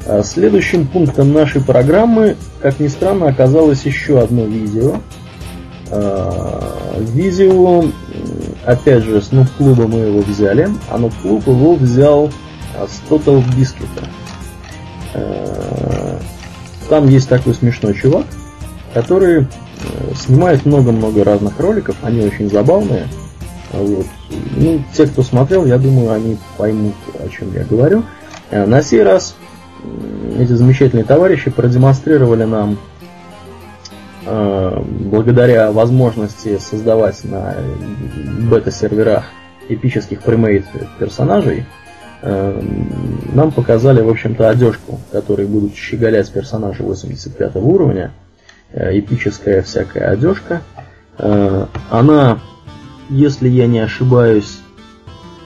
[0.05, 4.97] А следующим пунктом нашей программы, как ни странно, оказалось еще одно видео.
[5.89, 7.85] А, видео,
[8.65, 12.29] опять же, с Нуб-клуба мы его взяли, а Нуб-клуб его взял
[12.75, 13.87] с Total Biscuit.
[15.13, 16.19] А,
[16.89, 18.25] там есть такой смешной чувак,
[18.93, 19.45] который э,
[20.15, 23.07] снимает много-много разных роликов, они очень забавные.
[23.73, 24.05] Вот.
[24.55, 28.03] Ну, те, кто смотрел, я думаю, они поймут, о чем я говорю.
[28.49, 29.35] На сей раз
[30.37, 32.77] эти замечательные товарищи продемонстрировали нам
[34.25, 37.55] э, благодаря возможности создавать на
[38.49, 39.25] бета-серверах
[39.69, 40.65] эпических премейт
[40.99, 41.63] персонажей, э,
[42.21, 48.11] нам показали, в общем-то, одежку, которой будут щеголять персонажи 85 уровня,
[48.71, 50.61] э, эпическая всякая одежка.
[51.89, 52.39] Она,
[53.09, 54.59] если я не ошибаюсь,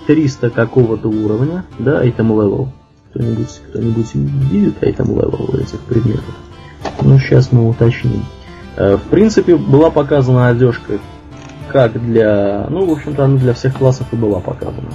[0.07, 2.68] 300 какого-то уровня, да, item level,
[3.11, 6.35] кто-нибудь кто-нибудь видит item level этих предметов?
[7.02, 8.26] Ну, сейчас мы уточним.
[8.76, 10.99] Э, в принципе, была показана одежка
[11.69, 12.68] как для...
[12.69, 14.91] Ну, в общем-то, она для всех классов и была показана.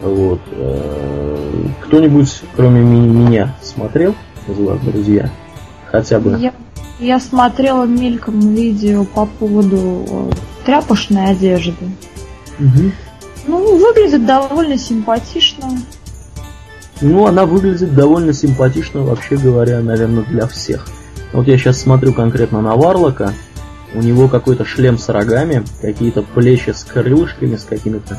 [0.00, 0.40] Вот.
[0.52, 4.14] Э, кто-нибудь, кроме меня, смотрел
[4.48, 5.30] из вас, друзья?
[5.90, 6.36] Хотя бы.
[6.38, 6.52] Я,
[6.98, 10.30] я смотрела мельком видео по поводу э,
[10.64, 11.86] тряпочной одежды.
[12.58, 12.92] Угу.
[13.46, 15.68] Ну, выглядит довольно симпатично.
[17.00, 20.86] Ну, она выглядит довольно симпатично, вообще говоря, наверное, для всех.
[21.32, 23.32] Вот я сейчас смотрю конкретно на Варлока.
[23.94, 28.18] У него какой-то шлем с рогами, какие-то плечи с крылышками, с какими-то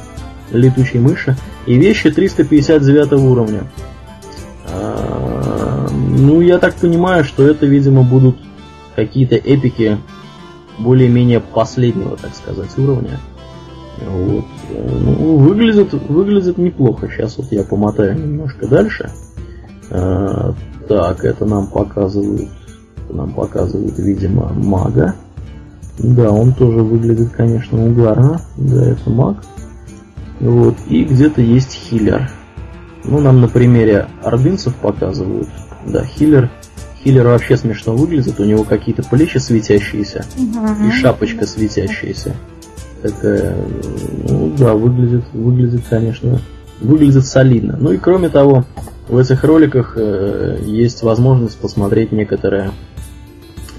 [0.52, 1.36] летучей мыши.
[1.66, 3.64] И вещи 359 уровня.
[4.70, 8.38] А, ну, я так понимаю, что это, видимо, будут
[8.96, 9.98] какие-то эпики
[10.80, 13.20] более-менее последнего, так сказать, уровня.
[14.06, 14.46] Вот.
[14.70, 17.08] Ну, выглядит, выглядит неплохо.
[17.10, 19.10] Сейчас вот я помотаю немножко дальше.
[19.90, 20.54] А,
[20.88, 22.50] так, это нам показывают,
[23.10, 25.16] нам показывают, видимо, мага.
[26.00, 28.40] Да, он тоже выглядит, конечно, угарно.
[28.58, 29.38] Да, это маг.
[30.40, 30.76] Вот.
[30.88, 32.30] И где-то есть хиллер.
[33.04, 35.50] Ну, нам на примере ордынцев показывают.
[35.86, 36.50] Да, хиллер.
[37.04, 38.40] Хиллер вообще смешно выглядит.
[38.40, 40.26] У него какие-то плечи светящиеся.
[40.38, 42.36] И шапочка светящаяся.
[43.02, 43.56] Такая,
[44.28, 46.42] ну да, выглядит, выглядит, конечно,
[46.82, 47.78] выглядит солидно.
[47.80, 48.66] Ну и кроме того,
[49.08, 52.72] в этих роликах э, есть возможность посмотреть некоторое,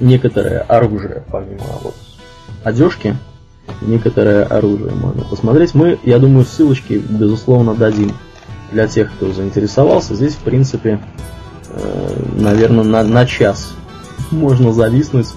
[0.00, 1.96] некоторое оружие, помимо вот
[2.62, 3.16] одежки,
[3.80, 5.74] некоторое оружие можно посмотреть.
[5.74, 8.14] Мы, я думаю, ссылочки, безусловно, дадим
[8.72, 10.14] для тех, кто заинтересовался.
[10.14, 11.00] Здесь, в принципе,
[11.70, 13.74] э, наверное, на, на час
[14.30, 15.28] можно зависнуть,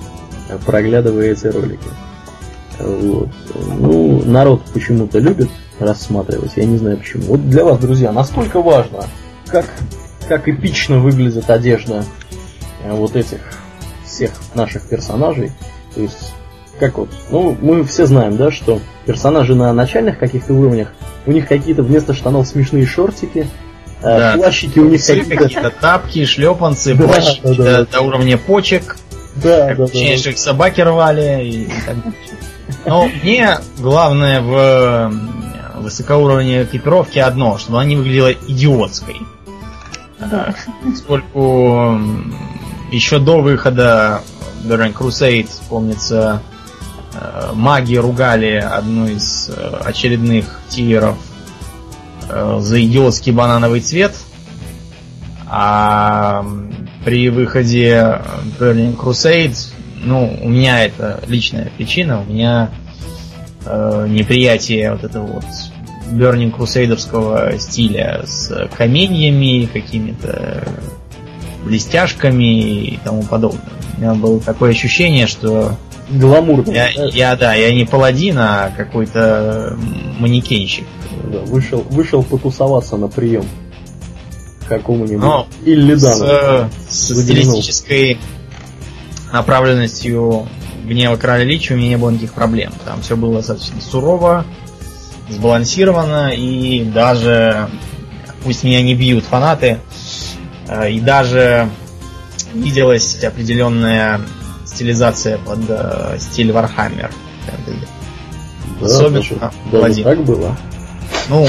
[0.65, 1.87] проглядывая эти ролики.
[2.79, 3.29] Вот.
[3.79, 5.49] Ну, народ почему-то любит
[5.79, 7.23] рассматривать, я не знаю почему.
[7.23, 9.05] Вот для вас, друзья, насколько важно,
[9.47, 9.65] как,
[10.27, 12.03] как эпично выглядит одежда
[12.83, 13.39] э, вот этих
[14.05, 15.51] всех наших персонажей.
[15.95, 16.33] То есть
[16.81, 20.87] как вот, ну, мы все знаем, да, что персонажи на начальных каких-то уровнях,
[21.27, 23.47] у них какие-то вместо штанов смешные шортики,
[24.01, 25.35] а да, плащики у них какие-то...
[25.37, 28.97] какие тапки, шлепанцы, да, плащики да, да, до, до уровня почек.
[29.35, 29.91] Да, как да, да,
[30.25, 30.37] да.
[30.37, 31.95] собаки рвали и так
[32.85, 35.13] Но мне главное в
[35.81, 39.17] высокоуровневой экипировке одно, чтобы она не выглядела идиотской.
[40.19, 40.55] Да.
[40.83, 41.99] Поскольку
[42.91, 44.21] еще до выхода
[44.63, 46.50] Burning Crusade, помнится, Э,
[47.53, 51.17] маги ругали одну из э, очередных тиров
[52.29, 54.15] э, за идиотский банановый цвет,
[55.47, 56.45] а
[57.03, 58.21] при выходе
[58.59, 59.57] Burning Crusade,
[60.03, 62.69] ну, у меня это личная причина, у меня
[63.65, 65.45] э, неприятие вот этого вот
[66.11, 70.63] Burning Crusade'овского стиля с каменьями, какими-то
[71.63, 73.61] блестяшками и тому подобное.
[73.97, 75.77] У меня было такое ощущение, что
[76.11, 76.73] гламурный.
[76.73, 79.77] Я, я, да, я не паладин, а какой-то
[80.19, 80.85] манекенщик.
[81.23, 83.45] Да, вышел, вышел потусоваться на прием
[84.67, 86.69] какому-нибудь Но Иллидану.
[86.89, 88.17] С, с стилистической
[89.33, 90.47] направленностью
[90.85, 92.73] гнева короля Лича у меня не было никаких проблем.
[92.85, 94.45] Там все было достаточно сурово,
[95.29, 97.69] сбалансировано, и даже,
[98.43, 99.79] пусть меня не бьют фанаты,
[100.67, 101.69] э, и даже
[102.53, 104.21] виделась определенная
[104.73, 107.11] стилизация под э, стиль Warhammer.
[108.79, 109.21] Да, Особенно
[109.71, 110.55] даже, так было.
[111.29, 111.47] Ну,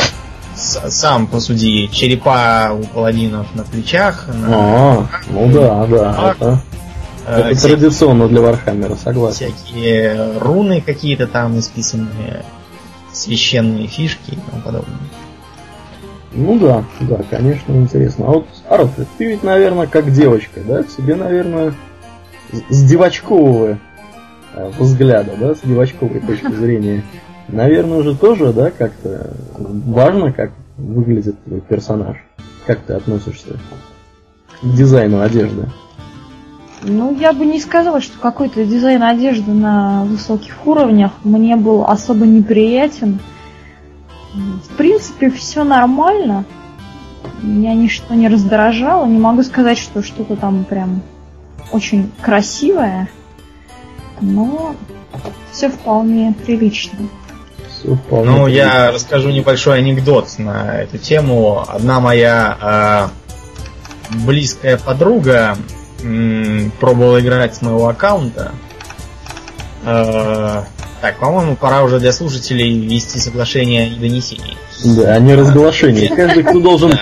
[0.54, 4.28] с, сам посуди, черепа у паладинов на плечах.
[4.28, 4.48] На...
[4.50, 6.34] А, ну да, да.
[6.36, 6.60] Это,
[7.26, 9.52] э, это всякие, традиционно для Вархаммера, согласен.
[9.52, 12.44] Всякие руны какие-то там исписанные,
[13.12, 14.98] священные фишки и тому подобное.
[16.34, 18.26] Ну да, да, конечно, интересно.
[18.26, 20.82] А вот, Арт, ты ведь, наверное, как девочка, да?
[20.82, 21.74] Тебе, наверное,
[22.68, 23.78] с девочкового
[24.54, 27.02] э, взгляда, да, с девочковой точки зрения,
[27.48, 32.16] наверное, уже тоже, да, как-то важно, как выглядит твой персонаж.
[32.66, 33.58] Как ты относишься
[34.62, 35.68] к дизайну одежды?
[36.84, 42.26] Ну, я бы не сказала, что какой-то дизайн одежды на высоких уровнях мне был особо
[42.26, 43.20] неприятен.
[44.34, 46.44] В принципе, все нормально.
[47.40, 49.06] Меня ничто не раздражало.
[49.06, 51.02] Не могу сказать, что что-то там прям
[51.72, 53.08] очень красивая,
[54.20, 54.76] но
[55.50, 56.98] все вполне прилично.
[57.68, 58.56] Все вполне ну, прилично.
[58.56, 61.64] я расскажу небольшой анекдот на эту тему.
[61.66, 63.10] Одна моя
[64.10, 65.56] э, близкая подруга
[66.02, 68.52] м, пробовала играть с моего аккаунта.
[69.84, 70.62] Э,
[71.00, 74.56] так, по-моему, пора уже для слушателей вести соглашение и донесение.
[74.84, 76.08] Да, а не разглашение.
[76.14, 76.92] Каждый, кто должен,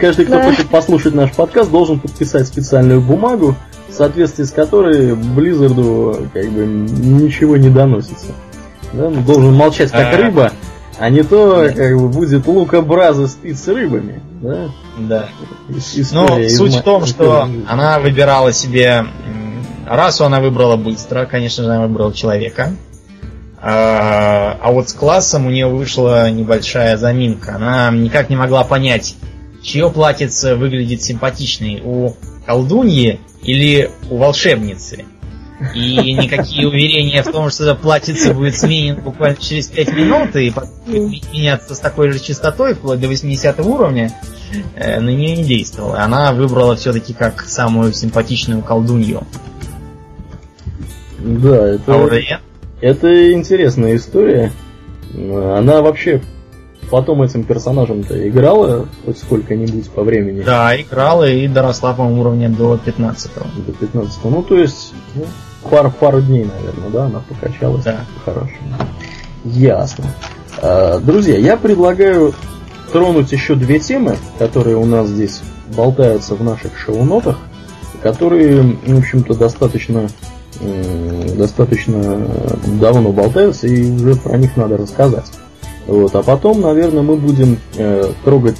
[0.00, 3.54] каждый, кто хочет послушать наш подкаст, должен подписать специальную бумагу,
[3.88, 8.32] в соответствии с которой Близзарду как бы ничего не доносится.
[8.92, 9.06] Да?
[9.06, 10.16] Он должен молчать как а...
[10.16, 10.52] рыба,
[10.98, 14.22] а не то как бы будет лукобраза спит с рыбами.
[14.40, 14.68] Да.
[14.98, 15.28] Да.
[16.12, 19.04] Ну, суть в том, что она выбирала себе
[19.86, 22.72] расу, она выбрала быстро, конечно же, она выбрала человека.
[23.58, 27.56] А, а вот с классом у нее вышла небольшая заминка.
[27.56, 29.16] Она никак не могла понять,
[29.66, 32.14] чье платьице выглядит симпатичней, у
[32.46, 35.04] колдуньи или у волшебницы.
[35.74, 40.52] И никакие уверения в том, что это платьице будет сменено буквально через 5 минут и
[40.86, 44.12] будет меняться с такой же частотой, вплоть до 80 уровня,
[44.74, 45.98] э, на нее не действовало.
[46.00, 49.26] Она выбрала все-таки как самую симпатичную колдунью.
[51.18, 52.10] Да, это,
[52.82, 54.52] это интересная история.
[55.14, 56.20] Она вообще
[56.90, 60.42] потом этим персонажем-то играла хоть сколько-нибудь по времени?
[60.42, 63.66] Да, играла и доросла, по-моему, уровня до 15 -го.
[63.66, 64.30] До 15 -го.
[64.30, 65.24] Ну, то есть, ну,
[65.70, 67.84] пару, пару дней, наверное, да, она покачалась.
[67.84, 68.00] Да.
[68.24, 68.56] Хорошо.
[69.44, 70.04] Ясно.
[70.62, 72.34] А, друзья, я предлагаю
[72.92, 75.42] тронуть еще две темы, которые у нас здесь
[75.76, 77.38] болтаются в наших шоу-нотах,
[78.02, 80.08] которые, в общем-то, достаточно
[81.36, 82.26] достаточно
[82.80, 85.26] давно болтаются, и уже про них надо рассказать.
[85.86, 86.14] Вот.
[86.14, 88.56] А потом, наверное, мы будем э, трогать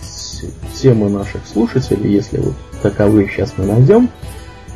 [0.75, 4.09] темы наших слушателей, если вот таковые сейчас мы найдем.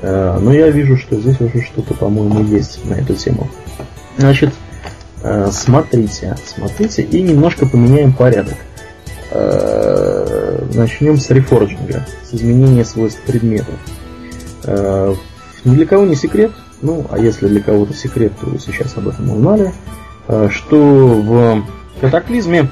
[0.02, 3.48] Э, но я вижу, что здесь уже что-то, по-моему, есть на эту тему.
[4.16, 4.52] Значит,
[5.22, 8.56] э, смотрите, смотрите, и немножко поменяем порядок.
[9.30, 13.76] Э, начнем с рефорджинга, с изменения свойств предметов.
[14.64, 15.14] Э,
[15.64, 16.50] ни для кого не секрет,
[16.82, 19.72] ну, а если для кого-то секрет, то вы сейчас об этом узнали,
[20.26, 21.62] э, что в
[22.00, 22.68] катаклизме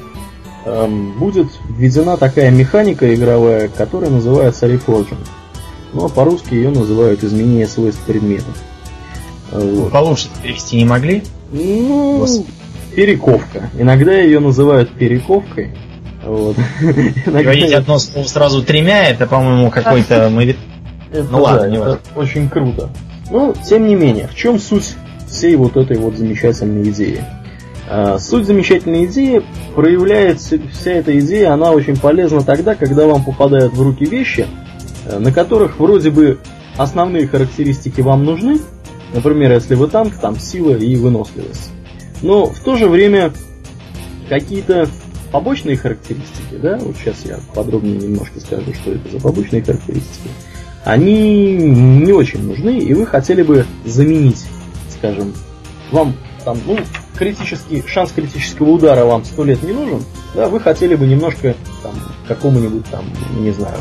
[0.65, 5.19] эм, будет введена такая механика игровая, которая называется reforging.
[5.93, 8.55] Ну, а по-русски ее называют изменение свойств предметов.
[9.51, 9.91] Вот.
[9.91, 11.23] Получше перевести не могли?
[11.51, 12.27] Ну,
[12.95, 13.71] перековка.
[13.79, 15.71] Иногда ее называют перековкой.
[16.25, 16.57] Вот.
[17.27, 20.31] Говорить одно слово сразу тремя, это, по-моему, какой-то...
[21.11, 22.91] Ну ладно, это очень круто.
[23.31, 24.95] Но, тем не менее, в чем суть
[25.27, 27.25] всей вот этой вот замечательной идеи?
[27.91, 29.43] А, суть замечательной идеи
[29.75, 34.47] проявляется, вся эта идея, она очень полезна тогда, когда вам попадают в руки вещи,
[35.07, 36.39] э, на которых вроде бы
[36.77, 38.59] основные характеристики вам нужны,
[39.15, 41.71] например, если вы танк, там сила и выносливость.
[42.21, 43.33] Но в то же время
[44.29, 44.87] какие-то
[45.33, 50.29] побочные характеристики, да, вот сейчас я подробнее немножко скажу, что это за побочные характеристики,
[50.85, 54.45] они не очень нужны, и вы хотели бы заменить,
[54.91, 55.33] скажем,
[55.91, 56.79] вам там, ну,
[57.19, 60.03] критический, шанс критического удара вам сто лет не нужен,
[60.35, 61.93] да, вы хотели бы немножко там
[62.27, 63.05] какому-нибудь там,
[63.39, 63.79] не знаю,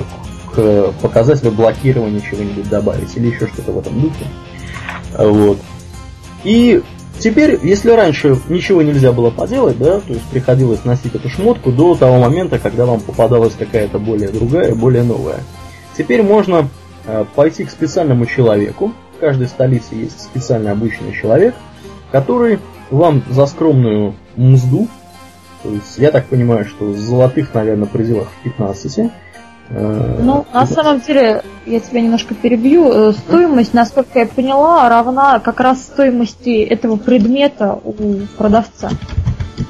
[0.53, 4.25] к показателю блокирования чего-нибудь добавить или еще что-то в этом духе.
[5.17, 5.59] Вот.
[6.43, 6.81] И
[7.19, 11.95] теперь, если раньше ничего нельзя было поделать, да, то есть приходилось носить эту шмотку до
[11.95, 15.39] того момента, когда вам попадалась какая-то более другая, более новая.
[15.95, 16.69] Теперь можно
[17.07, 18.91] Э, пойти к специальному человеку.
[19.15, 21.55] В каждой столице есть специально обычный человек,
[22.11, 22.59] который
[22.89, 24.87] вам за скромную мзду,
[25.63, 28.99] то есть я так понимаю, что золотых, наверное, в пределах 15,
[29.69, 32.91] э, ну, на самом деле, я тебя немножко перебью.
[32.91, 37.93] Э, стоимость, насколько я поняла, равна как раз стоимости этого предмета у
[38.37, 38.91] продавца.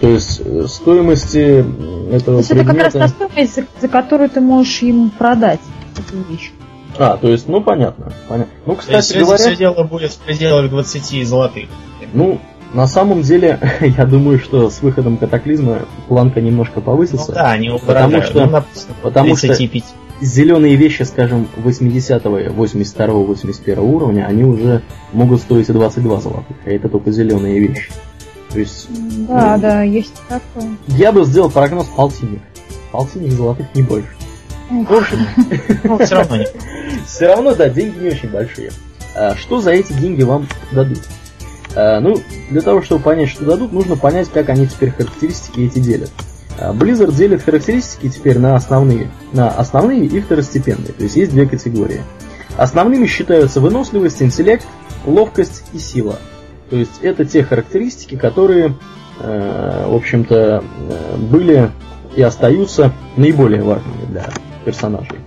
[0.01, 1.65] То есть стоимости
[2.13, 2.71] этого То есть предмета...
[2.71, 5.61] это как раз та стоимость, за, за которую ты можешь ему продать
[5.97, 6.51] эту вещь.
[6.99, 8.11] А, то есть, ну понятно.
[8.27, 8.53] понятно.
[8.65, 9.37] Ну, кстати то есть, говоря...
[9.37, 11.69] Все дело будет в пределах 20 золотых.
[12.13, 12.39] Ну,
[12.73, 17.29] на самом деле, я думаю, что с выходом катаклизма планка немножко повысится.
[17.29, 18.63] Ну, да, они потому что, ну,
[19.01, 19.55] потому что
[20.21, 24.81] зеленые вещи, скажем, 80-го, 82-го, 81 уровня, они уже
[25.13, 27.91] могут стоить и 22 золотых, а это только зеленые вещи.
[28.49, 28.87] То есть,
[29.27, 30.77] да, ну, да, есть такое.
[30.87, 32.41] Я бы сделал прогноз полтинник.
[32.91, 34.09] Полтинник золотых не больше.
[34.69, 35.19] В общем,
[35.83, 36.55] ну, все равно нет.
[37.05, 38.71] Все равно, да, деньги не очень большие.
[39.15, 40.99] А что за эти деньги вам дадут?
[41.77, 42.17] А, ну,
[42.49, 46.11] для того, чтобы понять, что дадут, нужно понять, как они теперь характеристики эти делят.
[46.57, 50.91] А, Blizzard делит характеристики теперь на основные, на основные и второстепенные.
[50.93, 52.01] То есть есть две категории.
[52.57, 54.65] Основными считаются выносливость, интеллект,
[55.05, 56.17] ловкость и сила.
[56.71, 58.73] То есть это те характеристики, которые,
[59.19, 61.69] э, в общем-то, э, были
[62.15, 64.25] и остаются наиболее важными для
[64.65, 65.19] персонажей.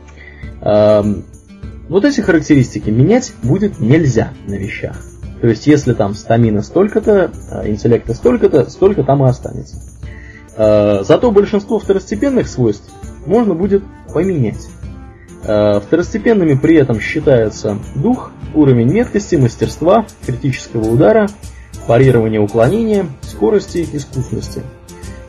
[1.88, 4.96] Вот эти характеристики менять будет нельзя на вещах.
[5.40, 9.76] То есть, если там стамина столько-то, а интеллекта столько-то, столько там и останется.
[10.56, 12.92] А, зато большинство второстепенных свойств
[13.24, 14.68] можно будет поменять.
[15.44, 21.28] А, второстепенными при этом считаются дух, уровень меткости, мастерства, критического удара,
[21.86, 24.62] парирование уклонения, скорости, искусности.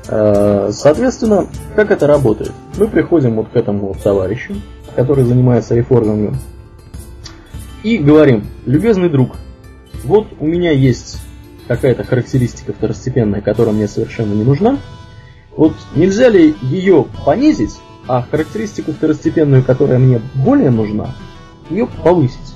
[0.04, 2.52] Соответственно, как это работает?
[2.78, 4.56] Мы приходим вот к этому вот товарищу,
[4.96, 6.36] который занимается реформами,
[7.84, 9.38] и говорим, любезный друг,
[10.04, 11.18] вот у меня есть
[11.68, 14.78] какая-то характеристика второстепенная, которая мне совершенно не нужна,
[15.56, 17.76] вот нельзя ли ее понизить,
[18.08, 21.16] а характеристику второстепенную, которая мне более нужна,
[21.70, 22.56] ее повысить?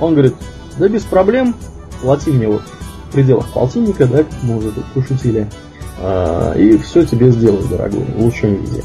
[0.00, 0.34] Он говорит,
[0.78, 1.54] да без проблем,
[2.00, 2.62] плати мне вот
[3.08, 5.48] в пределах полтинника, да, мы уже тут пошутили,
[6.00, 8.82] а, и все тебе сделаю, дорогой, в лучшем виде.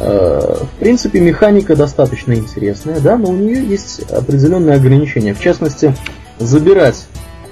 [0.00, 5.34] Э, в принципе, механика достаточно интересная, да, но у нее есть определенные ограничения.
[5.34, 5.94] В частности,
[6.38, 7.06] забирать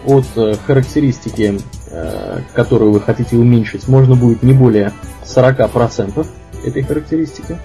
[0.07, 1.61] от э, характеристики,
[1.91, 4.93] э, которую вы хотите уменьшить, можно будет не более
[5.25, 6.27] 40%
[6.65, 7.59] этой характеристики.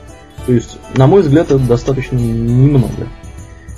[0.46, 3.08] То есть, на мой взгляд, это достаточно немного.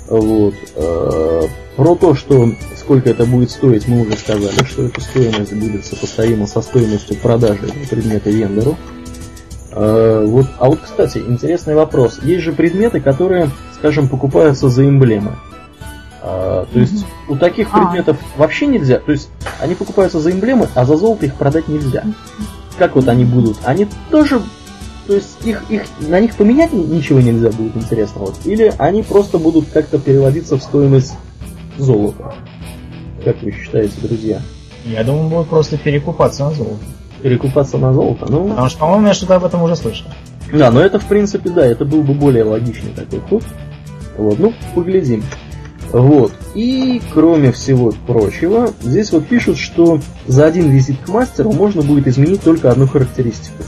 [0.08, 0.54] Вот.
[0.74, 1.42] Э,
[1.76, 6.46] про то, что сколько это будет стоить, мы уже сказали, что эта стоимость будет сопоставима
[6.46, 8.76] со стоимостью продажи предмета вендору.
[9.70, 12.18] Вот, а вот, кстати, интересный вопрос.
[12.22, 15.36] Есть же предметы, которые, скажем, покупаются за эмблемы.
[16.30, 17.78] А, то есть у таких а.
[17.78, 18.98] предметов вообще нельзя.
[18.98, 19.30] То есть
[19.60, 22.04] они покупаются за эмблемы, а за золото их продать нельзя.
[22.78, 23.56] Как вот они будут?
[23.64, 24.40] Они тоже
[25.06, 28.26] то есть их, их, на них поменять ничего нельзя будет интересного.
[28.26, 28.34] Вот.
[28.44, 31.14] Или они просто будут как-то переводиться в стоимость
[31.78, 32.34] золота.
[33.24, 34.42] Как вы считаете, друзья?
[34.84, 36.84] Я думаю, будут просто перекупаться на золото.
[37.22, 38.26] Перекупаться на золото?
[38.28, 38.48] Ну...
[38.50, 40.06] Потому что, по-моему, я что-то об этом уже слышал.
[40.52, 43.44] Да, но это, в принципе, да, это был бы более логичный такой ход.
[44.18, 45.24] Вот, ну, поглядим.
[45.92, 46.32] Вот.
[46.54, 52.06] И, кроме всего прочего, здесь вот пишут, что за один визит к мастеру можно будет
[52.06, 53.62] изменить только одну характеристику.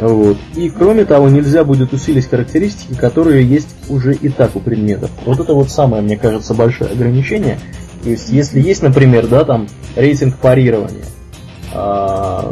[0.00, 0.38] Вот.
[0.56, 5.10] И кроме того, нельзя будет усилить характеристики, которые есть уже и так у предметов.
[5.26, 7.58] Вот это вот самое, мне кажется, большое ограничение.
[8.02, 11.04] То есть, если есть, например, да, там рейтинг парирования,
[11.74, 12.50] а,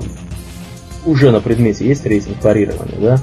[1.07, 3.19] уже на предмете есть рейтинг парирования, да,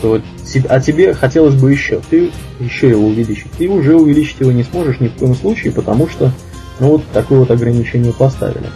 [0.00, 0.20] то
[0.68, 3.50] а тебе хотелось бы еще, ты еще его увеличить.
[3.52, 6.32] Ты уже увеличить его не сможешь ни в коем случае, потому что
[6.80, 8.66] ну вот такое вот ограничение поставили.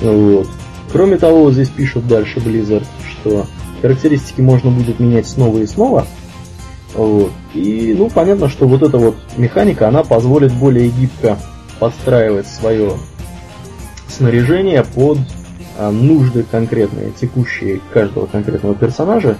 [0.00, 0.48] Вот.
[0.92, 3.46] Кроме того, здесь пишут дальше Blizzard, что
[3.82, 6.06] характеристики можно будет менять снова и снова.
[6.94, 7.32] Вот.
[7.54, 11.38] И, ну, понятно, что вот эта вот механика, она позволит более гибко
[11.78, 12.94] подстраивать свое
[14.08, 15.18] снаряжение под
[15.76, 19.36] а, нужды конкретные, текущие каждого конкретного персонажа.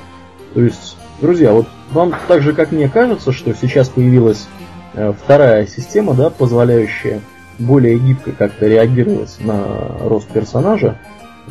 [0.52, 4.46] То есть, друзья, вот вам так же, как мне кажется, что сейчас появилась
[4.94, 7.20] э, вторая система, да, позволяющая
[7.58, 9.64] более гибко как-то реагировать на
[10.00, 10.98] рост персонажа,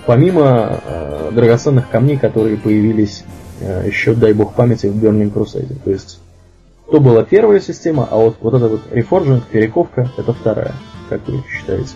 [0.05, 3.23] помимо э, драгоценных камней, которые появились
[3.59, 5.77] э, еще, дай бог памяти, в Burning Crusade.
[5.83, 6.19] То есть,
[6.91, 10.73] то была первая система, а вот, вот эта вот рефорджинг, перековка, это вторая.
[11.09, 11.95] Как вы считаете?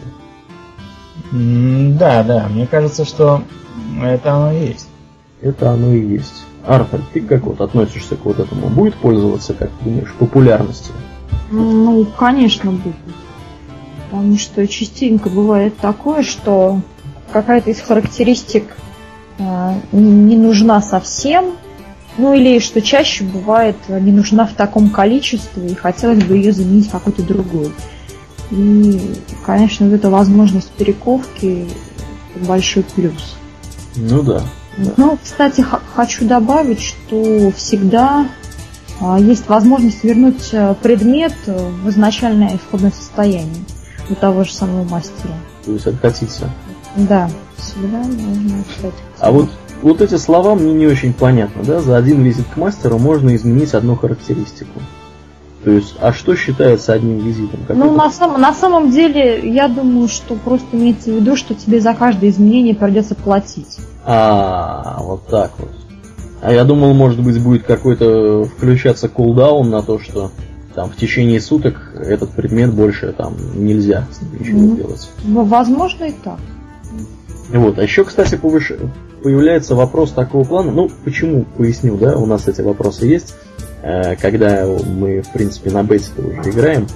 [1.32, 3.44] Да, да, мне кажется, что
[4.02, 4.88] это оно и есть.
[5.42, 6.46] Это оно и есть.
[6.66, 8.68] Арфаль, ты как вот относишься к вот этому?
[8.68, 10.94] Будет пользоваться, как ты думаешь, популярностью?
[11.52, 12.96] Ну, конечно, будет.
[14.10, 16.82] Потому что частенько бывает такое, что
[17.32, 18.76] какая-то из характеристик
[19.38, 21.54] э, не нужна совсем,
[22.18, 26.90] ну или что чаще бывает не нужна в таком количестве и хотелось бы ее заменить
[26.90, 27.72] какой-то другой.
[28.52, 29.00] И,
[29.46, 31.68] конечно, вот эта возможность перековки
[32.48, 33.38] большой плюс.
[33.96, 34.42] Ну да.
[34.80, 34.92] Да.
[34.98, 35.66] Ну, кстати,
[35.96, 38.28] хочу добавить, что всегда
[39.02, 43.64] а, есть возможность вернуть э, предмет в изначальное исходное состояние
[44.10, 45.34] у того же самого мастера.
[45.66, 46.50] То есть откатиться.
[46.96, 49.04] Да, всегда можно откатиться.
[49.20, 49.50] А вот
[49.82, 51.80] вот эти слова мне не очень понятно, да?
[51.80, 54.82] За один визит к мастеру можно изменить одну характеристику.
[55.64, 57.60] То есть, а что считается одним визитом?
[57.68, 61.54] Как ну, на, сам, на самом деле, я думаю, что просто имеется в виду, что
[61.54, 63.78] тебе за каждое изменение придется платить.
[64.06, 65.70] А, вот так вот.
[66.42, 70.32] А я думал, может быть, будет какой-то включаться кулдаун на то, что
[70.74, 74.08] там в течение суток этот предмет больше там нельзя
[74.40, 74.76] ничего mm-hmm.
[74.78, 75.10] делать.
[75.26, 76.40] Возможно и так.
[77.50, 78.72] Вот, а еще, кстати, повыш...
[79.22, 80.72] появляется вопрос такого плана.
[80.72, 83.36] Ну, почему, поясню, да, у нас эти вопросы есть.
[83.82, 86.88] Э, когда мы, в принципе, на бете уже играем,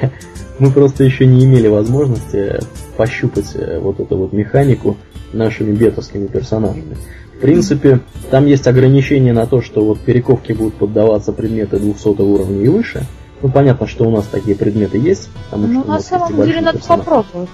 [0.58, 2.60] мы просто еще не имели возможности
[2.96, 4.96] пощупать э, вот эту вот механику
[5.32, 6.96] нашими бетовскими персонажами.
[7.36, 8.00] В принципе,
[8.30, 13.04] там есть ограничения на то, что вот перековки будут поддаваться предметы 200 уровня и выше.
[13.42, 15.28] Ну, понятно, что у нас такие предметы есть.
[15.50, 17.04] Потому ну, что на самом деле надо персонаж.
[17.04, 17.50] попробовать.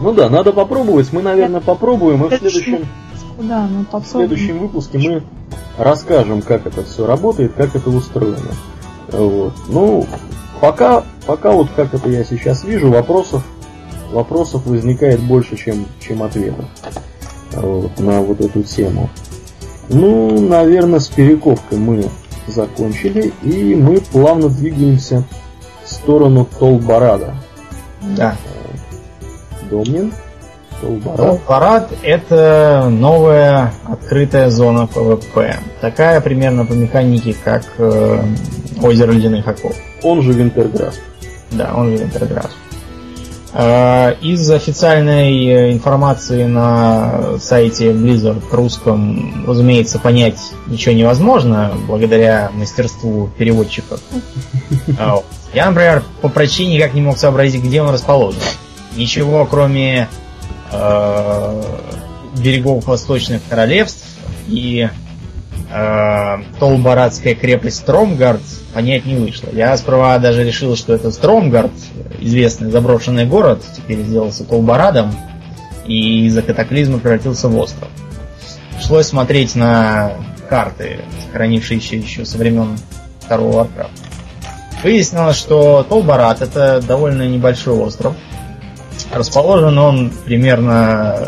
[0.00, 1.12] Ну да, надо попробовать.
[1.12, 2.24] Мы, наверное, попробуем.
[2.24, 2.86] И в следующем,
[3.38, 5.22] да, ну, в следующем выпуске мы
[5.78, 8.52] расскажем, как это все работает, как это устроено.
[9.10, 9.54] Вот.
[9.68, 10.06] Ну,
[10.60, 13.44] пока, пока вот как это я сейчас вижу, вопросов,
[14.12, 16.66] вопросов возникает больше, чем, чем ответов
[17.52, 19.10] вот, на вот эту тему.
[19.88, 22.04] Ну, наверное, с перековкой мы
[22.46, 25.24] закончили, и мы плавно двигаемся
[25.84, 27.34] в сторону Тол Барада.
[28.16, 28.36] Да.
[29.70, 30.12] Домнин.
[30.82, 31.16] Тол Барад.
[31.16, 35.56] Тол Барад это новая открытая зона ПВП.
[35.80, 38.22] Такая примерно по механике, как э,
[38.82, 39.76] озеро ледяных оков.
[40.02, 41.00] Он же Wintergrasp.
[41.52, 42.50] Да, он же Wintergrasp.
[43.54, 53.30] Э, из официальной э, информации на сайте Blizzard русском, разумеется, понять ничего невозможно благодаря мастерству
[53.38, 54.00] переводчиков.
[54.98, 55.22] А
[55.54, 58.40] Я, например, по прочине никак не мог сообразить, где он расположен.
[58.96, 60.08] Ничего, кроме
[60.72, 61.62] э,
[62.38, 64.06] берегов восточных королевств,
[64.48, 64.88] и
[65.70, 68.42] э, Толбарадская крепость Стромгард
[68.74, 69.48] понять не вышло.
[69.52, 71.72] Я сперва даже решил, что это Стромгард,
[72.20, 75.14] известный заброшенный город, теперь сделался Толбарадом,
[75.86, 77.88] и из-за катаклизма превратился в остров.
[78.76, 80.12] Пришлось смотреть на
[80.48, 81.00] карты,
[81.32, 82.78] хранившиеся еще со времен
[83.20, 83.90] второго Warcraft.
[84.82, 88.16] Выяснилось, что Тол Барад это довольно небольшой остров.
[89.12, 91.18] Расположен он примерно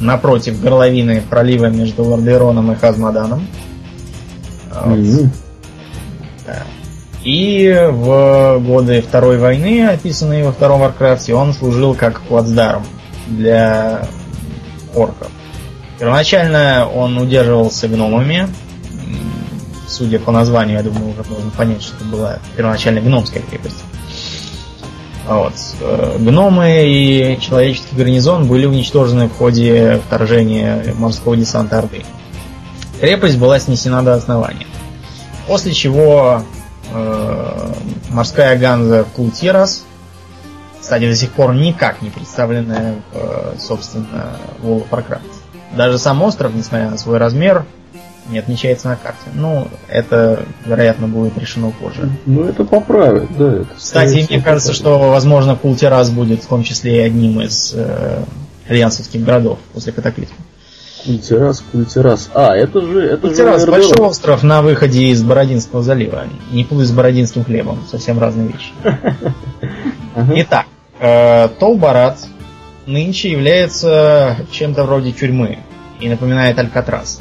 [0.00, 3.46] напротив горловины пролива между Лордероном и Хаз Моданом.
[4.70, 5.28] Mm-hmm.
[6.46, 6.62] Да.
[7.22, 12.84] И в годы Второй войны, описанные во втором Варкрафте, он служил как плацдарм
[13.28, 14.06] для
[14.94, 15.30] орков.
[15.98, 18.48] Первоначально он удерживался гномами.
[19.86, 23.84] Судя по названию, я думаю, уже можно понять, что это была первоначально гномская крепость.
[25.26, 25.54] Вот.
[25.80, 32.04] Э, гномы и человеческий гарнизон были уничтожены в ходе вторжения морского десанта Орды.
[33.00, 34.66] Крепость была снесена до основания.
[35.46, 36.42] После чего
[36.92, 37.72] э,
[38.10, 39.84] морская ганза Култирас,
[40.80, 45.22] кстати, до сих пор никак не представленная, э, собственно, в Warcraft.
[45.74, 47.64] Даже сам остров, несмотря на свой размер,
[48.28, 49.20] не отмечается на карте.
[49.34, 52.10] Ну, это, вероятно, будет решено позже.
[52.26, 53.52] Ну, это поправят, да.
[53.60, 54.76] Это Кстати, мне кажется, поправит.
[54.76, 58.22] что, возможно, Култерас будет в том числе и одним из э,
[58.68, 60.36] альянсовских городов после катаклизма.
[61.04, 62.30] Культерас, Культерас.
[62.34, 63.00] А, это же...
[63.02, 66.24] Это Культерас, же большой остров на выходе из Бородинского залива.
[66.50, 67.84] Не путай с Бородинским хлебом.
[67.90, 68.72] Совсем разные вещи.
[70.36, 70.66] Итак,
[70.98, 72.18] э, Тол Барад
[72.86, 75.58] нынче является чем-то вроде тюрьмы
[76.00, 77.20] и напоминает Алькатрас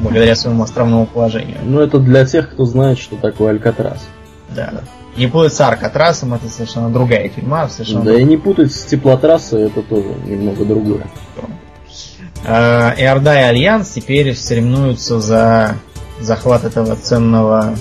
[0.00, 1.58] благодаря своему островному положению.
[1.62, 4.06] Ну, это для тех, кто знает, что такое Алькатрас.
[4.54, 4.82] Да.
[5.16, 7.68] Не путать с Аркатрасом, это совершенно другая тюрьма.
[7.68, 11.06] Совершенно да, и не путать с теплотрассой, это тоже немного другое.
[12.46, 15.76] А, и Орда и Альянс теперь соревнуются за
[16.20, 17.74] захват этого ценного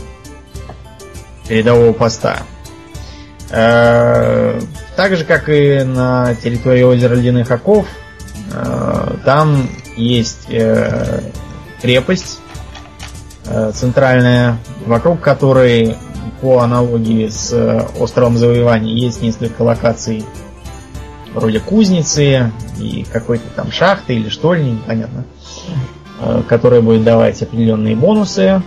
[1.48, 2.38] передового поста.
[3.52, 4.60] А,
[4.96, 7.88] так же, как и на территории озера Ледяных Оков,
[8.54, 11.22] а, там есть э,
[11.82, 12.40] крепость
[13.46, 15.96] э, центральная, вокруг которой
[16.42, 20.26] по аналогии с э, островом завоевания есть несколько локаций
[21.34, 25.26] вроде кузницы и какой-то там шахты или штольни, непонятно,
[26.22, 28.62] э, которая будет давать определенные бонусы.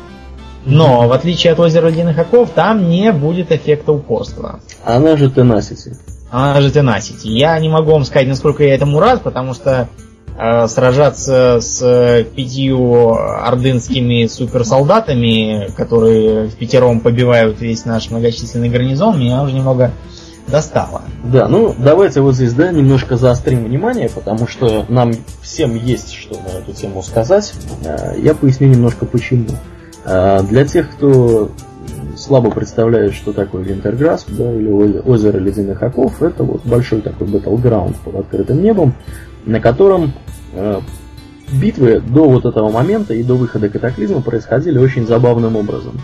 [0.64, 4.60] Но, в отличие от озера Ледяных Оков, там не будет эффекта упорства.
[4.84, 5.96] Она же Tenacity.
[6.30, 7.26] Она же Tenacity.
[7.26, 9.88] Я не могу вам сказать, насколько я этому рад, потому что
[10.36, 19.54] сражаться с пятью ордынскими суперсолдатами, которые в пятером побивают весь наш многочисленный гарнизон, меня уже
[19.54, 19.92] немного
[20.48, 21.02] достало.
[21.24, 26.34] Да, ну давайте вот здесь, да, немножко заострим внимание, потому что нам всем есть что
[26.34, 27.54] на эту тему сказать.
[27.84, 29.46] Э, я поясню немножко почему.
[30.04, 31.50] Э, для тех, кто
[32.16, 37.96] слабо представляет, что такое Wintergrasp, да, или озеро ледяных оков, это вот большой такой battleground
[38.04, 38.94] под открытым небом,
[39.44, 40.12] на котором
[40.52, 40.80] э,
[41.52, 46.00] битвы до вот этого момента и до выхода катаклизма происходили очень забавным образом.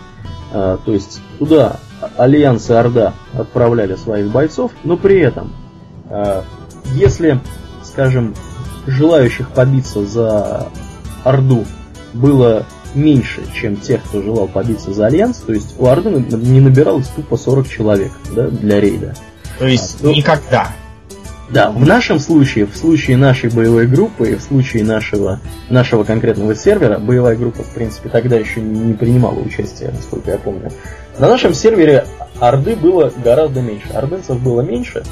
[0.51, 1.77] Э, то есть туда
[2.17, 5.53] Альянс и Орда отправляли своих бойцов, но при этом,
[6.09, 6.41] э,
[6.93, 7.39] если,
[7.83, 8.35] скажем,
[8.87, 10.67] желающих побиться за
[11.23, 11.65] Орду
[12.13, 17.07] было меньше, чем тех, кто желал побиться за Альянс, то есть у Орды не набиралось
[17.07, 19.13] тупо 40 человек да, для рейда.
[19.59, 20.11] То есть а, то...
[20.11, 20.69] никогда.
[21.51, 25.39] Да, в нашем случае, в случае нашей боевой группы и в случае нашего,
[25.69, 30.71] нашего конкретного сервера, боевая группа, в принципе, тогда еще не принимала участие, насколько я помню.
[31.17, 32.05] На нашем сервере
[32.39, 33.87] орды было гораздо меньше.
[33.93, 35.03] Ордынцев было меньше,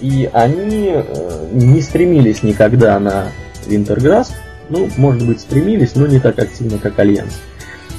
[0.00, 3.28] и они э, не стремились никогда на
[3.66, 4.34] Wintergrasp.
[4.70, 7.40] Ну, может быть, стремились, но не так активно, как Альянс.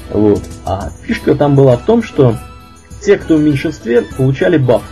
[0.10, 0.42] Вот.
[0.66, 2.36] А фишка там была в том, что
[3.02, 4.84] те, кто в меньшинстве, получали баф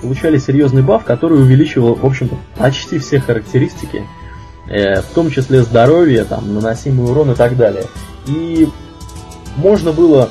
[0.00, 4.04] получали серьезный баф, который увеличивал, в общем-то, почти все характеристики,
[4.68, 7.84] э, в том числе здоровье, там, наносимый урон и так далее.
[8.26, 8.68] И
[9.56, 10.30] можно было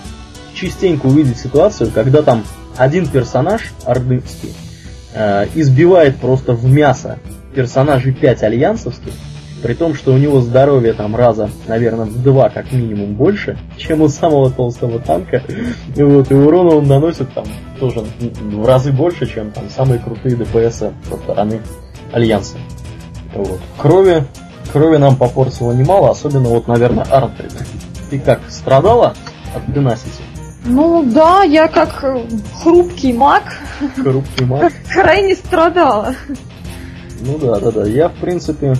[0.54, 2.44] частенько увидеть ситуацию, когда там
[2.78, 4.54] один персонаж ордынский
[5.14, 7.20] э, избивает просто в мясо
[7.54, 9.14] персонажей 5 альянсовских,
[9.62, 14.02] при том, что у него здоровье там раза, наверное, в два как минимум больше, чем
[14.02, 15.44] у самого толстого танка.
[15.96, 17.46] И вот, и урона он наносит там
[17.80, 21.62] тоже в разы больше, чем там самые крутые ДПС со стороны
[22.12, 22.58] Альянса.
[23.36, 23.60] Вот.
[23.78, 24.24] Крови,
[24.72, 27.54] крови нам попортило немало, особенно вот, наверное, Артрид.
[28.10, 29.14] Ты как, страдала
[29.56, 30.24] от Tenacity?
[30.66, 32.04] Ну да, я как
[32.62, 33.44] хрупкий маг.
[33.96, 34.74] Хрупкий маг.
[34.92, 36.16] Крайне страдала.
[37.22, 37.86] Ну да, да, да.
[37.86, 38.76] Я, в принципе,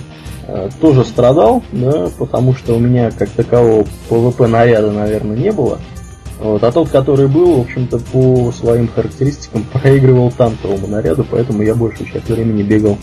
[0.80, 5.78] тоже страдал, да, потому что у меня как такового ПВП наряда, наверное, не было.
[6.40, 11.74] Вот, а тот, который был, в общем-то, по своим характеристикам проигрывал танковому наряду, поэтому я
[11.74, 12.96] большую часть времени бегал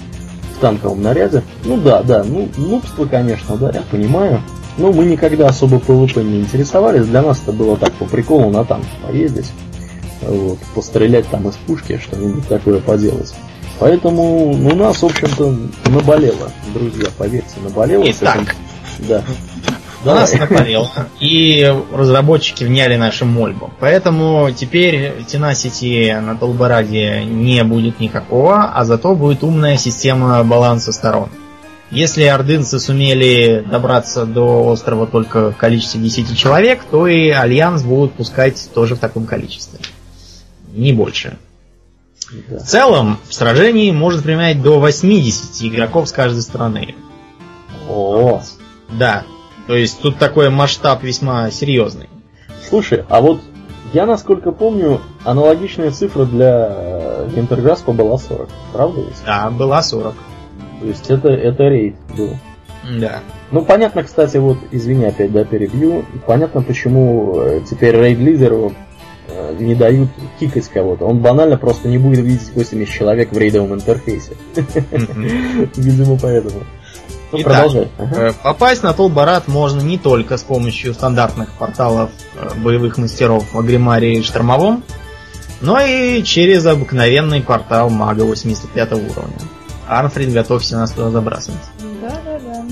[0.56, 1.44] в танковом наряде.
[1.64, 4.42] Ну да, да, ну, нубство, конечно, да, я понимаю.
[4.78, 7.06] Но мы никогда особо ПВП не интересовались.
[7.08, 9.52] Для нас это было так по приколу на танк поездить.
[10.22, 13.34] Вот, пострелять там из пушки, что-нибудь такое поделать.
[13.80, 15.56] Поэтому у нас, в общем-то,
[15.90, 18.04] наболело, друзья, поверьте, наболело.
[18.08, 18.56] Итак,
[19.00, 19.24] да.
[20.04, 23.72] У нас наболело, и разработчики вняли нашим мольбам.
[23.80, 31.30] Поэтому теперь Tenacity на Толбараде не будет никакого, а зато будет умная система баланса сторон.
[31.90, 38.14] Если ордынцы сумели добраться до острова только в количестве 10 человек, то и Альянс будут
[38.14, 39.80] пускать тоже в таком количестве.
[40.74, 41.38] Не больше.
[42.50, 42.60] Да.
[42.60, 46.96] В целом, в сражении может принимать до 80 игроков с каждой стороны.
[47.90, 48.42] О,
[48.90, 49.24] да.
[49.68, 52.10] То есть тут такой масштаб весьма серьезный.
[52.68, 53.42] Слушай, а вот
[53.94, 58.50] я, насколько помню, аналогичная цифра для Интерграспа была 40.
[58.74, 59.16] Правда ведь?
[59.26, 60.14] Да, была 40.
[60.82, 62.38] То есть это, это рейд был.
[63.00, 63.20] Да.
[63.52, 66.06] Ну, понятно, кстати, вот, извини, опять, да, перебью.
[66.26, 68.87] Понятно, почему э, теперь рейд-лидеру э,
[69.60, 70.10] не дают
[70.40, 71.06] кикать кого-то.
[71.06, 74.34] Он банально просто не будет видеть 80 человек в рейдовом интерфейсе.
[75.76, 76.64] Видимо, поэтому.
[77.32, 77.72] Ну, Итак.
[77.98, 78.30] Ага.
[78.30, 82.10] Э, попасть на Толбарат можно не только с помощью стандартных порталов
[82.56, 84.84] боевых мастеров в Агримаре и Штормовом,
[85.60, 89.38] но и через обыкновенный портал мага 85 уровня.
[89.88, 91.60] Арнфрид, готовься нас туда забрасывать.
[92.02, 92.66] Да-да-да.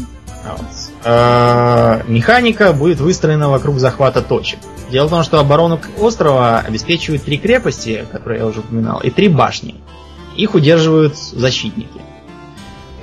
[0.52, 0.85] Вот.
[1.08, 4.60] Э, механика будет выстроена вокруг захвата точек.
[4.92, 9.28] Дело в том, что оборону острова обеспечивают три крепости, которые я уже упоминал, и три
[9.28, 9.76] башни.
[10.36, 12.02] Их удерживают защитники.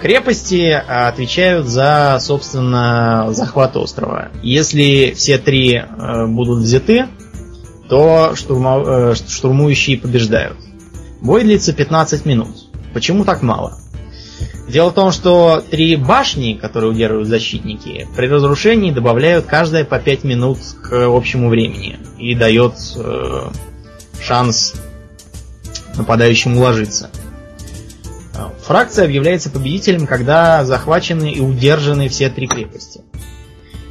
[0.01, 4.31] Крепости отвечают за, собственно, захват острова.
[4.43, 7.07] Если все три э, будут взяты,
[7.89, 10.57] то штурма, э, штурмующие побеждают.
[11.21, 12.57] Бой длится 15 минут.
[12.93, 13.79] Почему так мало?
[14.69, 20.25] Дело в том, что три башни, которые удерживают защитники, при разрушении добавляют каждая по 5
[20.25, 23.49] минут к общему времени и дает э,
[24.23, 24.75] шанс
[25.97, 27.11] нападающим уложиться.
[28.63, 33.03] Фракция объявляется победителем, когда захвачены и удержаны все три крепости.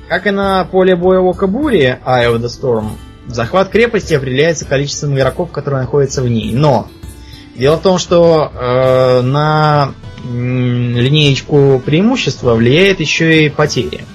[0.07, 2.91] Как и на поле боя в Окабуре, Eye of the Storm,
[3.27, 6.53] захват крепости определяется количеством игроков, которые находятся в ней.
[6.53, 6.87] Но
[7.55, 9.93] дело в том, что э, на
[10.23, 14.05] линеечку преимущества влияет еще и потери.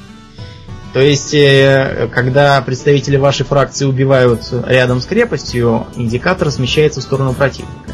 [0.92, 7.34] То есть, э, когда представители вашей фракции убивают рядом с крепостью, индикатор смещается в сторону
[7.34, 7.92] противника.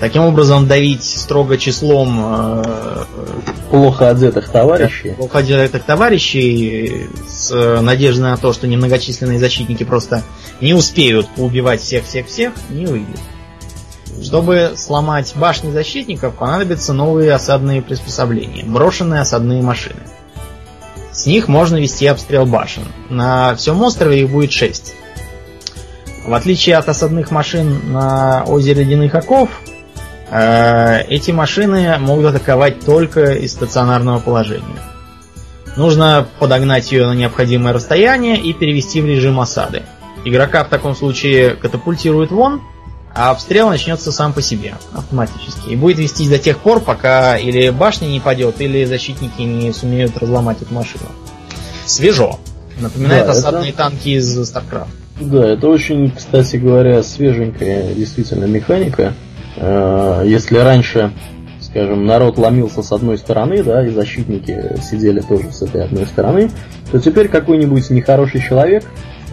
[0.00, 3.04] Таким образом, давить строго числом э,
[3.70, 5.10] плохо одетых товарищей.
[5.10, 10.22] Плохо одетых товарищей с надеждой на то, что немногочисленные защитники просто
[10.60, 13.20] не успеют поубивать всех-всех-всех, не выйдет.
[14.22, 20.00] Чтобы сломать башни защитников, понадобятся новые осадные приспособления, брошенные осадные машины.
[21.12, 22.84] С них можно вести обстрел башен.
[23.08, 24.94] На всем острове их будет 6.
[26.26, 29.50] В отличие от осадных машин на озере Ледяных Оков,
[30.30, 34.80] э, эти машины могут атаковать только из стационарного положения.
[35.76, 39.82] Нужно подогнать ее на необходимое расстояние и перевести в режим осады.
[40.24, 42.62] Игрока в таком случае катапультирует вон,
[43.14, 45.70] а обстрел начнется сам по себе, автоматически.
[45.70, 50.16] И будет вестись до тех пор, пока или башня не падет, или защитники не сумеют
[50.18, 51.04] разломать эту машину.
[51.86, 52.38] Свежо.
[52.80, 53.78] Напоминает да, осадные это...
[53.78, 54.88] танки из StarCraft.
[55.20, 59.14] Да, это очень, кстати говоря, свеженькая действительно механика.
[59.56, 61.12] Э, если раньше,
[61.60, 66.50] скажем, народ ломился с одной стороны, да, и защитники сидели тоже с этой одной стороны,
[66.90, 68.84] то теперь какой-нибудь нехороший человек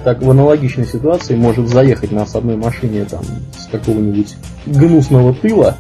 [0.04, 3.24] так в аналогичной ситуации может заехать на одной машине там
[3.58, 5.78] с какого-нибудь гнусного тыла,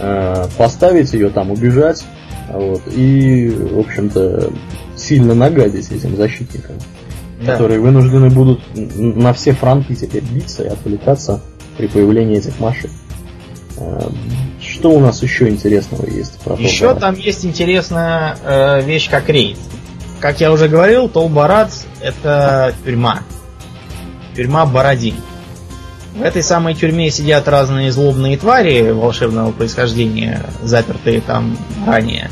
[0.00, 2.04] э, поставить ее там, убежать,
[2.52, 4.50] вот, и, в общем-то,
[4.96, 6.76] сильно нагадить этим защитникам,
[7.42, 7.52] да.
[7.52, 11.40] которые вынуждены будут на все фронты теперь биться и отвлекаться
[11.76, 12.90] при появлении этих машин.
[13.76, 14.08] Э,
[14.60, 16.38] что у нас еще интересного есть?
[16.40, 19.58] Про еще там есть интересная э, вещь, как рейд.
[20.20, 21.70] Как я уже говорил, Толбарат
[22.00, 23.20] это тюрьма
[24.38, 25.16] тюрьма Бородин.
[26.14, 32.30] В этой самой тюрьме сидят разные злобные твари волшебного происхождения, запертые там ранее,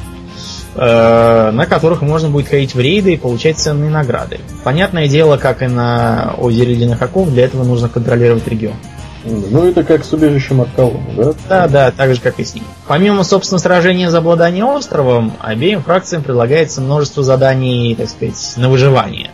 [0.77, 4.39] э, на которых можно будет ходить в рейды и получать ценные награды.
[4.63, 8.77] Понятное дело, как и на озере Ледяных Оков, для этого нужно контролировать регион.
[9.25, 11.33] Ну, это как с убежищем Аркавона, да?
[11.49, 12.63] Да, да, так же, как и с ним.
[12.87, 19.33] Помимо, собственно, сражения за обладание островом, обеим фракциям предлагается множество заданий, так сказать, на выживание.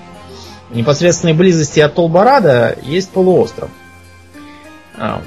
[0.73, 3.69] В непосредственной близости от Толбарада есть полуостров,
[4.97, 5.20] а,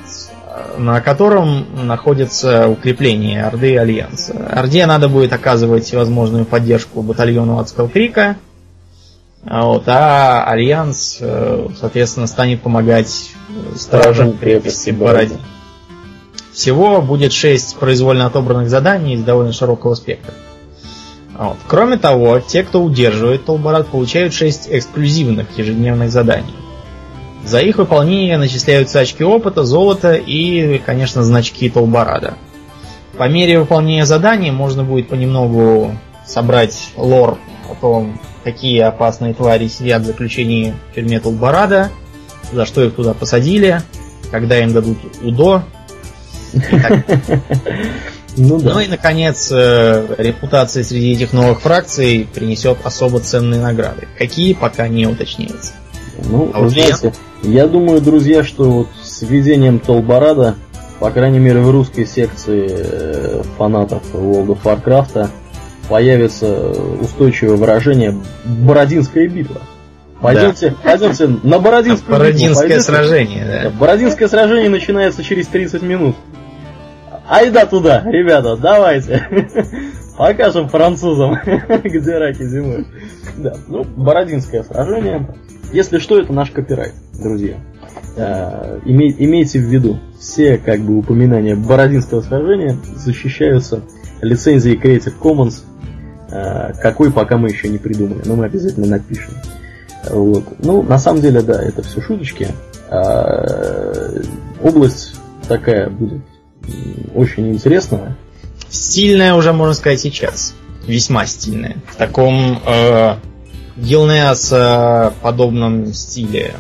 [0.80, 4.34] на котором находится укрепление Орды и Альянса.
[4.49, 8.38] Орде надо будет оказывать возможную поддержку батальону Адского Крика,
[9.45, 13.30] а вот, а Альянс, э, соответственно, станет помогать
[13.76, 15.38] стражам крепости Бородин.
[16.53, 20.34] Всего будет 6 произвольно отобранных заданий из довольно широкого спектра.
[21.37, 21.57] Вот.
[21.67, 26.55] Кроме того, те, кто удерживает Толбарат, получают 6 эксклюзивных ежедневных заданий.
[27.43, 32.35] За их выполнение начисляются очки опыта, золота и, конечно, значки Толбарада.
[33.17, 35.95] По мере выполнения заданий можно будет понемногу
[36.25, 37.37] собрать лор
[37.69, 41.91] о том, какие опасные твари сидят в заключении в тюрьме Толбарада,
[42.51, 43.81] за что их туда посадили,
[44.31, 45.63] когда им дадут УДО.
[48.37, 48.73] Ну, да.
[48.73, 54.07] ну и, наконец, э, репутация среди этих новых фракций принесет особо ценные награды.
[54.17, 55.73] Какие, пока не уточняется.
[56.23, 57.13] Ну, а вы знаете,
[57.43, 60.55] я думаю, друзья, что вот с введением Толбарада,
[60.99, 65.29] по крайней мере в русской секции э, фанатов World of Warcraft,
[65.89, 66.71] появится
[67.01, 69.61] устойчивое выражение «Бородинская битва».
[70.21, 70.91] Пойдемте, да.
[70.91, 72.83] пойдемте на Бородинскую Бородинское битву.
[72.83, 73.69] сражение, да.
[73.69, 76.15] Бородинское сражение начинается через 30 минут.
[77.27, 79.27] Айда туда, ребята, давайте.
[80.18, 81.38] Покажем французам,
[81.84, 82.88] где раки зимой.
[83.38, 85.27] Да, ну, Бородинское сражение.
[85.73, 87.56] Если что, это наш копирайт, друзья.
[88.85, 93.81] Имей, имейте в виду, все как бы упоминания Бородинского сражения защищаются
[94.22, 95.64] лицензией Creative Commons
[96.35, 99.34] Э, какой пока мы еще не придумали, но мы обязательно напишем.
[100.10, 100.43] Вот.
[100.64, 102.47] Ну, на самом деле, да, это все шуточки.
[102.89, 104.22] А,
[104.61, 105.15] область
[105.47, 106.22] такая будет
[107.13, 108.17] очень интересная.
[108.69, 110.53] Стильная уже, можно сказать, сейчас.
[110.87, 111.77] Весьма стильная.
[111.87, 113.15] В таком э,
[113.77, 116.55] Гилнеас э, подобном стиле.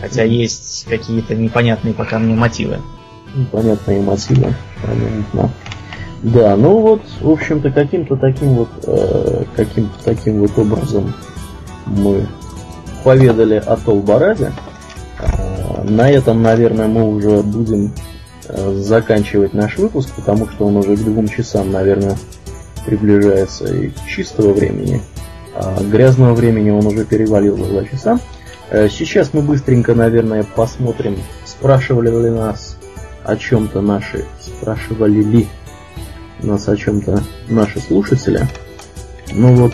[0.00, 2.78] Хотя есть какие-то непонятные пока мне мотивы.
[3.34, 5.52] Непонятные мотивы, понятно.
[6.22, 11.14] Да, ну вот, в общем-то, каким-то таким вот, э, каким-то таким вот образом
[11.86, 12.26] мы
[13.04, 14.52] поведали о Толбараде.
[15.20, 17.92] Э, на этом, наверное, мы уже будем
[18.48, 22.16] заканчивать наш выпуск, потому что он уже к двум часам, наверное,
[22.86, 25.02] приближается и чистого времени.
[25.54, 28.20] А грязного времени он уже перевалил за два часа.
[28.70, 32.76] Э, сейчас мы быстренько, наверное, посмотрим, спрашивали ли нас
[33.24, 35.48] о чем-то наши, спрашивали ли
[36.42, 38.46] нас о чем-то наши слушатели.
[39.32, 39.72] Ну вот,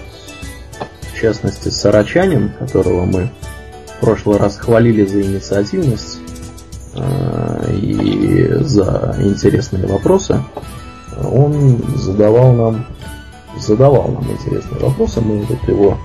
[1.13, 3.31] в частности, Сарачанин, которого мы
[3.87, 6.19] в прошлый раз хвалили за инициативность
[7.73, 10.41] и за интересные вопросы,
[11.23, 12.87] он задавал нам
[13.59, 15.99] задавал нам интересные вопросы, мы вот его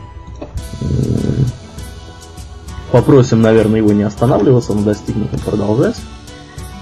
[2.91, 5.95] попросим, наверное, его не останавливаться, но достигнутым продолжать.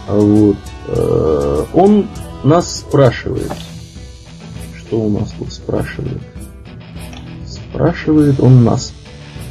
[0.07, 0.57] Вот.
[0.87, 2.07] Э, он
[2.43, 3.51] нас спрашивает,
[4.77, 6.21] что у нас тут спрашивает?
[7.45, 8.93] Спрашивает он нас.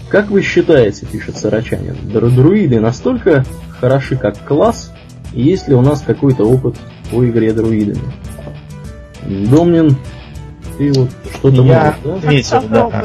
[0.09, 3.45] Как вы считаете, пишет Сарачанин, друиды настолько
[3.81, 4.93] хороши как класс,
[5.33, 6.77] и есть ли у нас какой-то опыт
[7.11, 8.13] по игре друидами?
[9.25, 9.97] Домнин,
[10.79, 12.15] ты вот что-то Я можешь, да?
[12.15, 13.05] ответил, да.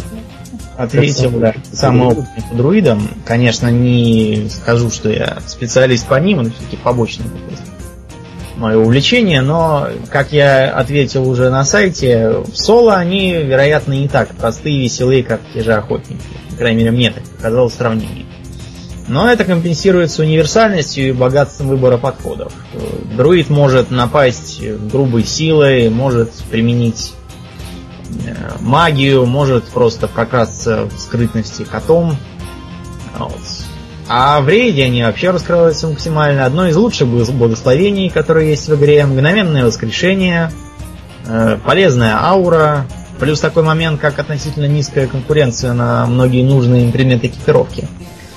[0.78, 1.54] Ответил, да.
[1.72, 3.02] Самый опытный по друидам.
[3.26, 7.26] Конечно, не скажу, что я специалист по ним, но все-таки побочный
[8.62, 14.30] мое увлечение, но, как я ответил уже на сайте, в соло они, вероятно, не так
[14.36, 16.22] простые и веселые, как те же охотники.
[16.52, 18.26] По крайней мере, мне так показалось сравнение.
[19.08, 22.54] Но это компенсируется универсальностью и богатством выбора подходов.
[23.16, 24.62] Друид может напасть
[24.92, 27.14] грубой силой, может применить
[28.26, 32.16] э, магию, может просто прокрасться в скрытности котом.
[33.18, 33.40] Вот.
[34.08, 36.46] А в рейде они вообще раскрываются максимально.
[36.46, 39.06] Одно из лучших благословений, которые есть в игре.
[39.06, 40.52] Мгновенное воскрешение,
[41.28, 42.86] э, полезная аура,
[43.20, 47.88] плюс такой момент, как относительно низкая конкуренция на многие нужные предметы экипировки.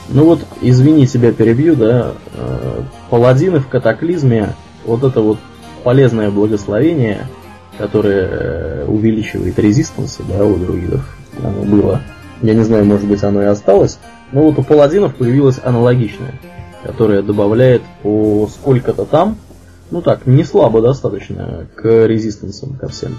[0.08, 2.12] Ну вот, извини, тебя перебью, да.
[2.34, 4.54] Э, паладины в катаклизме,
[4.84, 5.38] вот это вот
[5.82, 7.26] полезное благословение,
[7.78, 12.00] которое э, увеличивает резистансы, да, у друидов, оно было.
[12.42, 13.98] Я не знаю, может быть, оно и осталось.
[14.32, 16.40] Но вот у паладинов появилась аналогичная,
[16.82, 19.36] которая добавляет по сколько-то там,
[19.90, 23.16] ну так, не слабо достаточно к резистансам ко всем.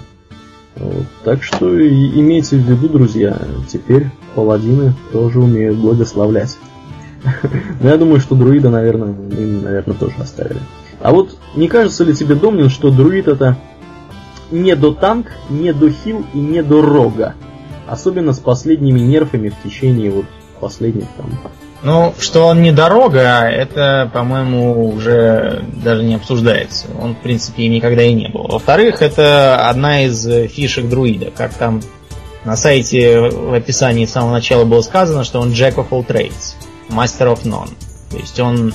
[0.76, 1.06] Вот.
[1.24, 3.38] Так что имейте в виду, друзья,
[3.68, 6.58] теперь паладины тоже умеют благословлять.
[7.80, 10.60] Но я думаю, что друида, наверное, им, наверное, тоже оставили.
[11.00, 13.56] А вот не кажется ли тебе, Домнин, что друид это
[14.50, 17.34] не до танк, не до хил и не до рога?
[17.86, 20.26] Особенно с последними нерфами в течение вот
[20.60, 21.30] последних там
[21.82, 26.86] ну, что он не дорога, это, по-моему, уже даже не обсуждается.
[27.00, 28.44] Он, в принципе, никогда и не был.
[28.48, 31.30] Во-вторых, это одна из фишек друида.
[31.36, 31.82] Как там
[32.44, 36.54] на сайте в описании с самого начала было сказано, что он Jack of all trades,
[36.88, 37.70] Master of none.
[38.10, 38.72] То есть он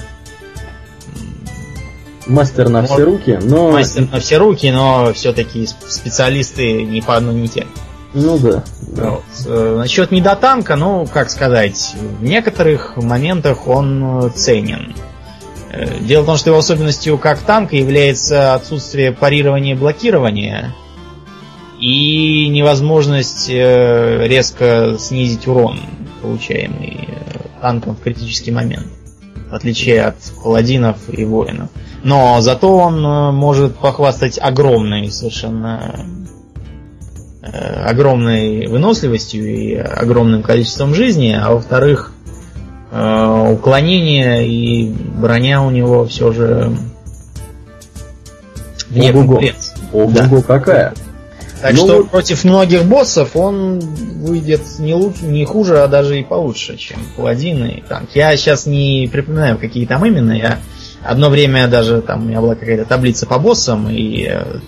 [2.28, 3.72] Мастер на все руки, но...
[3.72, 7.66] Мастер на все руки, но все-таки специалисты не по одной не те.
[8.14, 8.64] Ну да.
[8.88, 9.10] да.
[9.12, 9.24] Вот.
[9.46, 14.94] Э, насчет недотанка, ну, как сказать, в некоторых моментах он э, ценен.
[15.72, 20.76] Э, дело в том, что его особенностью как танка является отсутствие парирования и блокирования
[21.80, 25.80] и невозможность резко снизить урон,
[26.22, 27.08] получаемый
[27.62, 28.88] танком в критический момент,
[29.50, 31.70] в отличие от паладинов и воинов.
[32.04, 33.02] Но зато он
[33.36, 36.06] может похвастать огромной совершенно
[37.44, 42.14] Э, огромной выносливостью и огромным количеством жизни, а во-вторых,
[42.92, 46.72] э, уклонение и броня у него все же
[48.92, 49.76] вне конкуренции.
[49.92, 50.30] Ого, да.
[50.44, 50.94] какая!
[51.62, 56.24] Так ну, что против многих боссов он выйдет не, лучше, не хуже, а даже и
[56.24, 58.10] получше, чем паладин и танк.
[58.16, 60.32] Я сейчас не припоминаю, какие там именно.
[60.32, 60.60] Я
[61.04, 64.60] одно время даже там у меня была какая-то таблица по боссам, и э,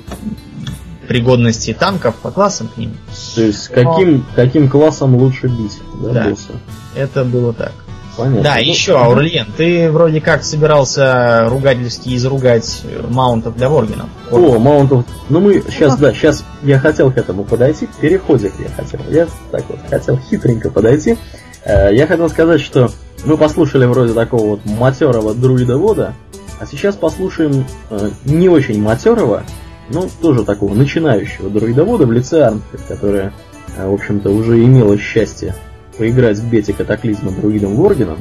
[1.08, 2.96] пригодности танков по классам к ним.
[3.36, 4.24] То есть каким, Но...
[4.36, 6.54] каким классом лучше бить да, да, босса?
[6.96, 7.74] Это было так.
[8.16, 8.44] Понятно.
[8.44, 14.08] Да, ну, еще, Аурлиен, ты вроде как собирался ругательски изругать маунтов для воргенов.
[14.32, 15.06] О, маунтов.
[15.30, 19.00] Ну мы сейчас, да, сейчас я хотел к этому подойти, переходик я хотел.
[19.10, 21.18] Я так вот хотел хитренько подойти.
[21.66, 22.92] Э, я хотел сказать, что
[23.26, 26.14] мы послушали вроде такого вот матерого друида-вода,
[26.60, 29.44] а сейчас послушаем э, не очень матерого,
[29.90, 33.34] ну, тоже такого начинающего дроидовода в лице Армфред, которая,
[33.76, 35.56] э, в общем-то, уже имела счастье
[35.98, 38.20] поиграть в бете катаклизма друидом Воргеном.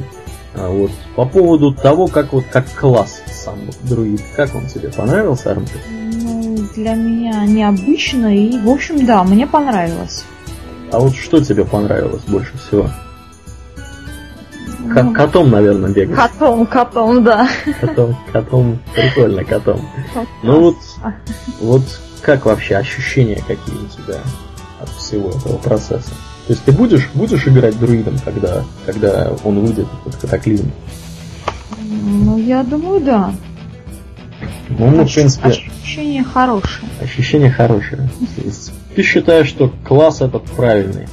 [0.54, 4.90] А вот по поводу того, как вот как класс сам вот, друид, как он тебе
[4.90, 5.80] понравился, Армфред?
[5.88, 10.24] Ну, для меня необычно и, в общем, да, мне понравилось.
[10.90, 12.90] А вот что тебе понравилось больше всего?
[14.92, 16.16] К- ну, котом, наверное, бегать.
[16.16, 17.48] Котом, котом, да.
[17.80, 19.80] Котом, котом, прикольно, котом.
[20.42, 20.76] Ну вот,
[21.60, 21.82] вот
[22.20, 24.20] как вообще ощущения какие у тебя
[24.80, 26.10] от всего этого процесса?
[26.46, 30.70] То есть ты будешь, будешь играть друидом, когда, когда он выйдет, этот катаклизм?
[31.78, 33.32] Ну, я думаю, да.
[34.68, 35.48] Ну, ну, в принципе...
[35.48, 36.88] Ощущение хорошее.
[37.00, 38.08] Ощущение хорошее.
[38.94, 41.06] Ты считаешь, что класс этот правильный?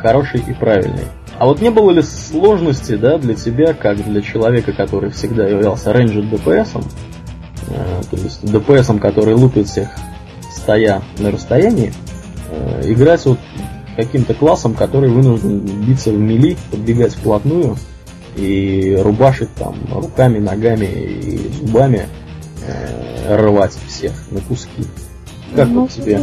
[0.00, 1.04] Хороший и правильный.
[1.38, 5.92] А вот не было ли сложности, да, для тебя, как для человека, который всегда являлся
[5.92, 6.84] рейнджер ДПСом,
[7.68, 9.88] э, то есть ДПСом, который лупит всех
[10.50, 11.92] стоя на расстоянии,
[12.50, 13.38] э, играть вот
[13.96, 17.76] каким-то классом, который вынужден биться в мили, подбегать вплотную
[18.36, 22.06] и рубашить там руками, ногами и зубами,
[22.66, 24.84] э, рвать всех на куски.
[25.54, 26.20] Как ну, вот тебе?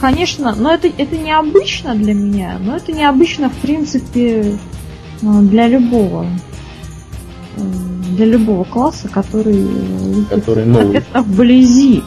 [0.00, 4.54] Конечно, но это, это необычно для меня, но это необычно, в принципе,
[5.22, 6.26] э, для любого
[7.56, 7.60] э,
[8.16, 9.66] для любого класса, который,
[10.30, 10.96] который новый.
[10.96, 12.02] это вблизи.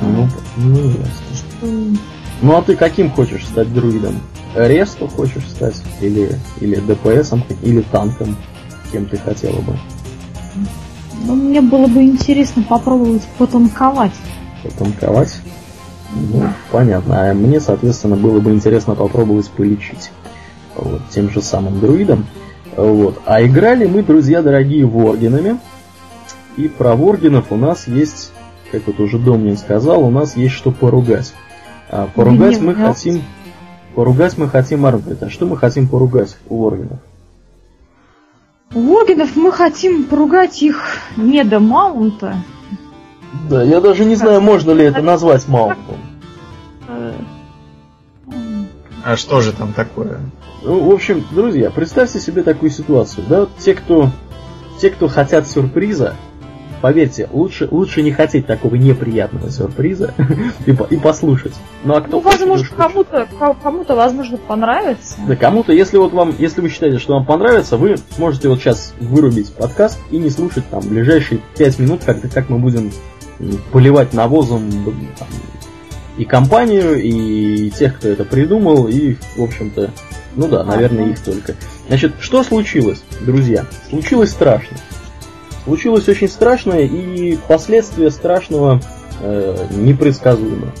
[0.00, 1.98] Ну, ну, ясно.
[2.42, 4.20] Ну а ты каким хочешь стать друидом?
[4.54, 5.80] Ресту хочешь стать?
[6.00, 8.36] Или, или ДПСом, или танком?
[8.92, 9.76] Кем ты хотела бы?
[11.26, 14.12] Ну, мне было бы интересно попробовать потанковать.
[14.62, 15.40] Потанковать?
[16.14, 17.30] Ну, понятно.
[17.30, 20.10] А мне, соответственно, было бы интересно попробовать полечить
[20.74, 22.26] вот, тем же самым друидом.
[22.76, 23.20] Вот.
[23.26, 25.58] А играли мы, друзья дорогие, воргинами.
[26.56, 28.32] И про воргинов у нас есть,
[28.72, 31.32] как вот уже Домнин сказал, у нас есть что поругать.
[31.90, 33.22] А поругать мы хотим...
[33.94, 35.22] Поругать мы хотим Арнфрид.
[35.22, 36.98] А что мы хотим поругать у воргинов?
[38.72, 40.80] У воргинов мы хотим поругать их
[41.16, 42.36] не до маунта,
[43.48, 45.96] да, я даже не знаю, можно ли это назвать маунтом.
[49.04, 50.20] А что же там такое?
[50.62, 53.24] Ну, в общем, друзья, представьте себе такую ситуацию.
[53.28, 54.10] Да, вот те, кто,
[54.78, 56.16] те, кто хотят сюрприза,
[56.80, 60.14] поверьте, лучше, лучше не хотеть такого неприятного сюрприза
[60.66, 61.54] и, и послушать.
[61.84, 63.28] Ну, а кто ну возможно, кому-то,
[63.62, 65.16] кому-то, возможно, понравится.
[65.26, 68.94] Да, кому-то, если вот вам, если вы считаете, что вам понравится, вы сможете вот сейчас
[69.00, 72.90] вырубить подкаст и не слушать там ближайшие 5 минут, как, как мы будем
[73.72, 74.70] поливать навозом
[75.18, 75.28] там,
[76.18, 79.90] и компанию, и тех, кто это придумал, и, в общем-то,
[80.36, 81.54] Ну да, наверное, их только.
[81.88, 83.64] Значит, что случилось, друзья?
[83.88, 84.76] Случилось страшно.
[85.64, 88.80] Случилось очень страшное, и последствия страшного
[89.20, 90.72] э, непредсказуемы.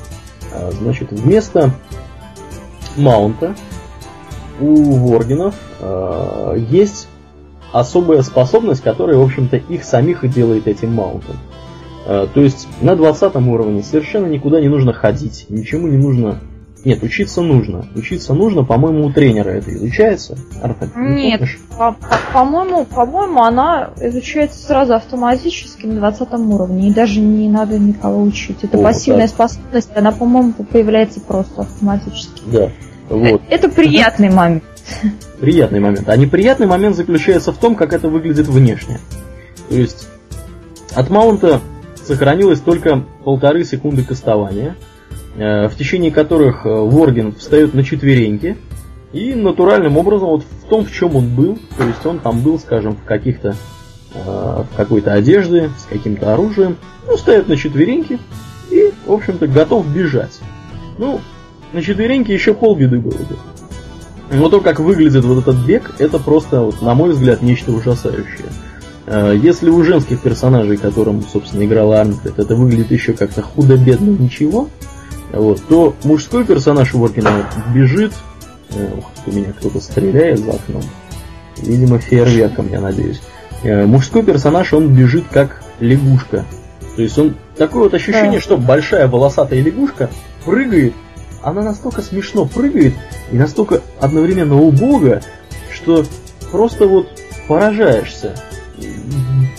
[0.52, 1.72] А, значит, вместо
[2.96, 3.54] маунта
[4.58, 7.08] у воргенов э, есть
[7.72, 11.36] особая способность, которая, в общем-то, их самих и делает этим маунтом.
[12.06, 16.40] Э, то есть на 20 уровне совершенно никуда не нужно ходить, ничему не нужно
[16.82, 17.86] нет, учиться нужно.
[17.94, 20.38] Учиться нужно, по-моему, у тренера это изучается.
[20.62, 21.42] Арта, не Нет,
[22.32, 26.88] по-моему, по по-моему, она изучается сразу автоматически на 20 уровне.
[26.88, 28.64] И даже не надо никого учить.
[28.64, 29.28] Это О, пассивная да.
[29.28, 32.42] способность, она, по-моему, появляется просто автоматически.
[32.46, 32.70] Да.
[33.10, 33.42] Вот.
[33.50, 34.64] Это приятный момент.
[35.38, 36.08] Приятный момент.
[36.08, 39.00] А неприятный момент заключается в том, как это выглядит внешне.
[39.68, 40.08] То есть
[40.94, 41.60] от маунта
[42.06, 44.76] сохранилось только полторы секунды кастования–
[45.36, 48.56] в течение которых э, Ворген встает на четвереньки
[49.12, 52.58] и натуральным образом вот в том, в чем он был, то есть он там был,
[52.58, 53.54] скажем, в каких-то
[54.14, 56.76] э, в какой-то одежде, с каким-то оружием,
[57.06, 58.18] ну, встает на четвереньки
[58.70, 60.40] и, в общем-то, готов бежать.
[60.98, 61.20] Ну,
[61.72, 63.36] на четвереньки еще полбеды было бы.
[64.32, 68.46] Но то, как выглядит вот этот бег, это просто, вот, на мой взгляд, нечто ужасающее.
[69.42, 74.68] Если у женских персонажей, которым, собственно, играла Армфред, это выглядит еще как-то худо-бедно ничего,
[75.32, 78.12] вот, то мужской персонаж Воркина бежит,
[78.70, 80.82] э, ух, у меня кто-то стреляет за окном,
[81.58, 83.20] видимо фейерверком, я надеюсь.
[83.62, 86.44] Э, мужской персонаж, он бежит как лягушка.
[86.96, 88.40] То есть он такое вот ощущение, да.
[88.40, 90.10] что большая волосатая лягушка
[90.44, 90.94] прыгает,
[91.42, 92.94] она настолько смешно прыгает
[93.30, 95.20] и настолько одновременно убого,
[95.72, 96.04] что
[96.50, 97.08] просто вот
[97.48, 98.34] поражаешься.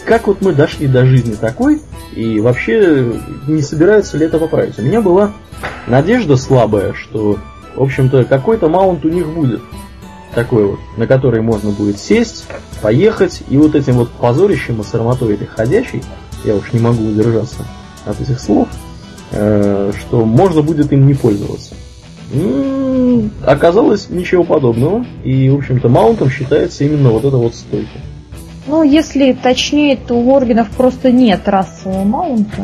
[0.06, 1.82] Как вот мы дошли до жизни такой,
[2.16, 3.14] и вообще
[3.48, 4.78] не собираются ли это поправить.
[4.80, 5.32] У меня была
[5.88, 7.38] надежда слабая, что,
[7.76, 9.62] в общем-то, какой-то маунт у них будет.
[10.34, 12.46] Такой вот, на который можно будет сесть,
[12.82, 16.04] поехать, и вот этим вот позорищем и сарматой этой ходящей,
[16.46, 17.66] я уж не могу удержаться
[18.06, 18.70] от этих слов,
[19.32, 21.76] э, что можно будет им не пользоваться.
[23.46, 28.00] Оказалось ничего подобного, и, в общем-то, маунтом считается именно вот эта вот стойка.
[28.68, 32.64] Ну, если точнее, то у Оргенов просто нет расового маунта,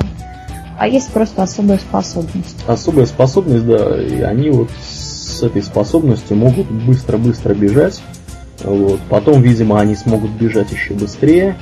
[0.77, 2.63] а есть просто особая способность.
[2.67, 8.01] Особая способность, да, и они вот с этой способностью могут быстро-быстро бежать.
[8.63, 8.99] Вот.
[9.09, 11.57] Потом, видимо, они смогут бежать еще быстрее.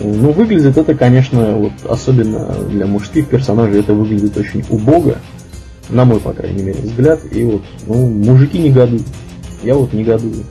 [0.00, 5.16] Ну, выглядит это, конечно, вот особенно для мужских персонажей это выглядит очень убого,
[5.88, 7.20] на мой, по крайней мере, взгляд.
[7.30, 9.06] И вот, ну, мужики не негодуют.
[9.62, 10.44] Я вот негодую.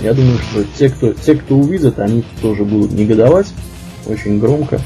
[0.00, 3.52] Я думаю, что те, кто, те, кто увидят, они тоже будут негодовать
[4.06, 4.80] очень громко.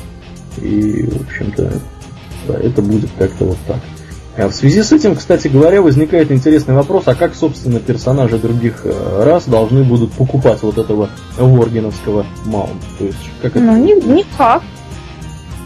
[0.59, 1.73] И, в общем-то,
[2.49, 3.81] да, это будет как-то вот так.
[4.37, 8.83] А в связи с этим, кстати говоря, возникает интересный вопрос, а как, собственно, персонажи других
[8.85, 12.87] э, рас должны будут покупать вот этого воргеновского маунта?
[12.99, 13.65] То есть, как это?
[13.65, 14.63] Ну, ни, никак.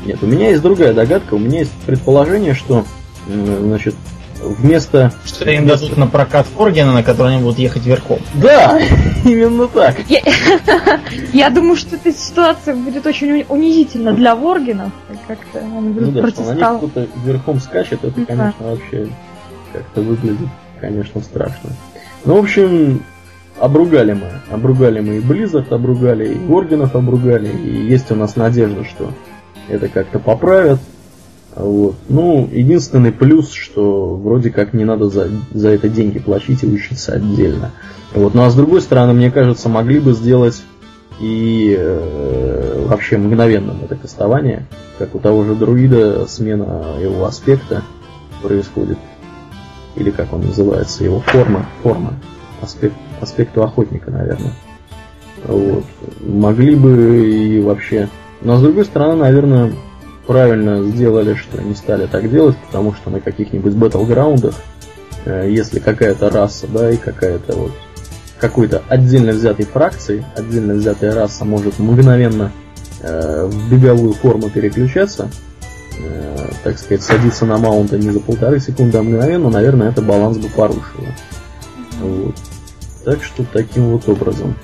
[0.06, 2.84] Нет, у меня есть другая догадка, у меня есть предположение, что,
[3.26, 3.94] значит,
[4.42, 5.12] вместо...
[5.24, 8.18] Что им дадут на прокат Форгена, на который они будут ехать верхом.
[8.34, 8.80] Да,
[9.24, 9.96] именно так.
[10.08, 10.20] Я,
[11.32, 14.92] я думаю, что эта ситуация будет очень унизительна для Воргенов.
[15.26, 19.08] Как-то он ну да, что на них кто-то верхом скачет, это, конечно, вообще
[19.72, 20.48] как-то выглядит,
[20.80, 21.70] конечно, страшно.
[22.24, 23.02] Ну, в общем,
[23.58, 24.30] обругали мы.
[24.50, 27.48] Обругали мы и Близзард обругали, и Воргенов обругали.
[27.48, 29.12] И есть у нас надежда, что
[29.68, 30.80] это как-то поправят.
[31.56, 31.94] Вот.
[32.08, 37.12] Ну, единственный плюс, что вроде как не надо за, за это деньги платить и учиться
[37.12, 37.70] отдельно.
[38.14, 38.34] Вот.
[38.34, 40.62] Ну а с другой стороны, мне кажется, могли бы сделать
[41.20, 44.66] и э, вообще мгновенным это кастование,
[44.98, 47.82] как у того же друида смена его аспекта
[48.42, 48.98] происходит.
[49.96, 52.14] Или как он называется, его форма, форма,
[52.60, 54.54] аспект, аспекту охотника, наверное.
[55.44, 55.84] Вот.
[56.20, 58.08] Могли бы и вообще.
[58.40, 59.72] Но с другой стороны, наверное,
[60.26, 64.54] правильно сделали, что не стали так делать, потому что на каких-нибудь батлграундах,
[65.24, 67.72] э, если какая-то раса, да, и какая-то вот
[68.38, 72.52] какой-то отдельно взятой фракции, отдельно взятая раса может мгновенно
[73.00, 75.30] э, в беговую форму переключаться,
[75.98, 80.38] э, так сказать, садиться на маунта не за полторы секунды, а мгновенно, наверное, это баланс
[80.38, 81.06] бы порушило.
[82.00, 82.34] Вот.
[83.04, 84.56] Так что таким вот образом.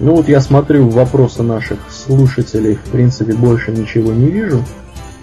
[0.00, 4.64] Ну вот я смотрю вопросы наших слушателей, в принципе, больше ничего не вижу.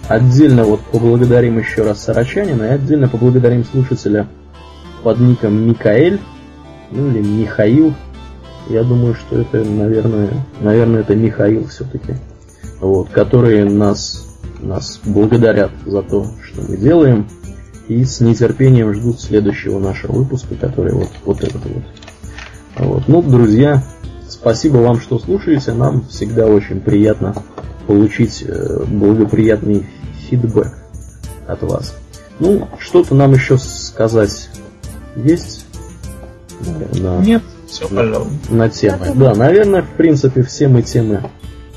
[0.08, 4.28] Отдельно вот поблагодарим еще раз Сарачанина и отдельно поблагодарим слушателя
[5.02, 6.20] под ником Микаэль,
[6.92, 7.92] ну или Михаил.
[8.68, 10.30] Я думаю, что это, наверное,
[10.60, 12.14] наверное, это Михаил все-таки.
[12.80, 17.26] Вот, которые нас, нас благодарят за то, что мы делаем.
[17.88, 21.84] И с нетерпением ждут следующего нашего выпуска, который вот, вот этот вот.
[22.78, 23.08] Вот.
[23.08, 23.82] Ну, друзья,
[24.28, 25.72] спасибо вам, что слушаете.
[25.72, 27.34] Нам всегда очень приятно
[27.86, 29.86] получить э, благоприятный
[30.28, 30.72] фидбэк
[31.46, 31.96] от вас.
[32.38, 34.50] Ну, что-то нам еще сказать
[35.16, 35.66] есть?
[36.94, 38.54] На, Нет, все, пожалуйста.
[38.54, 39.12] На темы.
[39.14, 41.22] Да, наверное, в принципе, все мы темы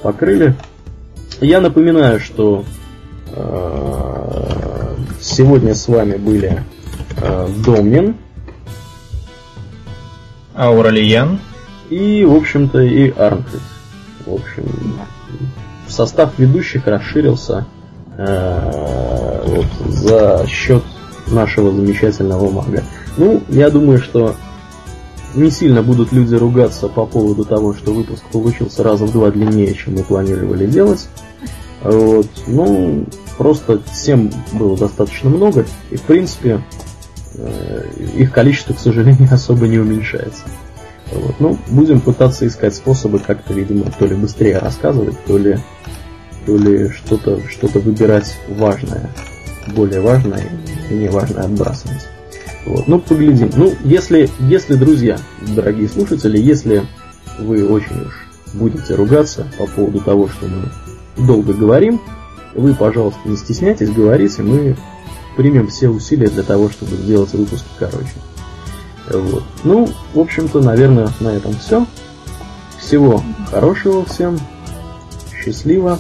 [0.02, 0.56] покрыли.
[1.42, 2.66] Я напоминаю, что
[3.34, 6.64] э, сегодня с вами были
[7.18, 8.16] э, Домнин,
[10.54, 11.40] Ауралиян
[11.90, 13.62] и, в общем-то, и Арнхед.
[14.26, 15.00] В общем,
[15.92, 17.66] состав ведущих расширился
[18.18, 20.84] э, вот, за счет
[21.28, 22.84] нашего замечательного мага.
[23.18, 24.36] Ну, я думаю, что
[25.36, 29.74] не сильно будут люди ругаться по поводу того, что выпуск получился раза в два длиннее,
[29.74, 31.08] чем мы планировали делать.
[31.82, 32.28] Вот.
[32.48, 33.06] Ну,
[33.38, 36.62] просто тем было достаточно много, и в принципе
[37.36, 37.86] э,
[38.18, 40.44] их количество, к сожалению, особо не уменьшается.
[41.12, 41.36] Вот.
[41.40, 45.60] Ну, будем пытаться искать способы как-то, видимо, то ли быстрее рассказывать, то ли,
[46.50, 49.12] то ли что-то что выбирать важное,
[49.68, 50.50] более важное
[50.90, 52.08] и неважное отбрасывать.
[52.66, 52.88] Вот.
[52.88, 53.52] Ну, поглядим.
[53.56, 55.20] Ну, если, если, друзья,
[55.56, 56.84] дорогие слушатели, если
[57.38, 62.02] вы очень уж будете ругаться по поводу того, что мы долго говорим,
[62.56, 64.76] вы, пожалуйста, не стесняйтесь, говорите, мы
[65.38, 68.16] примем все усилия для того, чтобы сделать выпуск короче.
[69.08, 69.44] Вот.
[69.64, 71.86] Ну, в общем-то, наверное, на этом все.
[72.80, 74.40] Всего хорошего всем.
[75.44, 76.00] Счастливо.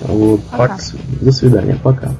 [0.00, 0.42] Вот.
[0.50, 0.78] Пока.
[1.20, 1.78] До свидания.
[1.82, 2.12] Пока.